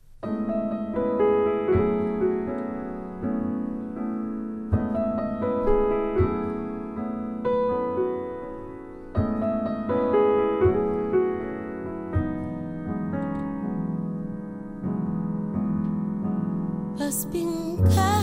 As 17.00 17.26
bingkai 17.26 18.13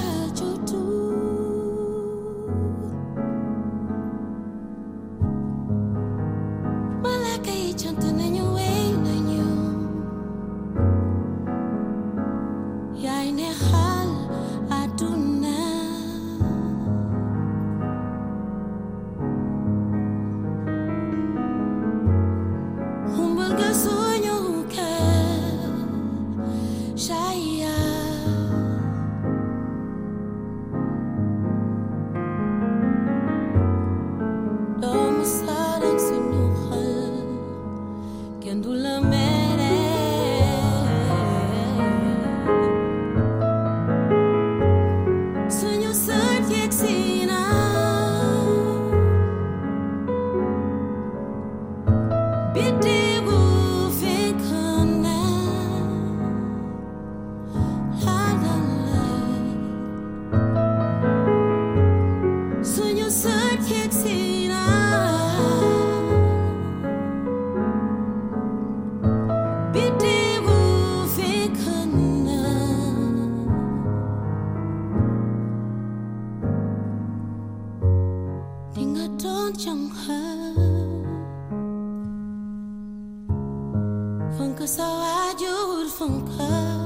beautiful 85.51 86.21
girl. 86.21 86.80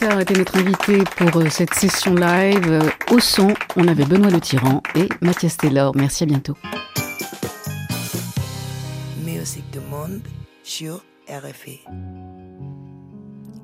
Essard 0.00 0.20
était 0.20 0.34
notre 0.34 0.58
invitée 0.58 1.04
pour 1.16 1.42
euh, 1.42 1.50
cette 1.50 1.74
session 1.74 2.14
live. 2.14 2.70
Euh, 2.70 2.90
au 3.10 3.18
son, 3.20 3.52
on 3.76 3.86
avait 3.86 4.06
Benoît 4.06 4.30
Le 4.30 4.40
Tyran 4.40 4.82
et 4.94 5.08
Mathias 5.20 5.58
Taylor. 5.58 5.94
Merci, 5.94 6.22
à 6.22 6.26
bientôt. 6.26 6.56
Musique 9.22 9.70
du 9.70 9.80
monde 9.80 10.22
sur 10.62 11.04
RFI. 11.28 11.80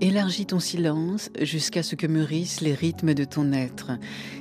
Élargis 0.03 0.45
ton 0.45 0.61
silence 0.61 1.31
jusqu'à 1.41 1.83
ce 1.83 1.95
que 1.95 2.07
mûrissent 2.07 2.61
les 2.61 2.75
rythmes 2.75 3.15
de 3.15 3.25
ton 3.25 3.53
être. 3.53 3.93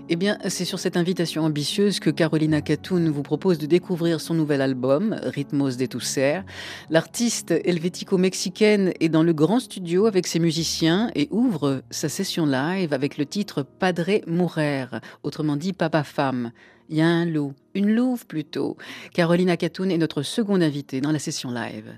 Eh 0.09 0.17
bien, 0.17 0.37
c'est 0.49 0.65
sur 0.65 0.79
cette 0.79 0.97
invitation 0.97 1.43
ambitieuse 1.43 2.01
que 2.01 2.09
Carolina 2.09 2.59
Catoun 2.59 3.07
vous 3.07 3.23
propose 3.23 3.57
de 3.57 3.65
découvrir 3.65 4.19
son 4.19 4.33
nouvel 4.33 4.59
album, 4.59 5.17
Ritmos 5.23 5.77
de 5.77 5.85
Toussaint. 5.85 6.43
L'artiste 6.89 7.51
helvético-mexicaine 7.51 8.91
est 8.99 9.07
dans 9.07 9.23
le 9.23 9.31
grand 9.31 9.61
studio 9.61 10.07
avec 10.07 10.27
ses 10.27 10.39
musiciens 10.39 11.09
et 11.15 11.29
ouvre 11.31 11.83
sa 11.89 12.09
session 12.09 12.45
live 12.45 12.91
avec 12.91 13.17
le 13.17 13.25
titre 13.25 13.63
Padre 13.63 14.21
Mourer, 14.27 14.87
autrement 15.23 15.55
dit 15.55 15.71
Papa 15.71 16.03
Femme. 16.03 16.51
Il 16.89 16.97
y 16.97 17.01
a 17.01 17.07
un 17.07 17.25
loup, 17.25 17.53
une 17.73 17.95
louve 17.95 18.27
plutôt. 18.27 18.75
Carolina 19.13 19.55
Catoun 19.55 19.89
est 19.89 19.97
notre 19.97 20.21
seconde 20.21 20.63
invitée 20.63 20.99
dans 20.99 21.13
la 21.13 21.19
session 21.19 21.49
live. 21.49 21.93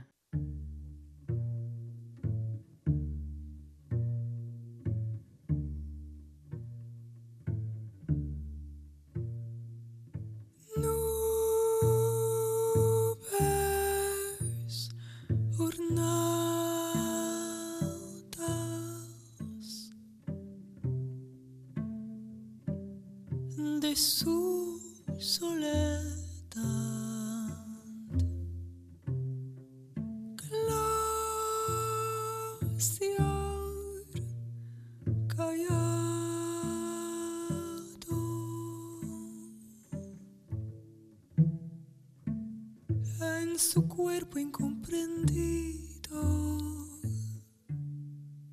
Su 43.58 43.88
cuerpo 43.88 44.40
incomprendido. 44.40 45.78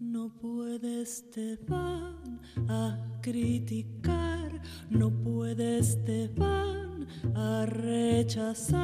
No 0.00 0.34
puedes 0.40 1.30
te 1.30 1.56
van 1.66 2.40
a 2.68 2.98
criticar 3.20 4.34
no 4.90 5.10
puedes 5.10 6.02
te 6.04 6.28
van 6.28 7.06
a 7.34 7.66
rechazar, 7.66 8.83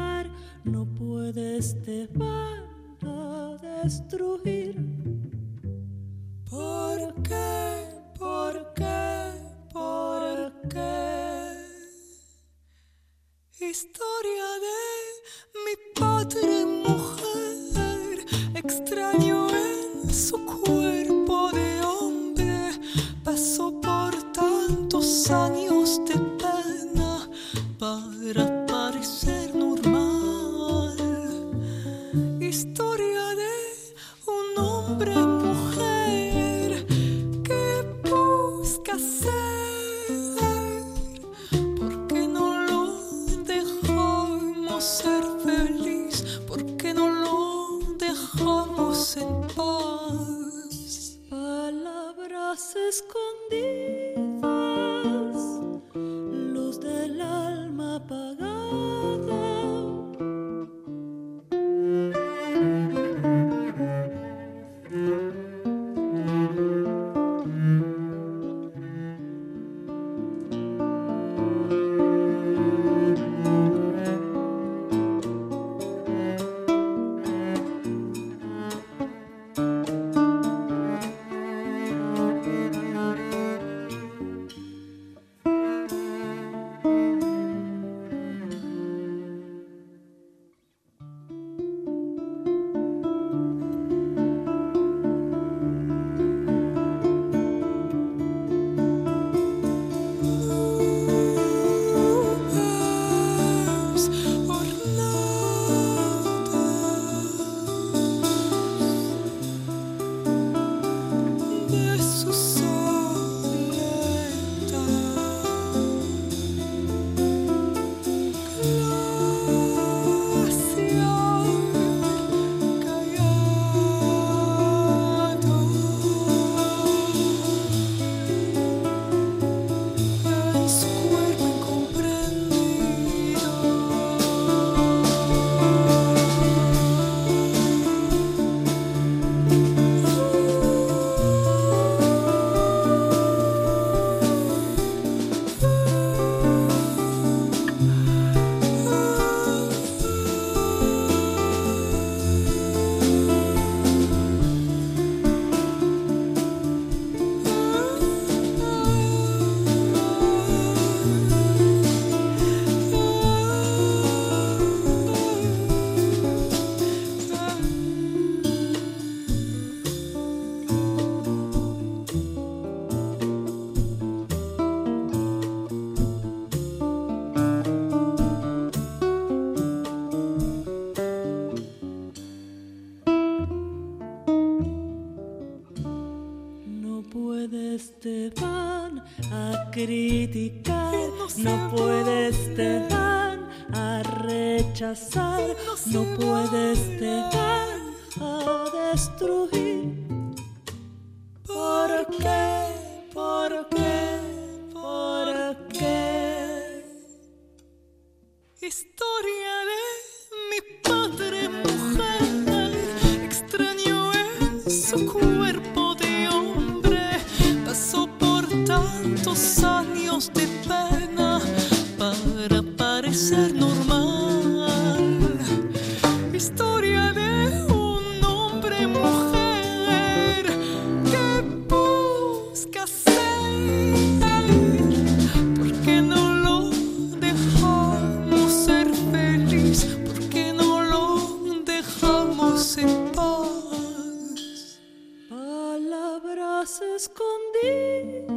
escondidas, 247.01 248.29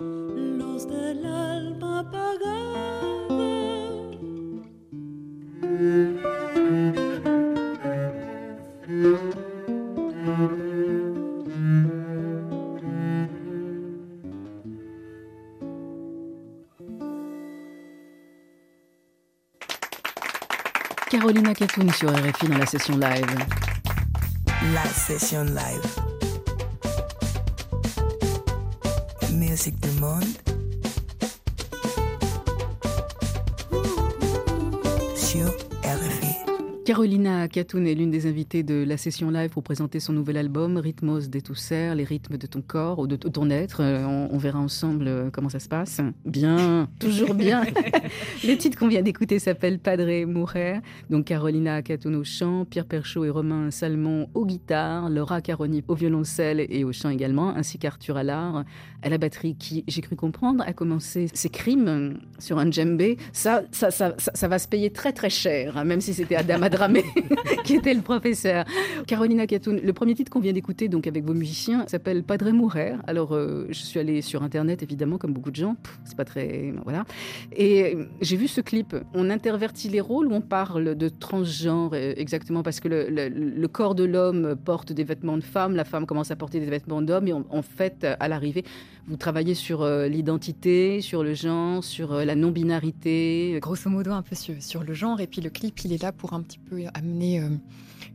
los 0.00 0.88
del 0.88 1.26
alma 1.26 1.98
apagada. 1.98 2.56
Carolina 21.10 21.54
Catoun 21.54 21.92
sur 21.92 22.10
RFI 22.10 22.48
dans 22.48 22.58
la 22.58 22.66
session 22.66 22.96
live. 22.96 23.26
La 24.72 24.84
session 24.86 25.44
live. 25.44 26.05
Carolina 36.96 37.46
Catoun 37.46 37.86
est 37.86 37.94
l'une 37.94 38.10
des 38.10 38.26
invitées 38.26 38.62
de 38.62 38.82
la 38.82 38.96
session 38.96 39.30
live 39.30 39.50
pour 39.50 39.62
présenter 39.62 40.00
son 40.00 40.14
nouvel 40.14 40.38
album 40.38 40.78
Rhythmos 40.78 41.28
des 41.28 41.42
Toussaint, 41.42 41.94
les 41.94 42.04
rythmes 42.04 42.38
de 42.38 42.46
ton 42.46 42.62
corps 42.62 43.00
ou 43.00 43.06
de 43.06 43.16
ton 43.16 43.50
être. 43.50 43.82
Euh, 43.82 44.06
On, 44.06 44.30
on 44.32 44.38
verra 44.38 44.60
ensemble 44.60 45.06
euh, 45.06 45.28
comment 45.30 45.50
ça 45.50 45.58
se 45.58 45.68
passe. 45.68 46.00
Bien, 46.24 46.88
toujours 46.98 47.34
bien. 47.34 47.64
Le 48.42 48.54
titre 48.54 48.78
qu'on 48.78 48.88
vient 48.88 49.02
d'écouter 49.02 49.38
s'appelle 49.38 49.78
Padre 49.78 50.24
Mujer. 50.24 50.78
Donc 51.10 51.26
Carolina 51.26 51.82
Catoun 51.82 52.16
au 52.16 52.24
chant, 52.24 52.64
Pierre 52.64 52.86
Perchaud 52.86 53.26
et 53.26 53.30
Romain 53.30 53.70
Salmon 53.70 54.30
aux 54.32 54.46
guitares, 54.46 55.10
Laura 55.10 55.42
Caroni 55.42 55.84
au 55.88 55.94
violoncelle 55.94 56.64
et 56.66 56.82
au 56.82 56.92
chant 56.92 57.10
également, 57.10 57.50
ainsi 57.50 57.76
qu'Arthur 57.78 58.16
Allard 58.16 58.64
à 59.02 59.10
la 59.10 59.18
batterie 59.18 59.54
qui, 59.54 59.84
j'ai 59.86 60.00
cru 60.00 60.16
comprendre, 60.16 60.64
a 60.66 60.72
commencé 60.72 61.28
ses 61.34 61.50
crimes 61.50 62.18
sur 62.38 62.58
un 62.58 62.70
djembé. 62.70 63.18
Ça, 63.34 63.64
ça, 63.70 63.90
ça, 63.90 64.14
ça, 64.16 64.32
ça 64.34 64.48
va 64.48 64.58
se 64.58 64.66
payer 64.66 64.90
très 64.90 65.12
très 65.12 65.30
cher, 65.30 65.76
hein, 65.76 65.84
même 65.84 66.00
si 66.00 66.14
c'était 66.14 66.36
Adama 66.36 66.70
Dramé 66.86 67.04
qui 67.64 67.74
était 67.74 67.94
le 67.94 68.02
professeur. 68.02 68.64
Carolina 69.06 69.46
Catoun, 69.46 69.80
le 69.82 69.92
premier 69.92 70.14
titre 70.14 70.30
qu'on 70.30 70.40
vient 70.40 70.52
d'écouter 70.52 70.88
donc 70.88 71.06
avec 71.06 71.24
vos 71.24 71.34
musiciens 71.34 71.84
s'appelle 71.86 72.22
Padre 72.22 72.50
Mujer. 72.50 72.96
Alors 73.06 73.34
euh, 73.34 73.66
je 73.70 73.80
suis 73.80 73.98
allée 73.98 74.22
sur 74.22 74.42
internet 74.42 74.82
évidemment 74.82 75.18
comme 75.18 75.32
beaucoup 75.32 75.50
de 75.50 75.56
gens, 75.56 75.76
c'est 76.04 76.16
pas 76.16 76.24
très 76.24 76.72
voilà. 76.84 77.04
Et 77.52 77.96
euh, 77.96 78.04
j'ai 78.20 78.36
vu 78.36 78.48
ce 78.48 78.60
clip. 78.60 78.94
On 79.14 79.30
intervertit 79.30 79.88
les 79.88 80.00
rôles 80.00 80.28
ou 80.28 80.34
on 80.34 80.40
parle 80.40 80.94
de 80.94 81.08
transgenre 81.08 81.90
euh, 81.94 82.14
exactement? 82.16 82.62
Parce 82.62 82.80
que 82.80 82.88
le, 82.88 83.66
corps 83.66 83.94
de 83.94 84.04
l'homme 84.04 84.56
porte 84.64 84.92
des 84.92 85.04
vêtements 85.04 85.36
de 85.36 85.44
femme, 85.44 85.74
la 85.74 85.84
femme 85.84 86.06
commence 86.06 86.30
à 86.30 86.36
porter 86.36 86.60
des 86.60 86.66
vêtements 86.66 87.02
d'homme 87.02 87.26
et 87.28 87.32
en, 87.32 87.62
fait 87.62 88.06
à 88.20 88.28
l'arrivée 88.28 88.64
vous 89.08 89.16
travaillez 89.16 89.54
sur 89.54 89.86
l'identité, 89.86 91.00
sur 91.00 91.22
le 91.22 91.34
genre, 91.34 91.84
sur 91.84 92.14
la 92.14 92.34
non-binarité. 92.34 93.56
grosso 93.60 93.88
modo 93.88 94.10
un 94.10 94.22
peu 94.22 94.34
sur 94.34 94.82
le 94.82 94.94
genre. 94.94 95.20
Et 95.20 95.28
puis 95.28 95.40
le 95.40 95.50
clip, 95.50 95.78
il 95.84 95.92
est 95.92 96.02
là 96.02 96.10
pour 96.10 96.32
un 96.32 96.42
petit 96.42 96.58
peu 96.58 96.75
amener 96.94 97.40
euh, 97.40 97.48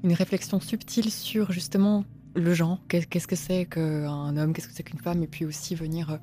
une 0.03 0.13
réflexion 0.13 0.59
subtile 0.59 1.11
sur 1.11 1.51
justement 1.51 2.03
le 2.35 2.53
genre. 2.53 2.79
Qu'est- 2.87 3.05
Qu'est-ce 3.09 3.27
que 3.27 3.35
c'est 3.35 3.65
qu'un 3.65 4.37
homme, 4.37 4.53
qu'est-ce 4.53 4.67
que 4.67 4.73
c'est 4.73 4.83
qu'une 4.83 4.99
femme, 4.99 5.23
et 5.23 5.27
puis 5.27 5.45
aussi 5.45 5.75
venir. 5.75 6.11
euh, 6.11 6.17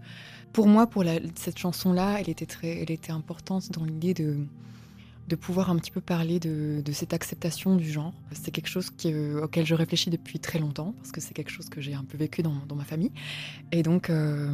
pour 0.53 0.67
moi, 0.67 0.87
pour 0.87 1.05
cette 1.35 1.59
chanson-là, 1.59 2.21
elle 2.21 2.31
était 2.31 2.47
très, 2.47 2.79
elle 2.83 2.91
était 2.91 3.13
importante 3.13 3.71
dans 3.73 3.85
l'idée 3.85 4.15
de 4.15 4.39
de 5.29 5.37
pouvoir 5.37 5.71
un 5.71 5.77
petit 5.77 5.91
peu 5.91 6.01
parler 6.01 6.41
de, 6.41 6.81
de 6.83 6.93
cette 6.93 7.13
acceptation 7.13 7.77
du 7.77 7.91
genre. 7.91 8.15
C'est 8.33 8.51
quelque 8.51 8.69
chose 8.69 8.89
qui, 8.91 9.13
euh, 9.13 9.45
auquel 9.45 9.67
je 9.67 9.75
réfléchis 9.75 10.09
depuis 10.11 10.39
très 10.39 10.59
longtemps, 10.59 10.95
parce 10.97 11.13
que 11.13 11.21
c'est 11.21 11.35
quelque 11.35 11.51
chose 11.51 11.69
que 11.69 11.81
j'ai 11.83 11.93
un 11.95 12.05
peu 12.05 12.17
vécu 12.17 12.43
dans, 12.43 12.55
dans 12.67 12.75
ma 12.77 12.85
famille. 12.85 13.13
Et 13.73 13.83
donc, 13.83 14.09
euh, 14.11 14.49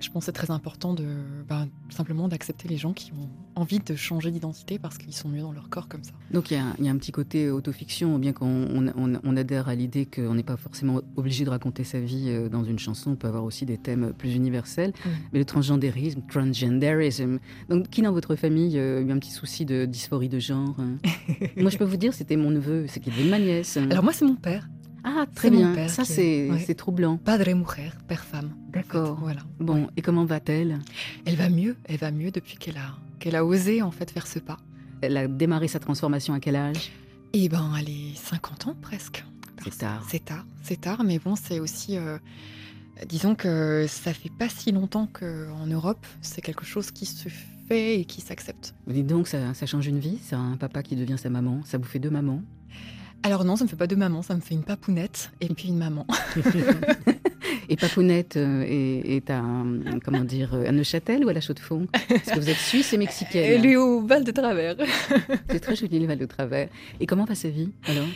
je 0.00 0.10
pense 0.10 0.22
que 0.22 0.26
c'est 0.26 0.32
très 0.32 0.50
important 0.50 0.92
de 0.92 1.06
ben, 1.48 1.68
simplement 1.90 2.28
d'accepter 2.28 2.68
les 2.68 2.76
gens 2.76 2.92
qui 2.92 3.12
ont 3.12 3.28
envie 3.54 3.80
de 3.80 3.96
changer 3.96 4.30
d'identité 4.30 4.78
parce 4.78 4.98
qu'ils 4.98 5.14
sont 5.14 5.28
mieux 5.28 5.40
dans 5.40 5.52
leur 5.52 5.68
corps 5.70 5.88
comme 5.88 6.04
ça. 6.04 6.12
Donc 6.30 6.50
il 6.50 6.54
y, 6.54 6.60
a- 6.60 6.74
il 6.78 6.84
y 6.84 6.88
a 6.88 6.92
un 6.92 6.96
petit 6.98 7.10
côté 7.12 7.50
autofiction, 7.50 8.18
bien 8.18 8.32
qu'on 8.32 8.46
on, 8.46 8.86
on- 8.88 9.20
on 9.24 9.36
adhère 9.36 9.68
à 9.68 9.74
l'idée 9.74 10.04
qu'on 10.06 10.34
n'est 10.34 10.42
pas 10.42 10.56
forcément 10.58 11.00
obligé 11.16 11.44
de 11.44 11.50
raconter 11.50 11.84
sa 11.84 12.00
vie 12.00 12.26
euh, 12.28 12.48
dans 12.50 12.64
une 12.64 12.78
chanson, 12.78 13.12
on 13.12 13.16
peut 13.16 13.26
avoir 13.28 13.44
aussi 13.44 13.64
des 13.64 13.78
thèmes 13.78 14.12
plus 14.16 14.34
universels. 14.34 14.92
Mais 15.32 15.38
le 15.38 15.44
transgendérisme, 15.44 16.20
transgenderism, 16.28 17.38
donc 17.68 17.88
qui 17.88 18.02
dans 18.02 18.12
votre 18.12 18.36
famille 18.36 18.78
a 18.78 19.00
eu 19.00 19.10
un 19.10 19.18
petit 19.18 19.30
souci 19.30 19.64
de 19.64 19.84
dysphorie 19.86 20.17
de 20.26 20.40
genre 20.40 20.74
hein 20.80 20.96
Moi 21.56 21.70
je 21.70 21.78
peux 21.78 21.84
vous 21.84 21.96
dire, 21.96 22.12
c'était 22.12 22.34
mon 22.36 22.50
neveu, 22.50 22.86
c'est 22.88 22.98
qui 22.98 23.10
devait 23.10 23.30
ma 23.30 23.38
nièce. 23.38 23.76
Alors 23.76 24.02
moi, 24.02 24.12
c'est 24.12 24.24
mon 24.24 24.34
père. 24.34 24.68
ah 25.04 25.26
très 25.36 25.50
mon 25.50 25.58
bien, 25.58 25.74
père 25.74 25.90
ça 25.90 26.04
c'est 26.04 26.50
ouais. 26.50 26.74
troublant. 26.74 27.16
Padre 27.18 27.54
mujer, 27.54 27.92
père-femme. 28.08 28.50
D'accord. 28.72 29.18
Voilà. 29.20 29.42
Bon, 29.60 29.88
et 29.96 30.02
comment 30.02 30.24
va-t-elle? 30.24 30.80
Elle 31.24 31.36
va 31.36 31.48
mieux, 31.48 31.76
elle 31.84 31.98
va 31.98 32.10
mieux 32.10 32.32
depuis 32.32 32.56
qu'elle 32.56 32.78
a, 32.78 32.96
qu'elle 33.20 33.36
a 33.36 33.44
osé 33.44 33.80
en 33.82 33.92
fait 33.92 34.10
faire 34.10 34.26
ce 34.26 34.40
pas. 34.40 34.58
Elle 35.00 35.16
a 35.16 35.28
démarré 35.28 35.68
sa 35.68 35.78
transformation 35.78 36.34
à 36.34 36.40
quel 36.40 36.56
âge? 36.56 36.90
Et 37.32 37.48
ben, 37.48 37.70
elle 37.78 37.88
est 37.88 38.16
50 38.16 38.66
ans 38.66 38.76
presque. 38.82 39.24
C'est 39.62 39.78
tard. 39.78 40.04
C'est 40.08 40.24
tard, 40.24 40.44
c'est 40.62 40.80
tard, 40.80 41.04
mais 41.04 41.18
bon, 41.18 41.36
c'est 41.36 41.60
aussi. 41.60 41.96
euh, 41.96 42.16
disons 43.08 43.34
que 43.34 43.86
ça 43.88 44.12
fait 44.12 44.30
pas 44.38 44.48
si 44.48 44.72
longtemps 44.72 45.06
qu'en 45.12 45.66
Europe, 45.66 46.04
c'est 46.22 46.40
quelque 46.42 46.64
chose 46.64 46.90
qui 46.90 47.06
se 47.06 47.28
fait 47.28 47.57
et 47.70 48.04
qui 48.04 48.20
s'accepte. 48.20 48.74
Dites 48.86 49.06
donc, 49.06 49.28
ça, 49.28 49.54
ça 49.54 49.66
change 49.66 49.86
une 49.86 49.98
vie, 49.98 50.18
ça, 50.22 50.38
un 50.38 50.56
papa 50.56 50.82
qui 50.82 50.96
devient 50.96 51.18
sa 51.18 51.30
maman, 51.30 51.60
ça 51.64 51.78
vous 51.78 51.84
fait 51.84 51.98
deux 51.98 52.10
mamans? 52.10 52.42
Alors 53.22 53.44
non, 53.44 53.56
ça 53.56 53.64
me 53.64 53.68
fait 53.68 53.76
pas 53.76 53.88
deux 53.88 53.96
mamans, 53.96 54.22
ça 54.22 54.34
me 54.34 54.40
fait 54.40 54.54
une 54.54 54.62
papounette 54.62 55.32
et 55.40 55.48
puis 55.48 55.68
une 55.68 55.78
maman. 55.78 56.06
Et 57.70 57.76
Papounette 57.76 58.36
euh, 58.36 58.62
est, 58.62 59.16
est 59.16 59.30
à, 59.30 59.42
euh, 59.42 59.98
comment 60.02 60.24
dire, 60.24 60.54
euh, 60.54 60.66
à 60.66 60.72
Neuchâtel 60.72 61.24
ou 61.24 61.28
à 61.28 61.32
la 61.32 61.40
Chaux-de-Fonds? 61.40 61.86
Parce 61.92 62.30
que 62.30 62.40
vous 62.40 62.48
êtes 62.48 62.56
suisse 62.56 62.92
et 62.92 62.98
mexicaine. 62.98 63.44
Elle 63.44 63.66
est 63.66 63.76
au 63.76 64.00
Val 64.00 64.24
de 64.24 64.30
Travers. 64.30 64.76
C'est 65.50 65.60
très 65.60 65.76
joli, 65.76 65.98
le 65.98 66.06
Val 66.06 66.18
de 66.18 66.24
Travers. 66.24 66.68
Et 66.98 67.06
comment 67.06 67.24
va 67.24 67.34
sa 67.34 67.50
vie, 67.50 67.70
alors? 67.86 68.06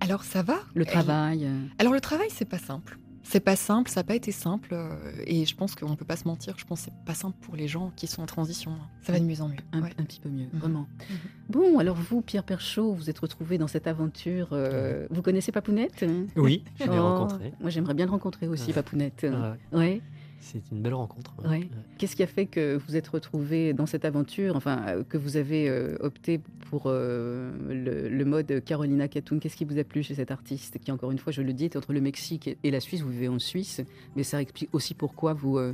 Alors 0.00 0.24
ça 0.24 0.42
va 0.42 0.56
Le 0.74 0.84
travail 0.84 1.44
euh, 1.44 1.66
Alors 1.78 1.92
le 1.92 2.00
travail, 2.00 2.26
c'est 2.28 2.48
pas 2.48 2.58
simple. 2.58 2.98
C'est 3.26 3.40
pas 3.40 3.56
simple, 3.56 3.90
ça 3.90 4.00
n'a 4.00 4.04
pas 4.04 4.14
été 4.14 4.30
simple. 4.32 4.68
euh, 4.72 4.94
et 5.26 5.44
je 5.46 5.56
pense 5.56 5.74
qu'on 5.74 5.96
peut 5.96 6.04
pas 6.04 6.16
se 6.16 6.28
mentir, 6.28 6.54
je 6.58 6.64
pense 6.64 6.80
que 6.80 6.90
c'est 6.90 7.04
pas 7.06 7.14
simple 7.14 7.36
pour 7.40 7.56
les 7.56 7.66
gens 7.66 7.90
qui 7.96 8.06
sont 8.06 8.22
en 8.22 8.26
transition. 8.26 8.70
hein. 8.72 8.86
Ça 9.02 9.12
va 9.12 9.18
de 9.18 9.24
mieux 9.24 9.40
en 9.40 9.48
mieux. 9.48 9.56
un, 9.72 9.82
ouais. 9.82 9.90
un 9.98 10.04
petit 10.04 10.20
peu 10.20 10.28
mieux, 10.28 10.46
Mhm. 10.52 10.60
vraiment. 10.60 10.86
Mhm. 11.10 11.16
Bon, 11.48 11.78
alors 11.78 11.96
vous, 11.96 12.20
Pierre 12.20 12.44
Perchaud, 12.44 12.92
vous 12.92 13.10
êtes 13.10 13.18
retrouvé 13.18 13.58
dans 13.58 13.66
cette 13.66 13.86
aventure. 13.86 14.48
euh, 14.52 15.06
vous 15.10 15.22
connaissez 15.22 15.50
Papounette 15.52 16.02
hein? 16.06 16.26
Oui, 16.36 16.64
je 16.78 16.84
l'ai 16.84 16.98
Oh, 16.98 17.02
rencontré. 17.02 17.52
Moi, 17.60 17.70
j'aimerais 17.70 17.94
bien 17.94 18.04
le 18.06 18.10
rencontrer 18.12 18.46
aussi, 18.46 18.68
Ouais. 18.68 18.72
Papounette. 18.74 19.26
Ah 19.30 19.54
ouais, 19.72 19.78
Ouais. 19.78 20.00
C'est 20.46 20.60
une 20.70 20.82
belle 20.82 20.92
rencontre. 20.92 21.32
Ouais. 21.48 21.68
Qu'est-ce 21.96 22.14
qui 22.14 22.22
a 22.22 22.26
fait 22.26 22.44
que 22.44 22.76
vous 22.86 22.96
êtes 22.96 23.08
retrouvé 23.08 23.72
dans 23.72 23.86
cette 23.86 24.04
aventure, 24.04 24.56
enfin, 24.56 24.84
euh, 24.88 25.02
que 25.02 25.16
vous 25.16 25.38
avez 25.38 25.70
euh, 25.70 25.96
opté 26.00 26.38
pour 26.68 26.82
euh, 26.86 27.50
le, 27.70 28.10
le 28.10 28.24
mode 28.26 28.62
Carolina 28.62 29.08
Catoun 29.08 29.40
Qu'est-ce 29.40 29.56
qui 29.56 29.64
vous 29.64 29.78
a 29.78 29.84
plu 29.84 30.02
chez 30.02 30.14
cet 30.14 30.30
artiste 30.30 30.78
qui, 30.78 30.92
encore 30.92 31.10
une 31.12 31.18
fois, 31.18 31.32
je 31.32 31.40
le 31.40 31.54
dis, 31.54 31.64
est 31.64 31.76
entre 31.76 31.94
le 31.94 32.02
Mexique 32.02 32.56
et- 32.62 32.70
la 32.70 32.80
Suisse? 32.80 33.00
Vous 33.00 33.08
vivez 33.08 33.28
en 33.28 33.38
Suisse, 33.38 33.80
mais 34.16 34.22
ça 34.22 34.42
explique 34.42 34.68
aussi 34.74 34.92
pourquoi 34.92 35.32
vous, 35.32 35.56
euh, 35.56 35.72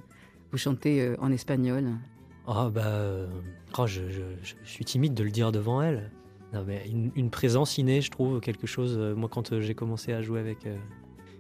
vous 0.52 0.58
chantez 0.58 1.14
en 1.18 1.32
espagnol. 1.32 1.88
Ah 2.46 2.70
bah, 2.72 3.26
oh, 3.76 3.86
je, 3.88 4.08
je- 4.08 4.20
je 4.42 4.54
suis 4.70 4.84
timide 4.84 5.14
de 5.14 5.24
le 5.24 5.30
dire 5.32 5.50
devant 5.50 5.82
elle. 5.82 6.10
Non, 6.52 6.64
mais 6.64 6.88
une, 6.88 7.10
une 7.16 7.30
présence 7.30 7.76
innée, 7.76 8.00
je 8.00 8.10
trouve, 8.10 8.38
quelque 8.40 8.66
chose. 8.68 8.96
moi, 9.16 9.28
quand 9.28 9.60
j'ai 9.60 9.74
commencé 9.74 10.12
à 10.12 10.22
jouer 10.22 10.38
avec 10.40 10.66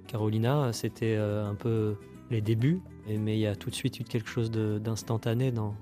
Carolina, 0.06 0.72
c'était 0.72 1.16
un 1.16 1.54
peu 1.54 1.96
les 2.30 2.40
débuts, 2.40 2.80
mais 3.08 3.36
il 3.36 3.40
y 3.40 3.46
a 3.46 3.56
tout 3.56 3.70
de 3.70 3.74
suite 3.74 4.00
eu 4.00 4.04
quelque 4.04 4.28
chose 4.28 4.50
d'instantané 4.50 5.50
dans, 5.50 5.74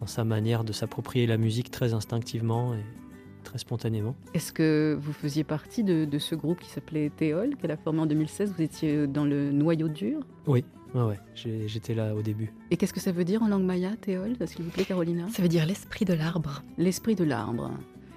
dans 0.00 0.06
sa 0.06 0.24
manière 0.24 0.64
de 0.64 0.72
s'approprier 0.72 1.26
la 1.26 1.36
musique 1.36 1.70
très 1.70 1.94
instinctivement 1.94 2.74
et 2.74 2.84
très 3.44 3.58
spontanément. 3.58 4.14
Est-ce 4.34 4.52
que 4.52 4.98
vous 5.00 5.12
faisiez 5.12 5.44
partie 5.44 5.84
de, 5.84 6.18
ce 6.18 6.34
groupe 6.34 6.60
qui 6.60 6.68
s'appelait 6.68 7.10
Théol, 7.10 7.56
qu'elle 7.56 7.70
a 7.70 7.76
formé 7.76 8.00
en 8.00 8.06
2016 8.06 8.52
Vous 8.56 8.62
étiez 8.62 9.06
dans 9.06 9.24
le 9.24 9.52
noyau 9.52 9.88
dur? 9.88 10.20
Oui, 10.46 10.64
ouais, 10.94 11.02
ouais. 11.02 11.18
j'étais 11.34 11.94
là 11.94 12.14
au 12.14 12.22
début. 12.22 12.52
Et 12.70 12.76
qu'est-ce 12.76 12.92
que 12.92 13.00
ça 13.00 13.12
veut 13.12 13.24
dire 13.24 13.42
en 13.42 13.48
langue 13.48 13.64
maya, 13.64 13.96
Théol? 13.96 14.36
S'il 14.46 14.64
vous 14.64 14.70
plaît, 14.70 14.84
Carolina 14.84 15.28
Ça 15.30 15.42
veut 15.42 15.48
dire 15.48 15.64
l'esprit 15.64 16.04
de 16.04 16.14
l'arbre. 16.14 16.62
L'esprit 16.76 17.14
de 17.14 17.24
l'arbre. 17.24 17.70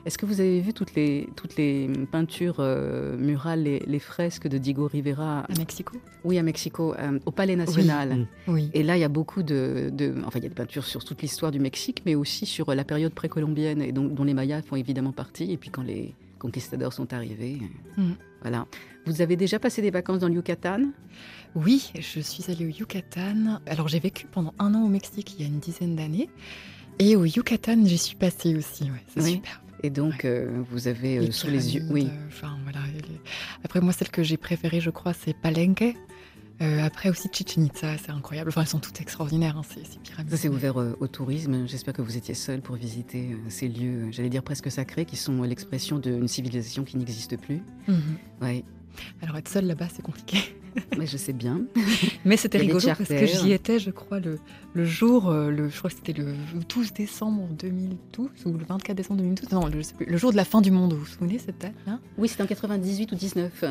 Est-ce 0.09 0.17
que 0.17 0.25
vous 0.25 0.41
avez 0.41 0.59
vu 0.59 0.73
toutes 0.73 0.95
les, 0.95 1.29
toutes 1.35 1.55
les 1.55 1.87
peintures 2.11 2.55
euh, 2.57 3.15
murales, 3.15 3.61
les, 3.61 3.99
fresques 3.99 4.47
de 4.47 4.57
Diego 4.57 4.87
Rivera 4.87 5.41
À 5.41 5.53
Mexico 5.55 5.97
Oui, 6.23 6.39
à 6.39 6.41
Mexico, 6.41 6.95
euh, 6.97 7.19
au 7.27 7.31
Palais 7.31 7.55
National. 7.55 8.25
Oui. 8.47 8.71
Et 8.73 8.81
là, 8.81 8.97
il 8.97 9.01
y 9.01 9.03
a 9.03 9.07
beaucoup 9.07 9.43
de, 9.43 9.93
Enfin, 10.25 10.39
il 10.39 10.43
y 10.43 10.45
a 10.47 10.49
des 10.49 10.55
peintures 10.55 10.85
sur 10.85 11.05
toute 11.05 11.21
l'histoire 11.21 11.51
du 11.51 11.59
Mexique, 11.59 12.01
mais 12.07 12.15
aussi 12.15 12.47
sur 12.47 12.73
la 12.73 12.83
période 12.83 13.13
précolombienne, 13.13 13.83
et 13.83 13.91
dont, 13.91 14.05
dont 14.05 14.23
les 14.23 14.33
Mayas 14.33 14.63
font 14.63 14.77
évidemment 14.77 15.11
partie. 15.11 15.51
Et 15.51 15.57
puis 15.57 15.69
quand 15.69 15.83
les 15.83 16.15
conquistadors 16.39 16.93
sont 16.93 17.13
arrivés. 17.13 17.59
Mm. 17.95 18.13
Voilà. 18.41 18.65
Vous 19.05 19.21
avez 19.21 19.35
déjà 19.35 19.59
passé 19.59 19.83
des 19.83 19.91
vacances 19.91 20.17
dans 20.17 20.27
le 20.27 20.33
Yucatan? 20.33 20.85
Oui, 21.53 21.91
je 21.93 22.19
suis 22.19 22.51
allée 22.51 22.65
au 22.65 22.69
Yucatan. 22.69 23.61
Alors, 23.67 23.87
j'ai 23.87 23.99
vécu 23.99 24.25
pendant 24.25 24.55
un 24.57 24.73
an 24.73 24.81
au 24.83 24.89
Mexique 24.89 25.35
il 25.37 25.43
y 25.43 25.45
a 25.45 25.47
une 25.47 25.59
dizaine 25.59 25.95
d'années. 25.95 26.31
Et 26.97 27.15
au 27.15 27.25
Yucatan, 27.25 27.85
j'y 27.85 27.99
suis 27.99 28.15
passée 28.15 28.55
aussi. 28.55 28.85
Ouais, 28.85 29.03
c'est 29.13 29.21
super. 29.21 29.61
Et 29.83 29.89
donc, 29.89 30.25
euh, 30.25 30.63
vous 30.69 30.87
avez 30.87 31.17
euh, 31.17 31.31
sous 31.31 31.47
les 31.47 31.75
yeux. 31.75 31.83
Oui. 31.89 32.09
Enfin, 32.27 32.57
voilà. 32.63 32.79
Après, 33.63 33.81
moi, 33.81 33.93
celle 33.93 34.09
que 34.09 34.23
j'ai 34.23 34.37
préférée, 34.37 34.81
je 34.81 34.89
crois, 34.89 35.13
c'est 35.13 35.33
Palenque. 35.33 35.95
Euh, 36.61 36.83
après 36.83 37.09
aussi 37.09 37.29
Chichen 37.31 37.63
Itza, 37.63 37.97
c'est 37.97 38.11
incroyable. 38.11 38.49
Enfin, 38.49 38.61
elles 38.61 38.67
sont 38.67 38.79
toutes 38.79 38.99
extraordinaires, 38.99 39.55
hein, 39.57 39.61
ces, 39.63 39.97
pyramides. 39.99 40.29
Ça, 40.29 40.35
c'est 40.35 40.49
ouvert 40.49 40.75
au 40.75 41.07
tourisme. 41.07 41.65
J'espère 41.67 41.93
que 41.93 42.01
vous 42.01 42.17
étiez 42.17 42.33
seul 42.33 42.59
pour 42.59 42.75
visiter 42.75 43.37
ces 43.47 43.69
lieux, 43.69 44.11
j'allais 44.11 44.29
dire 44.29 44.43
presque 44.43 44.69
sacrés, 44.69 45.05
qui 45.05 45.15
sont 45.15 45.41
l'expression 45.43 45.99
d'une 45.99 46.27
civilisation 46.27 46.83
qui 46.83 46.97
n'existe 46.97 47.37
plus. 47.37 47.61
Mhm. 47.87 48.17
Ouais. 48.41 48.65
Alors, 49.21 49.37
être 49.37 49.47
seul 49.47 49.67
là-bas, 49.67 49.87
c'est 49.95 50.01
compliqué. 50.01 50.58
Mais 50.97 51.05
je 51.05 51.17
sais 51.17 51.33
bien. 51.33 51.61
Mais 52.25 52.37
c'était 52.37 52.57
rigolo 52.57 52.79
parce 52.85 53.09
que 53.09 53.25
j'y 53.25 53.51
étais, 53.51 53.79
je 53.79 53.91
crois, 53.91 54.19
le, 54.19 54.39
le 54.73 54.85
jour, 54.85 55.29
euh, 55.29 55.49
le, 55.49 55.69
je 55.69 55.77
crois 55.77 55.89
que 55.89 55.95
c'était 55.95 56.13
le 56.19 56.33
12 56.67 56.93
décembre 56.93 57.47
2012 57.57 58.29
ou 58.45 58.53
le 58.53 58.65
24 58.65 58.95
décembre 58.95 59.21
2012. 59.21 59.51
Non, 59.51 59.65
le, 59.67 59.81
le 60.05 60.17
jour 60.17 60.31
de 60.31 60.37
la 60.37 60.45
fin 60.45 60.61
du 60.61 60.71
monde. 60.71 60.93
Vous 60.93 60.99
vous 60.99 61.05
souvenez 61.05 61.39
cette 61.39 61.59
date 61.59 61.73
Oui, 62.17 62.27
c'était 62.27 62.43
en 62.43 62.47
98 62.47 63.11
ou 63.11 63.15
19. 63.15 63.63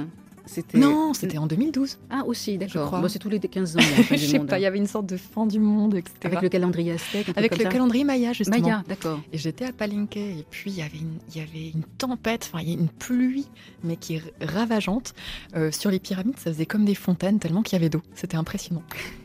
Non, 0.74 1.14
c'était 1.14 1.38
en 1.38 1.46
2012. 1.46 1.99
Ah, 2.11 2.22
aussi, 2.26 2.59
d'accord. 2.59 3.05
c'est 3.09 3.18
tous 3.18 3.28
les 3.28 3.40
15 3.40 3.76
ans. 3.76 3.80
Je 4.11 4.16
sais 4.16 4.38
pas, 4.40 4.59
il 4.59 4.62
y 4.62 4.66
avait 4.66 4.78
une 4.78 4.86
sorte 4.86 5.07
de 5.07 5.16
fin 5.16 5.46
du 5.46 5.59
monde, 5.59 5.94
etc. 5.94 6.14
Avec 6.24 6.42
le 6.42 6.49
calendrier 6.49 6.92
aztèque 6.92 7.30
Avec 7.36 7.57
le 7.57 7.64
calendrier 7.64 8.05
Maya, 8.05 8.32
justement. 8.32 8.61
Maya, 8.61 8.84
d'accord. 8.88 9.20
Et 9.32 9.38
j'étais 9.38 9.66
à 9.66 9.72
Palenque, 9.72 10.16
et 10.16 10.44
puis 10.51 10.70
il 10.70 10.78
y 10.78 10.82
avait 10.82 10.99
une, 10.99 11.18
il 11.30 11.38
y 11.38 11.40
avait 11.40 11.70
une 11.70 11.84
tempête, 11.84 12.51
enfin, 12.53 12.62
il 12.62 12.68
y 12.68 12.72
a 12.72 12.78
une 12.78 12.88
pluie, 12.88 13.49
mais 13.84 13.96
qui 13.96 14.16
est 14.16 14.22
ravageante. 14.40 15.14
Euh, 15.57 15.70
sur 15.70 15.90
les 15.90 15.99
pyramides, 15.99 16.38
ça 16.38 16.53
faisait 16.53 16.66
comme 16.66 16.84
des 16.84 16.94
fontaines, 16.94 17.38
tellement 17.38 17.62
qu'il 17.62 17.74
y 17.74 17.76
avait 17.76 17.90
d'eau. 17.90 18.03
C'était 18.14 18.36
impressionnant. 18.36 18.82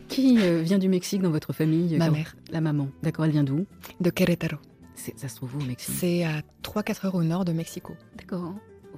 Qui 0.07 0.37
euh, 0.39 0.61
vient 0.61 0.77
du 0.77 0.89
Mexique 0.89 1.21
dans 1.21 1.31
votre 1.31 1.53
famille 1.53 1.97
Ma 1.97 2.09
mère. 2.09 2.35
La 2.51 2.61
maman. 2.61 2.89
D'accord, 3.01 3.25
elle 3.25 3.31
vient 3.31 3.43
d'où? 3.43 3.65
De 3.99 4.09
Querétaro. 4.09 4.57
Ça 4.95 5.27
se 5.27 5.35
trouve 5.35 5.55
où 5.55 5.59
au 5.59 5.65
Mexique? 5.65 5.95
C'est 5.99 6.23
à 6.23 6.41
3-4 6.63 7.07
heures 7.07 7.15
au 7.15 7.23
nord 7.23 7.45
de 7.45 7.51
Mexico. 7.51 7.95
D'accord. 8.17 8.53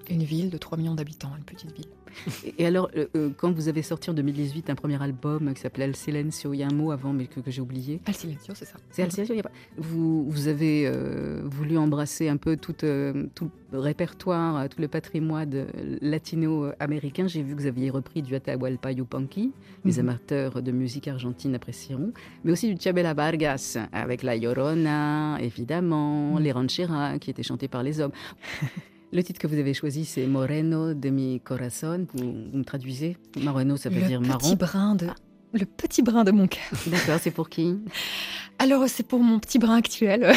Une 0.10 0.24
ville 0.24 0.50
de 0.50 0.58
3 0.58 0.78
millions 0.78 0.96
d'habitants, 0.96 1.32
une 1.38 1.43
petite 1.43 1.72
ville. 1.72 1.88
Et 2.58 2.66
alors, 2.66 2.89
euh, 2.96 3.08
euh, 3.16 3.30
quand 3.36 3.52
vous 3.52 3.68
avez 3.68 3.82
sorti 3.82 4.10
en 4.10 4.14
2018 4.14 4.70
un 4.70 4.76
premier 4.76 5.02
album 5.02 5.54
qui 5.54 5.62
s'appelait 5.62 5.86
Al 5.86 5.96
Silencio, 5.96 6.54
il 6.54 6.58
y 6.58 6.64
a 6.64 6.68
un 6.68 6.74
mot 6.74 6.91
avant, 6.91 7.14
mais 7.14 7.28
que, 7.28 7.39
j'ai 7.48 7.62
oublié. 7.62 8.00
Al 8.06 8.14
Silencio, 8.14 8.54
c'est 8.56 8.66
ça. 8.66 8.78
C'est 8.91 9.04
Al 9.04 9.12
Silencio, 9.12 9.36
vous, 9.78 10.30
vous 10.30 10.48
avez 10.48 10.84
euh, 10.86 11.41
voulu 11.43 11.78
embrasser 11.78 12.30
un 12.30 12.38
peu 12.38 12.58
tout, 12.58 12.74
tout 12.74 13.50
le 13.72 13.80
répertoire, 13.80 14.68
tout 14.70 14.82
le 14.82 14.88
patrimoine 14.88 15.68
latino-américain. 16.02 17.28
J'ai 17.28 17.43
vu 17.43 17.56
que 17.56 17.62
vous 17.62 17.68
aviez 17.68 17.89
repris 17.89 18.22
du 18.22 18.36
Atahualpa 18.36 18.91
Yupanqui, 18.91 19.52
les 19.84 19.93
mhm. 19.93 20.00
amateurs 20.00 20.62
de 20.62 20.72
musique 20.72 21.08
argentine 21.08 21.56
apprécieront, 21.56 22.14
mais 22.43 22.52
aussi 22.52 22.74
du 22.74 22.82
Chabela 22.82 23.14
Vargas, 23.14 23.78
avec 23.91 24.24
La 24.24 24.38
Llorona, 24.38 25.38
évidemment, 25.41 26.36
mhm. 26.36 26.43
les 26.43 26.52
rancheras 26.52 27.20
qui 27.20 27.30
étaient 27.30 27.43
chantés 27.43 27.68
par 27.68 27.84
les 27.84 28.00
hommes. 28.00 28.14
Le 29.12 29.24
titre 29.24 29.39
que 29.39 29.47
vous 29.47 29.58
avez 29.58 29.74
choisi, 29.74 30.06
c'est 30.06 30.26
Moreno 30.26 30.93
de 30.93 31.10
mi 31.10 31.39
corazón. 31.39 32.06
Vous, 32.14 32.24
me 32.24 32.64
traduisez 32.64 33.18
Moreno, 33.38 33.78
ça 33.78 33.89
veut 33.89 34.01
dire 34.01 34.20
marron. 34.20 34.56
Brin 34.56 34.95
de, 34.95 35.08
Le 35.53 35.66
petit 35.66 36.01
brin 36.01 36.24
de 36.24 36.32
mon 36.32 36.47
cœur. 36.47 36.64
D'accord, 36.88 37.20
c'est 37.22 37.32
pour 37.32 37.49
qui 37.49 37.78
Alors, 38.60 38.88
c'est 38.88 39.03
pour 39.03 39.20
mon 39.20 39.39
petit 39.39 39.60
brin 39.60 39.76
actuel. 39.76 40.32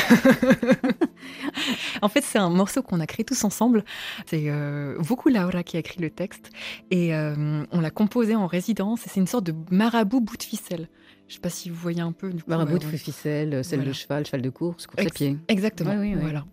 en 2.02 2.08
fait, 2.08 2.20
c'est 2.22 2.38
un 2.38 2.50
morceau 2.50 2.82
qu'on 2.82 3.00
a 3.00 3.06
créé 3.06 3.24
tous 3.24 3.44
ensemble. 3.44 3.84
C'est 4.26 4.44
euh, 4.46 4.98
beaucoup 5.00 5.28
Laura 5.28 5.62
qui 5.62 5.76
a 5.76 5.80
écrit 5.80 6.00
le 6.00 6.10
texte. 6.10 6.50
Et 6.90 7.14
euh, 7.14 7.64
on 7.70 7.80
l'a 7.80 7.90
composé 7.90 8.34
en 8.34 8.46
résidence. 8.46 9.06
Et 9.06 9.08
c'est 9.08 9.20
une 9.20 9.28
sorte 9.28 9.44
de 9.44 9.54
marabout 9.70 10.20
bout 10.20 10.36
de 10.36 10.42
ficelle. 10.42 10.88
Je 11.26 11.32
ne 11.32 11.34
sais 11.34 11.40
pas 11.40 11.50
si 11.50 11.70
vous 11.70 11.76
voyez 11.76 12.00
un 12.00 12.12
peu. 12.12 12.32
marabout 12.46 12.78
de 12.78 12.84
ficelle, 12.84 13.64
celle 13.64 13.84
de 13.84 13.92
cheval, 13.92 14.26
cheval 14.26 14.42
de 14.42 14.50
course, 14.50 14.86
course 14.86 15.06
à 15.06 15.10
pied. 15.10 15.36
Exactement. 15.48 15.94
Voilà 16.20 16.44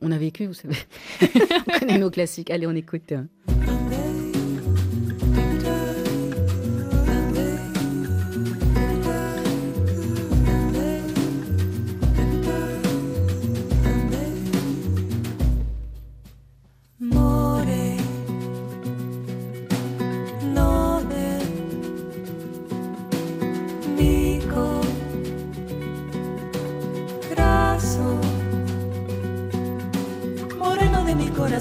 on 0.00 0.10
a 0.12 0.18
vécu, 0.18 0.46
vous 0.46 0.54
savez. 0.54 0.76
on 1.22 1.78
connaît 1.78 1.98
nos 1.98 2.10
classiques. 2.10 2.50
Allez, 2.50 2.66
on 2.66 2.74
écoute. 2.74 3.12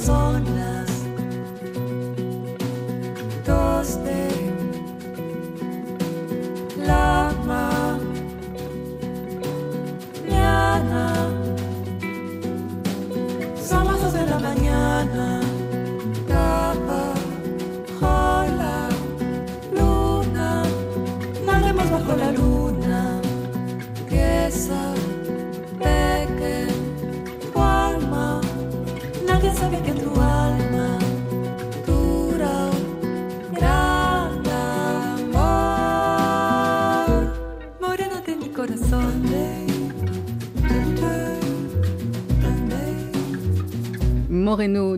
Moreno 0.08 0.59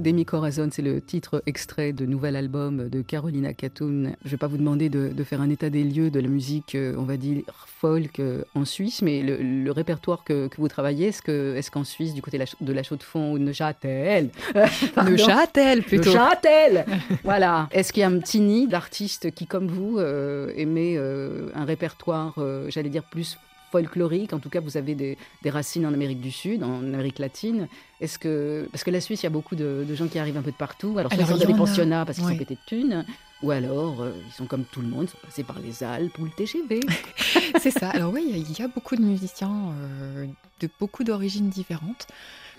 Demi 0.01 0.25
Corazon, 0.25 0.69
c'est 0.71 0.81
le 0.81 0.99
titre 0.99 1.43
extrait 1.45 1.93
de 1.93 2.07
nouvel 2.07 2.35
album 2.35 2.89
de 2.89 3.01
Carolina 3.01 3.53
Catoun. 3.53 4.15
Je 4.23 4.27
ne 4.27 4.31
vais 4.31 4.37
pas 4.37 4.47
vous 4.47 4.57
demander 4.57 4.89
de, 4.89 5.23
faire 5.23 5.41
un 5.41 5.49
état 5.49 5.69
des 5.69 5.83
lieux 5.83 6.09
de 6.09 6.19
la 6.19 6.27
musique, 6.27 6.73
euh, 6.73 6.95
on 6.97 7.03
va 7.03 7.17
dire, 7.17 7.43
folk 7.67 8.19
euh, 8.19 8.43
en 8.55 8.65
Suisse, 8.65 9.03
mais 9.03 9.21
le, 9.21 9.71
répertoire 9.71 10.23
que, 10.23 10.49
vous 10.57 10.67
travaillez, 10.67 11.09
est-ce 11.09 11.71
qu'en 11.71 11.83
Suisse, 11.83 12.13
du 12.15 12.21
côté 12.21 12.39
de 12.61 12.73
la 12.73 12.83
Chaux-de-Fonds 12.83 13.33
ou 13.33 13.37
Neuchâtel 13.37 14.29
Neuchâtel 15.05 15.83
plutôt 15.83 16.09
Neuchâtel 16.09 16.85
Voilà. 17.23 17.69
Est-ce 17.71 17.93
qu'il 17.93 18.01
y 18.01 18.03
a 18.03 18.09
un 18.09 18.19
petit 18.19 18.39
nid 18.39 18.67
d'artistes 18.67 19.31
qui, 19.31 19.45
comme 19.45 19.67
vous, 19.67 19.99
euh, 19.99 20.51
aimaient 20.57 20.97
un 20.97 21.65
répertoire, 21.65 22.35
j'allais 22.69 22.89
dire, 22.89 23.03
plus 23.03 23.37
folklorique. 23.71 24.33
En 24.33 24.39
tout 24.39 24.49
cas, 24.49 24.59
vous 24.59 24.77
avez 24.77 24.95
des, 24.95 25.17
racines 25.49 25.85
en 25.85 25.93
Amérique 25.93 26.21
du 26.21 26.31
Sud, 26.31 26.63
en 26.63 26.79
Amérique 26.79 27.19
latine. 27.19 27.67
Est-ce 27.99 28.19
que 28.19 28.67
parce 28.71 28.83
que 28.83 28.91
la 28.91 29.01
Suisse, 29.01 29.21
il 29.21 29.25
y 29.25 29.27
a 29.27 29.31
beaucoup 29.31 29.55
de, 29.55 29.85
gens 29.93 30.07
qui 30.07 30.19
arrivent 30.19 30.37
un 30.37 30.41
peu 30.41 30.51
de 30.51 30.55
partout. 30.57 30.95
Alors, 30.97 31.11
soit 31.11 31.21
ils 31.21 31.27
sont 31.27 31.37
dans 31.37 31.45
des 31.45 31.53
pensionnats 31.53 32.05
parce 32.05 32.17
qu'ils 32.17 32.27
sont 32.27 32.37
pétés 32.37 32.55
de 32.55 32.65
thunes, 32.65 33.05
ou 33.43 33.51
alors 33.51 34.01
euh, 34.01 34.11
ils 34.27 34.33
sont 34.33 34.45
comme 34.45 34.63
tout 34.65 34.81
le 34.81 34.87
monde, 34.87 35.05
ils 35.05 35.09
sont 35.09 35.25
passés 35.25 35.43
par 35.43 35.59
les 35.59 35.83
Alpes 35.83 36.17
ou 36.19 36.25
le 36.25 36.31
TGV. 36.31 36.79
C'est 37.59 37.71
ça. 37.71 37.89
Alors 37.89 38.13
oui, 38.13 38.25
il 38.29 38.57
y 38.57 38.61
a 38.61 38.67
beaucoup 38.67 38.95
de 38.95 39.01
musiciens. 39.01 39.73
Euh, 39.81 40.25
de 40.61 40.69
beaucoup 40.79 41.03
d'origines 41.03 41.49
différentes. 41.49 42.07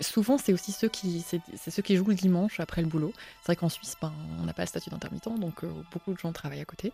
Souvent, 0.01 0.37
c'est 0.37 0.53
aussi 0.53 0.71
ceux 0.71 0.89
qui, 0.89 1.23
c'est, 1.25 1.41
ceux 1.71 1.81
qui 1.81 1.95
jouent 1.95 2.07
le 2.07 2.15
dimanche 2.15 2.59
après 2.59 2.81
le 2.81 2.87
boulot. 2.87 3.13
C'est 3.41 3.47
vrai 3.47 3.55
qu'en 3.55 3.69
Suisse, 3.69 3.95
ben, 4.01 4.11
on 4.39 4.43
n'a 4.43 4.53
pas 4.53 4.63
le 4.63 4.67
statut 4.67 4.89
d'intermittent, 4.89 5.39
donc 5.39 5.63
euh, 5.63 5.67
beaucoup 5.91 6.13
de 6.13 6.17
gens 6.19 6.31
travaillent 6.31 6.61
à 6.61 6.65
côté. 6.65 6.91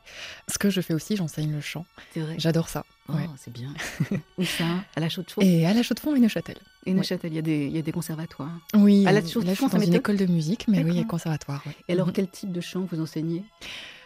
Ce 0.48 0.58
que 0.58 0.70
je 0.70 0.82
fais 0.82 0.94
aussi, 0.94 1.16
j'enseigne 1.16 1.52
le 1.52 1.62
chant. 1.62 1.86
C'est 2.14 2.20
vrai. 2.22 2.36
J'adore 2.38 2.70
ça. 2.70 2.86
Oh, 3.10 3.14
c'est 3.38 3.52
bien. 3.52 3.74
Où 4.38 4.44
ça? 4.46 4.66
À 4.96 5.00
la 5.00 5.10
Chaux-de-Fonds? 5.10 5.42
Et 5.42 5.66
à 5.66 5.74
la 5.74 5.82
Chaux-de-Fonds 5.84 6.16
et 6.16 6.20
Neuchâtel. 6.20 6.58
Et 6.86 6.94
Neuchâtel, 6.94 7.32
il 7.32 7.36
y, 7.36 7.40
a 7.40 7.42
des, 7.42 7.66
il 7.68 7.72
y 7.76 7.80
a 7.80 7.82
des 7.82 7.92
conservatoires. 7.92 8.52
Oui, 8.76 9.06
à 9.08 9.12
la 9.12 9.26
Chaux-de-Fonds, 9.26 9.68
dans 9.68 9.80
une 9.80 9.94
école 9.96 10.18
de 10.18 10.26
musique, 10.26 10.68
mais 10.68 10.84
oui, 10.84 10.92
il 10.92 10.98
y 10.98 11.02
a 11.02 11.06
conservatoire. 11.06 11.64
ouais. 11.66 11.76
Et 11.88 11.94
alors, 11.94 12.08
Mhm. 12.08 12.14
quel 12.14 12.30
type 12.30 12.52
de 12.52 12.62
chant 12.62 12.88
vous 12.92 13.00
enseignez? 13.02 13.44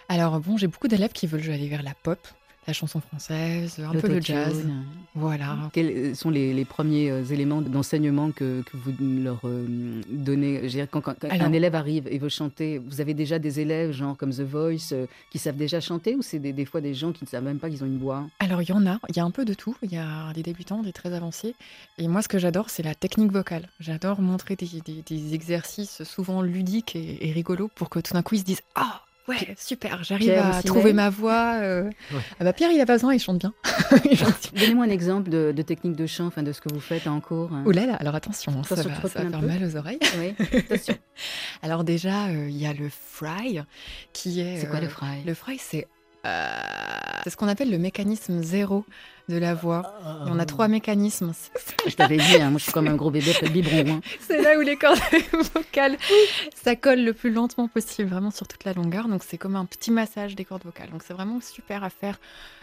Alors 0.10 0.40
bon, 0.40 0.58
j'ai 0.58 0.68
beaucoup 0.68 0.88
d'élèves 0.88 1.12
qui 1.14 1.28
veulent 1.28 1.50
aller 1.52 1.68
vers 1.70 1.82
la 1.84 1.94
pop, 1.94 2.20
la 2.68 2.74
chanson 2.74 3.02
française, 3.02 3.80
un 3.80 3.92
peu 4.00 4.08
le 4.08 4.22
jazz. 4.22 4.66
Voilà. 5.16 5.70
Quels 5.74 6.16
sont 6.16 6.30
les, 6.30 6.54
les 6.54 6.66
premiers 6.66 7.12
euh, 7.12 7.24
éléments 7.26 7.62
d'enseignement 7.62 8.32
que, 8.32 8.62
que 8.64 8.78
vous 8.78 8.92
leur 9.00 9.42
euh, 9.44 10.02
donnez? 10.10 10.58
Je 10.58 10.62
veux 10.64 10.70
dire, 10.70 10.88
Quand, 10.90 11.02
quand- 11.02 11.16
quand 11.20 11.30
Alors- 11.30 11.48
un 11.48 11.54
élève 11.54 11.76
arrive 11.76 12.08
et 12.10 12.18
veut 12.18 12.30
chanter, 12.30 12.80
vous 12.80 13.00
avez 13.02 13.14
déjà 13.14 13.38
des 13.38 13.60
élèves, 13.60 13.92
genre 13.92 14.18
comme 14.18 14.32
The 14.32 14.42
Voice, 14.42 14.92
euh, 14.94 15.06
qui 15.30 15.38
savent 15.40 15.56
déjà 15.58 15.80
chanter 15.82 16.16
ou 16.16 16.22
c'est 16.22 16.40
des, 16.40 16.54
des 16.54 16.66
fois 16.66 16.82
des 16.82 16.94
gens 16.94 17.12
qui 17.12 17.24
ne 17.26 17.30
savent 17.30 17.44
même 17.44 17.60
pas 17.60 17.70
qu'ils 17.70 17.84
ont 17.84 17.88
une 17.88 18.00
voix? 18.00 18.26
Alors 18.40 18.62
il 18.62 18.70
y 18.70 18.74
en 18.74 18.86
a, 18.88 19.00
il 19.10 19.16
y 19.16 19.20
a 19.20 19.24
un 19.24 19.32
peu 19.32 19.46
de 19.46 19.54
tout. 19.54 19.76
Il 19.84 19.92
y 19.92 19.98
a 19.98 20.32
des 20.34 20.42
débutants, 20.44 20.82
des 20.82 20.94
très 20.94 21.14
avancés. 21.14 21.56
Et 21.98 22.08
moi, 22.08 22.22
ce 22.22 22.28
que 22.28 22.40
j'adore, 22.40 22.70
c'est 22.70 22.84
la 22.84 22.96
technique 22.96 23.32
vocale. 23.32 23.68
J'adore 23.80 24.20
montrer 24.22 24.56
des, 24.56 24.68
des- 24.86 25.04
des 25.06 25.34
exercices 25.36 26.04
souvent 26.04 26.42
ludiques 26.42 26.96
et, 26.96 27.28
et 27.28 27.32
rigolos 27.32 27.70
pour 27.76 27.90
que 27.90 28.00
tout 28.00 28.14
d'un 28.14 28.22
coup 28.24 28.36
ils 28.36 28.40
se 28.40 28.44
disent 28.46 28.62
Ah 28.76 29.02
ouais, 29.28 29.56
super, 29.58 30.04
j'arrive 30.04 30.32
à 30.38 30.62
trouver 30.64 30.94
ma 30.94 31.10
voix. 31.10 31.54
euh. 31.62 31.84
Ouais. 32.12 32.20
Ah 32.40 32.44
bah 32.44 32.54
Pierre, 32.54 32.72
il 32.72 32.80
a 32.82 32.86
pas 32.86 32.94
besoin, 32.94 33.14
il 33.14 33.20
chante 33.20 33.40
bien. 33.40 33.54
Il 34.10 34.18
chante 34.18 34.52
bien. 34.54 34.62
Donnez-moi 34.62 34.86
un 34.86 34.90
exemple 34.90 35.30
de, 35.30 35.52
de 35.56 35.62
technique 35.62 35.96
de 35.96 36.06
chant, 36.08 36.26
enfin 36.28 36.44
de 36.44 36.52
ce 36.52 36.62
que 36.62 36.72
vous 36.74 36.80
faites 36.80 37.08
en 37.08 37.20
cours. 37.20 37.52
hein. 37.54 37.64
Oh 37.66 37.72
là 37.72 37.86
là, 37.86 37.96
alors 37.96 38.16
attention, 38.16 38.64
ça, 38.64 38.76
va, 38.76 38.84
ça 38.84 38.92
faire 39.10 39.42
mal 39.42 39.64
aux 39.64 39.76
oreilles. 39.76 40.00
Oui, 40.20 40.34
attention. 40.58 40.96
Alors 41.62 41.84
déjà, 41.84 42.26
euh, 42.28 42.48
il 42.50 42.58
y 42.58 42.66
a 42.66 42.74
le 42.74 42.90
fry, 42.90 43.62
qui 44.12 44.42
est... 44.42 44.60
C'est 44.60 44.68
quoi 44.68 44.80
le 44.80 44.88
euh, 44.88 44.90
fry? 44.90 45.24
Le 45.26 45.34
fry, 45.34 45.58
c'est... 45.58 45.88
euh, 46.26 46.54
c'est 47.24 47.30
ce 47.30 47.38
qu'on 47.38 47.48
appelle 47.48 47.70
le 47.72 47.78
mécanisme 47.78 48.42
zéro 48.44 48.86
de 49.30 49.38
la 49.38 49.54
voix. 49.54 49.94
Et 50.28 50.30
on 50.30 50.40
a 50.40 50.46
trois 50.46 50.68
mécanismes. 50.68 51.34
Je 51.88 51.96
t'avais 51.96 52.18
dit, 52.18 52.36
hein, 52.38 52.50
moi 52.50 52.60
je 52.60 52.64
suis 52.64 52.72
comme 52.74 52.88
un 52.88 52.96
gros 52.96 53.12
bébé 53.12 53.34
biberon. 53.52 53.96
hein. 53.96 54.02
C'est 54.20 54.42
là 54.42 54.58
où 54.58 54.62
les 54.62 54.76
cordes 54.78 55.00
vocales, 55.56 55.98
ça 56.56 56.76
colle 56.76 57.04
le 57.04 57.14
plus 57.14 57.32
lentement 57.32 57.68
possible, 57.68 58.10
vraiment 58.10 58.32
sur 58.32 58.48
toute 58.48 58.64
la 58.64 58.74
longueur. 58.74 59.08
Donc 59.08 59.24
c'est 59.24 59.38
comme 59.38 59.56
un 59.56 59.66
petit 59.66 59.92
massage 59.92 60.36
des 60.36 60.46
cordes 60.46 60.64
vocales. 60.64 60.90
Donc 60.92 61.04
c'est 61.06 61.14
vraiment 61.14 61.40
super 61.42 61.84
à 61.84 61.90
faire 61.90 62.20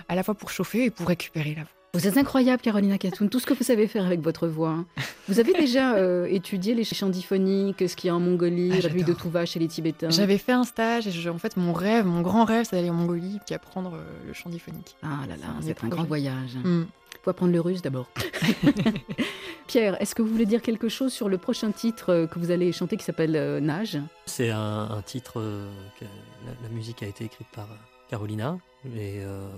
à 0.09 0.15
la 0.15 0.23
fois 0.23 0.35
pour 0.35 0.51
chauffer 0.51 0.85
et 0.87 0.91
pour 0.91 1.09
récupérer 1.09 1.55
la 1.55 1.63
voix. 1.63 1.80
Vous 1.93 2.07
êtes 2.07 2.17
incroyable, 2.17 2.63
Carolina 2.63 2.99
Catoun, 2.99 3.29
tout 3.29 3.41
ce 3.41 3.47
que 3.47 3.53
vous 3.55 3.65
savez 3.65 3.89
faire 3.89 4.07
avec 4.07 4.21
votre 4.21 4.47
voix. 4.47 4.71
hein. 4.71 4.87
Vous 5.29 5.41
avez 5.41 5.53
déjà 5.53 5.95
euh, 5.97 6.27
étudié 6.31 6.75
les 6.75 6.85
chants 6.85 7.09
diphoniques, 7.09 7.89
ce 7.89 7.97
qu'il 7.97 8.09
y 8.09 8.11
a 8.11 8.15
en 8.15 8.21
Mongolie, 8.21 8.71
Ah, 8.73 8.81
la 8.83 8.89
pluie 8.91 9.03
de. 9.03 9.13
Touva 9.13 9.45
chez 9.45 9.59
les 9.59 9.67
Tibétains 9.67 10.09
J'avais 10.11 10.39
fait 10.39 10.53
un 10.53 10.63
stage 10.65 11.09
et 11.09 11.11
je- 11.11 11.29
en 11.29 11.39
fait 11.39 11.57
mon 11.57 11.73
rêve, 11.73 12.07
mon 12.07 12.21
grand 12.21 12.45
rêve, 12.45 12.65
c'est 12.69 12.77
d'aller 12.77 12.91
en 12.91 12.95
Mongolie 12.95 13.39
et 13.51 13.55
apprendre 13.55 13.95
euh, 13.97 14.03
le 14.27 14.33
chant 14.33 14.51
diphonique. 14.51 14.97
Ah 15.03 15.27
là 15.29 15.37
là, 15.37 15.49
C'est 15.63 15.83
un 15.83 15.89
grand 15.89 16.05
voyage. 16.05 16.55
Mm. 16.63 16.85
faut 17.25 17.31
apprendre 17.31 17.53
le 17.53 17.61
russe 17.61 17.83
d'abord. 17.83 18.09
Pierre, 19.67 20.01
est-ce 20.01 20.15
que 20.15 20.23
vous 20.23 20.29
voulez 20.31 20.47
dire 20.47 20.63
quelque 20.63 20.89
chose 20.89 21.13
sur 21.13 21.29
le 21.29 21.39
prochain 21.39 21.73
titre 21.73 22.11
euh, 22.11 22.27
que 22.29 22.39
vous 22.39 22.53
allez 22.53 22.71
chanter 22.73 22.97
qui 22.97 23.05
s'appelle 23.05 23.35
euh, 23.37 23.59
Nage? 23.61 23.99
C'est 24.27 24.51
un, 24.51 24.89
un 24.91 25.03
titre 25.03 25.41
euh, 25.41 25.69
que 25.99 26.05
la, 26.47 26.53
la 26.63 26.69
musique 26.75 27.03
a 27.03 27.07
été 27.07 27.25
écrite 27.25 27.49
par 27.55 27.67
Carolina 28.09 28.59
et 28.97 29.21
euh, 29.25 29.49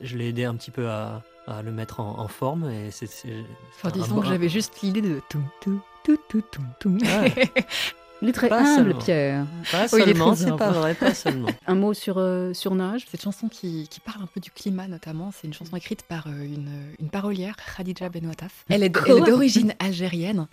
je 0.00 0.16
l'ai 0.16 0.28
aidé 0.28 0.44
un 0.44 0.54
petit 0.56 0.70
peu 0.70 0.88
à, 0.88 1.22
à 1.46 1.62
le 1.62 1.72
mettre 1.72 2.00
en, 2.00 2.18
en 2.18 2.28
forme 2.28 2.70
et 2.70 2.90
c'est. 2.90 3.06
Enfin, 3.76 3.88
un 3.88 3.92
disons 3.92 4.20
que 4.20 4.26
j'avais 4.26 4.48
juste 4.48 4.80
l'idée 4.82 5.02
de 5.02 5.20
tout, 5.28 5.42
tout, 5.60 5.80
tout, 6.04 6.18
tout, 6.28 6.42
tout, 6.50 6.62
tout. 6.80 6.98
Ah. 7.06 7.24
Il 8.24 8.28
est 8.28 8.32
très 8.32 8.48
Pas 8.48 8.60
humble, 8.60 8.76
seulement. 8.92 8.98
Pierre. 9.00 9.46
Pas 9.72 9.88
seulement, 9.88 10.36
c'est 10.36 10.56
pas 10.56 10.70
vrai, 10.70 10.94
pas 10.94 11.12
seulement. 11.12 11.48
Un 11.66 11.74
mot 11.74 11.92
sur, 11.92 12.18
euh, 12.18 12.54
sur 12.54 12.72
Nage 12.76 13.04
Cette 13.10 13.20
chanson 13.22 13.48
qui, 13.48 13.88
qui 13.88 13.98
parle 13.98 14.22
un 14.22 14.28
peu 14.32 14.38
du 14.38 14.52
climat 14.52 14.86
notamment, 14.86 15.32
c'est 15.32 15.48
une 15.48 15.52
chanson 15.52 15.74
écrite 15.74 16.04
par 16.04 16.28
euh, 16.28 16.44
une, 16.44 16.70
une 17.00 17.08
parolière, 17.08 17.56
Khadija 17.76 18.10
Benouataf. 18.10 18.64
Elle 18.68 18.84
est, 18.84 18.90
d'origine 18.90 19.74
algérienne. 19.80 20.46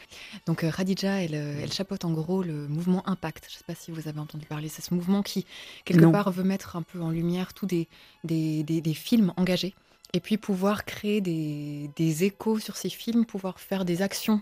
Donc 0.48 0.64
euh, 0.64 0.72
Khadija, 0.72 1.22
elle, 1.22 1.36
euh, 1.36 1.60
elle 1.62 1.72
chapeaute 1.72 2.06
en 2.06 2.12
gros 2.12 2.42
le 2.42 2.68
mouvement 2.68 3.08
Impact. 3.08 3.46
Je 3.48 3.54
ne 3.54 3.58
sais 3.60 3.64
pas 3.68 3.76
si 3.76 3.92
vous 3.92 4.08
avez 4.08 4.20
entendu 4.20 4.48
parler. 4.48 4.68
C'est 4.68 4.82
ce 4.82 4.92
mouvement 4.96 5.22
qui, 5.22 5.46
quelque 5.86 6.02
Non. 6.02 6.12
part, 6.12 6.32
veut 6.32 6.44
mettre 6.44 6.76
un 6.76 6.82
peu 6.82 7.00
en 7.04 7.12
lumière 7.12 7.54
tous 7.54 7.68
des, 7.68 7.88
des, 8.24 8.64
des- 8.64 8.82
des 8.82 8.94
films 8.96 9.32
engagés. 9.38 9.76
Et 10.14 10.20
puis 10.20 10.38
pouvoir 10.38 10.86
créer 10.86 11.22
des, 11.22 11.90
des 11.96 12.24
échos 12.24 12.60
sur 12.60 12.76
ces 12.76 12.90
films, 12.90 13.26
pouvoir 13.26 13.60
faire 13.60 13.86
des 13.86 14.02
actions. 14.02 14.42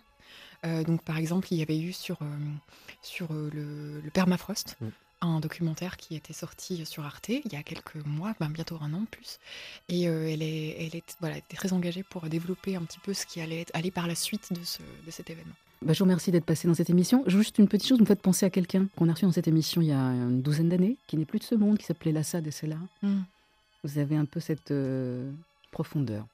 Euh, 0.66 0.84
donc 0.84 1.04
par 1.04 1.18
exemple, 1.18 1.48
il 1.52 1.58
y 1.58 1.62
avait 1.62 1.78
eu 1.80 1.92
sur, 1.94 2.18
euh, 2.22 2.26
sur 3.02 3.28
euh, 3.32 3.50
le, 3.54 4.02
le 4.02 4.10
permafrost 4.12 4.76
Mm. 4.82 4.88
un 5.22 5.40
documentaire 5.40 5.98
qui 5.98 6.16
était 6.16 6.34
sorti 6.34 6.86
sur 6.86 7.04
Arte 7.06 7.30
il 7.30 7.52
y 7.52 7.56
a 7.56 7.64
quelques 7.64 7.96
mois, 8.06 8.34
ben, 8.40 8.50
bientôt 8.50 8.78
un 8.82 8.94
an 8.94 9.02
de 9.02 9.08
plus. 9.08 9.40
Et 9.90 10.08
euh, 10.08 10.30
elle, 10.32 10.42
est, 10.42 10.78
elle 10.86 10.96
est, 10.96 11.16
voilà, 11.20 11.38
était 11.38 11.58
très 11.58 11.74
engagée 11.74 12.04
pour 12.04 12.22
développer 12.30 12.76
un 12.76 12.84
petit 12.84 13.00
peu 13.00 13.14
ce 13.14 13.26
qui 13.26 13.42
allait 13.42 13.62
être- 13.62 13.72
aller 13.76 13.92
par 13.92 14.08
la 14.08 14.16
suite 14.16 14.54
de, 14.54 14.64
ce, 14.64 14.80
de 15.06 15.12
cet 15.12 15.30
événement. 15.30 15.54
Bah, 15.84 15.94
je 15.94 16.00
vous 16.00 16.06
remercie 16.06 16.32
d'être 16.32 16.46
passé 16.46 16.68
dans 16.68 16.74
cette 16.76 16.90
émission. 16.90 17.24
Juste 17.28 17.58
une 17.60 17.68
petite 17.68 17.88
chose, 17.90 17.98
vous 18.00 18.04
me 18.04 18.08
faites 18.08 18.22
penser 18.22 18.46
à 18.46 18.50
quelqu'un 18.50 18.88
qu'on 18.96 19.10
a 19.10 19.14
reçu 19.14 19.26
dans 19.26 19.32
cette 19.32 19.48
émission 19.48 19.82
il 19.82 19.90
y 19.90 19.92
a 19.92 19.98
une 20.00 20.42
douzaine 20.42 20.70
d'années, 20.70 20.98
qui 21.08 21.18
n'est 21.18 21.26
plus 21.26 21.40
de 21.40 21.44
ce 21.44 21.54
monde, 21.56 21.78
qui 21.78 21.86
s'appelait 21.86 22.12
Lassa 22.12 22.40
de 22.42 22.50
Sella. 22.52 22.78
Mm. 23.04 23.20
Vous 23.84 24.00
avez 24.00 24.16
un 24.16 24.26
peu 24.26 24.40
cette 24.40 24.72
euh, 24.72 25.32
profondeur. 25.72 26.26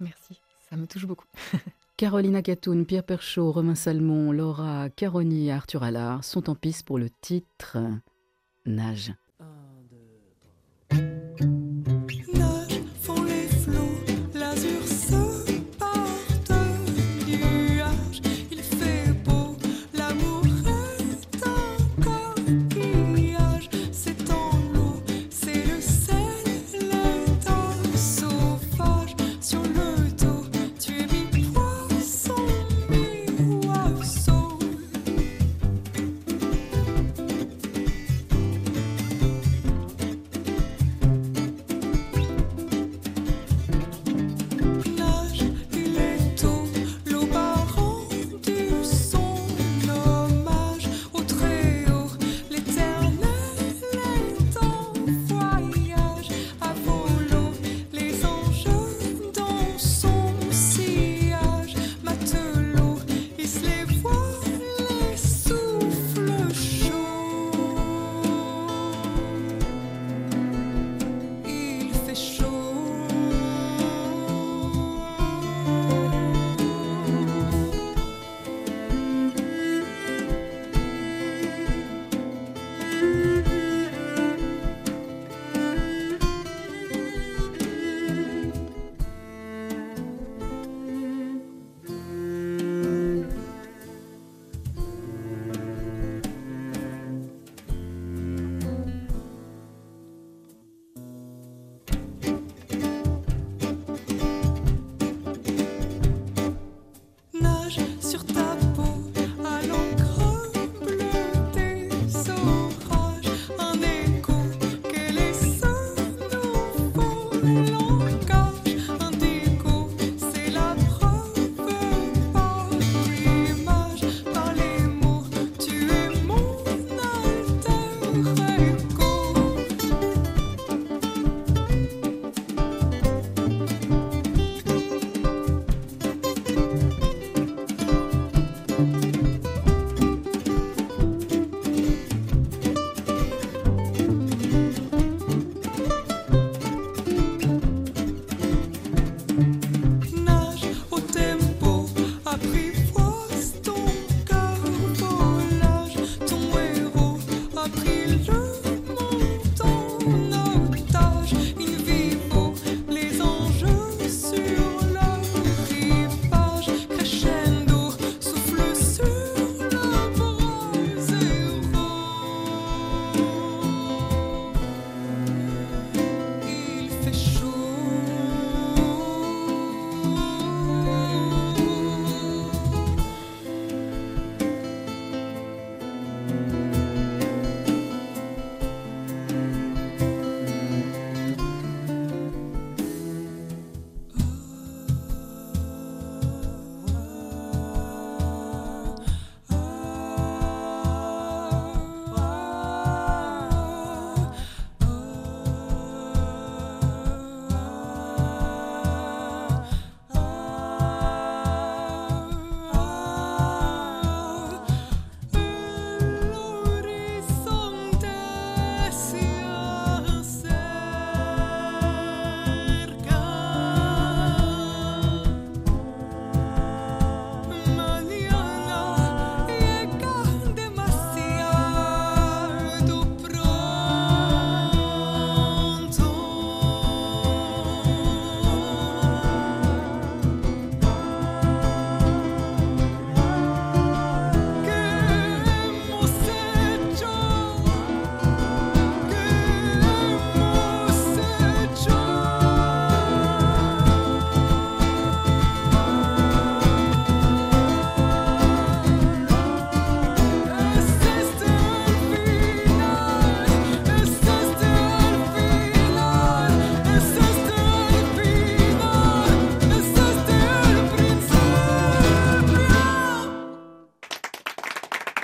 Merci, 0.00 0.40
ça 0.68 0.76
me 0.76 0.86
touche 0.86 1.06
beaucoup. 1.06 1.26
Carolina 1.96 2.40
Catoun, 2.40 2.86
Pierre 2.86 3.04
Perchaud, 3.04 3.52
Romain 3.52 3.74
Salmon, 3.74 4.32
Laura 4.32 4.88
Caroni 4.88 5.48
et 5.48 5.52
Arthur 5.52 5.82
Allard 5.82 6.24
sont 6.24 6.48
en 6.48 6.54
piste 6.54 6.86
pour 6.86 6.98
le 6.98 7.10
titre 7.10 7.76
Nage. 8.64 9.12
Nage 10.90 11.59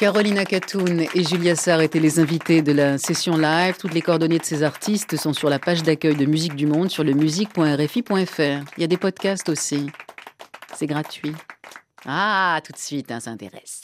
Carolina 0.07 0.45
Catoun 0.45 1.01
et 1.01 1.25
Julia 1.25 1.57
Sarr 1.57 1.81
étaient 1.81 1.99
les 1.99 2.21
invités 2.21 2.63
de 2.63 2.71
la 2.71 2.97
session 2.97 3.37
live. 3.37 3.75
Toutes 3.77 3.93
les 3.93 4.03
coordonnées 4.03 4.39
de 4.39 4.45
ces 4.45 4.63
artistes 4.63 5.17
sont 5.17 5.33
sur 5.33 5.51
la 5.51 5.59
page 5.59 5.83
d'accueil 5.83 6.15
de 6.15 6.27
Musique 6.27 6.55
du 6.55 6.65
Monde 6.65 6.91
sur 6.91 7.03
le 7.03 7.13
musique.rfi.fr. 7.13 8.41
Il 8.77 8.81
y 8.81 8.85
a 8.85 8.87
des 8.87 8.99
podcasts 8.99 9.49
aussi. 9.49 9.91
C'est 10.77 10.87
gratuit. 10.87 11.33
Ah, 12.05 12.61
tout 12.65 12.71
de 12.71 12.79
suite, 12.79 13.11
hein, 13.11 13.19
ça 13.19 13.33
intéresse. 13.33 13.81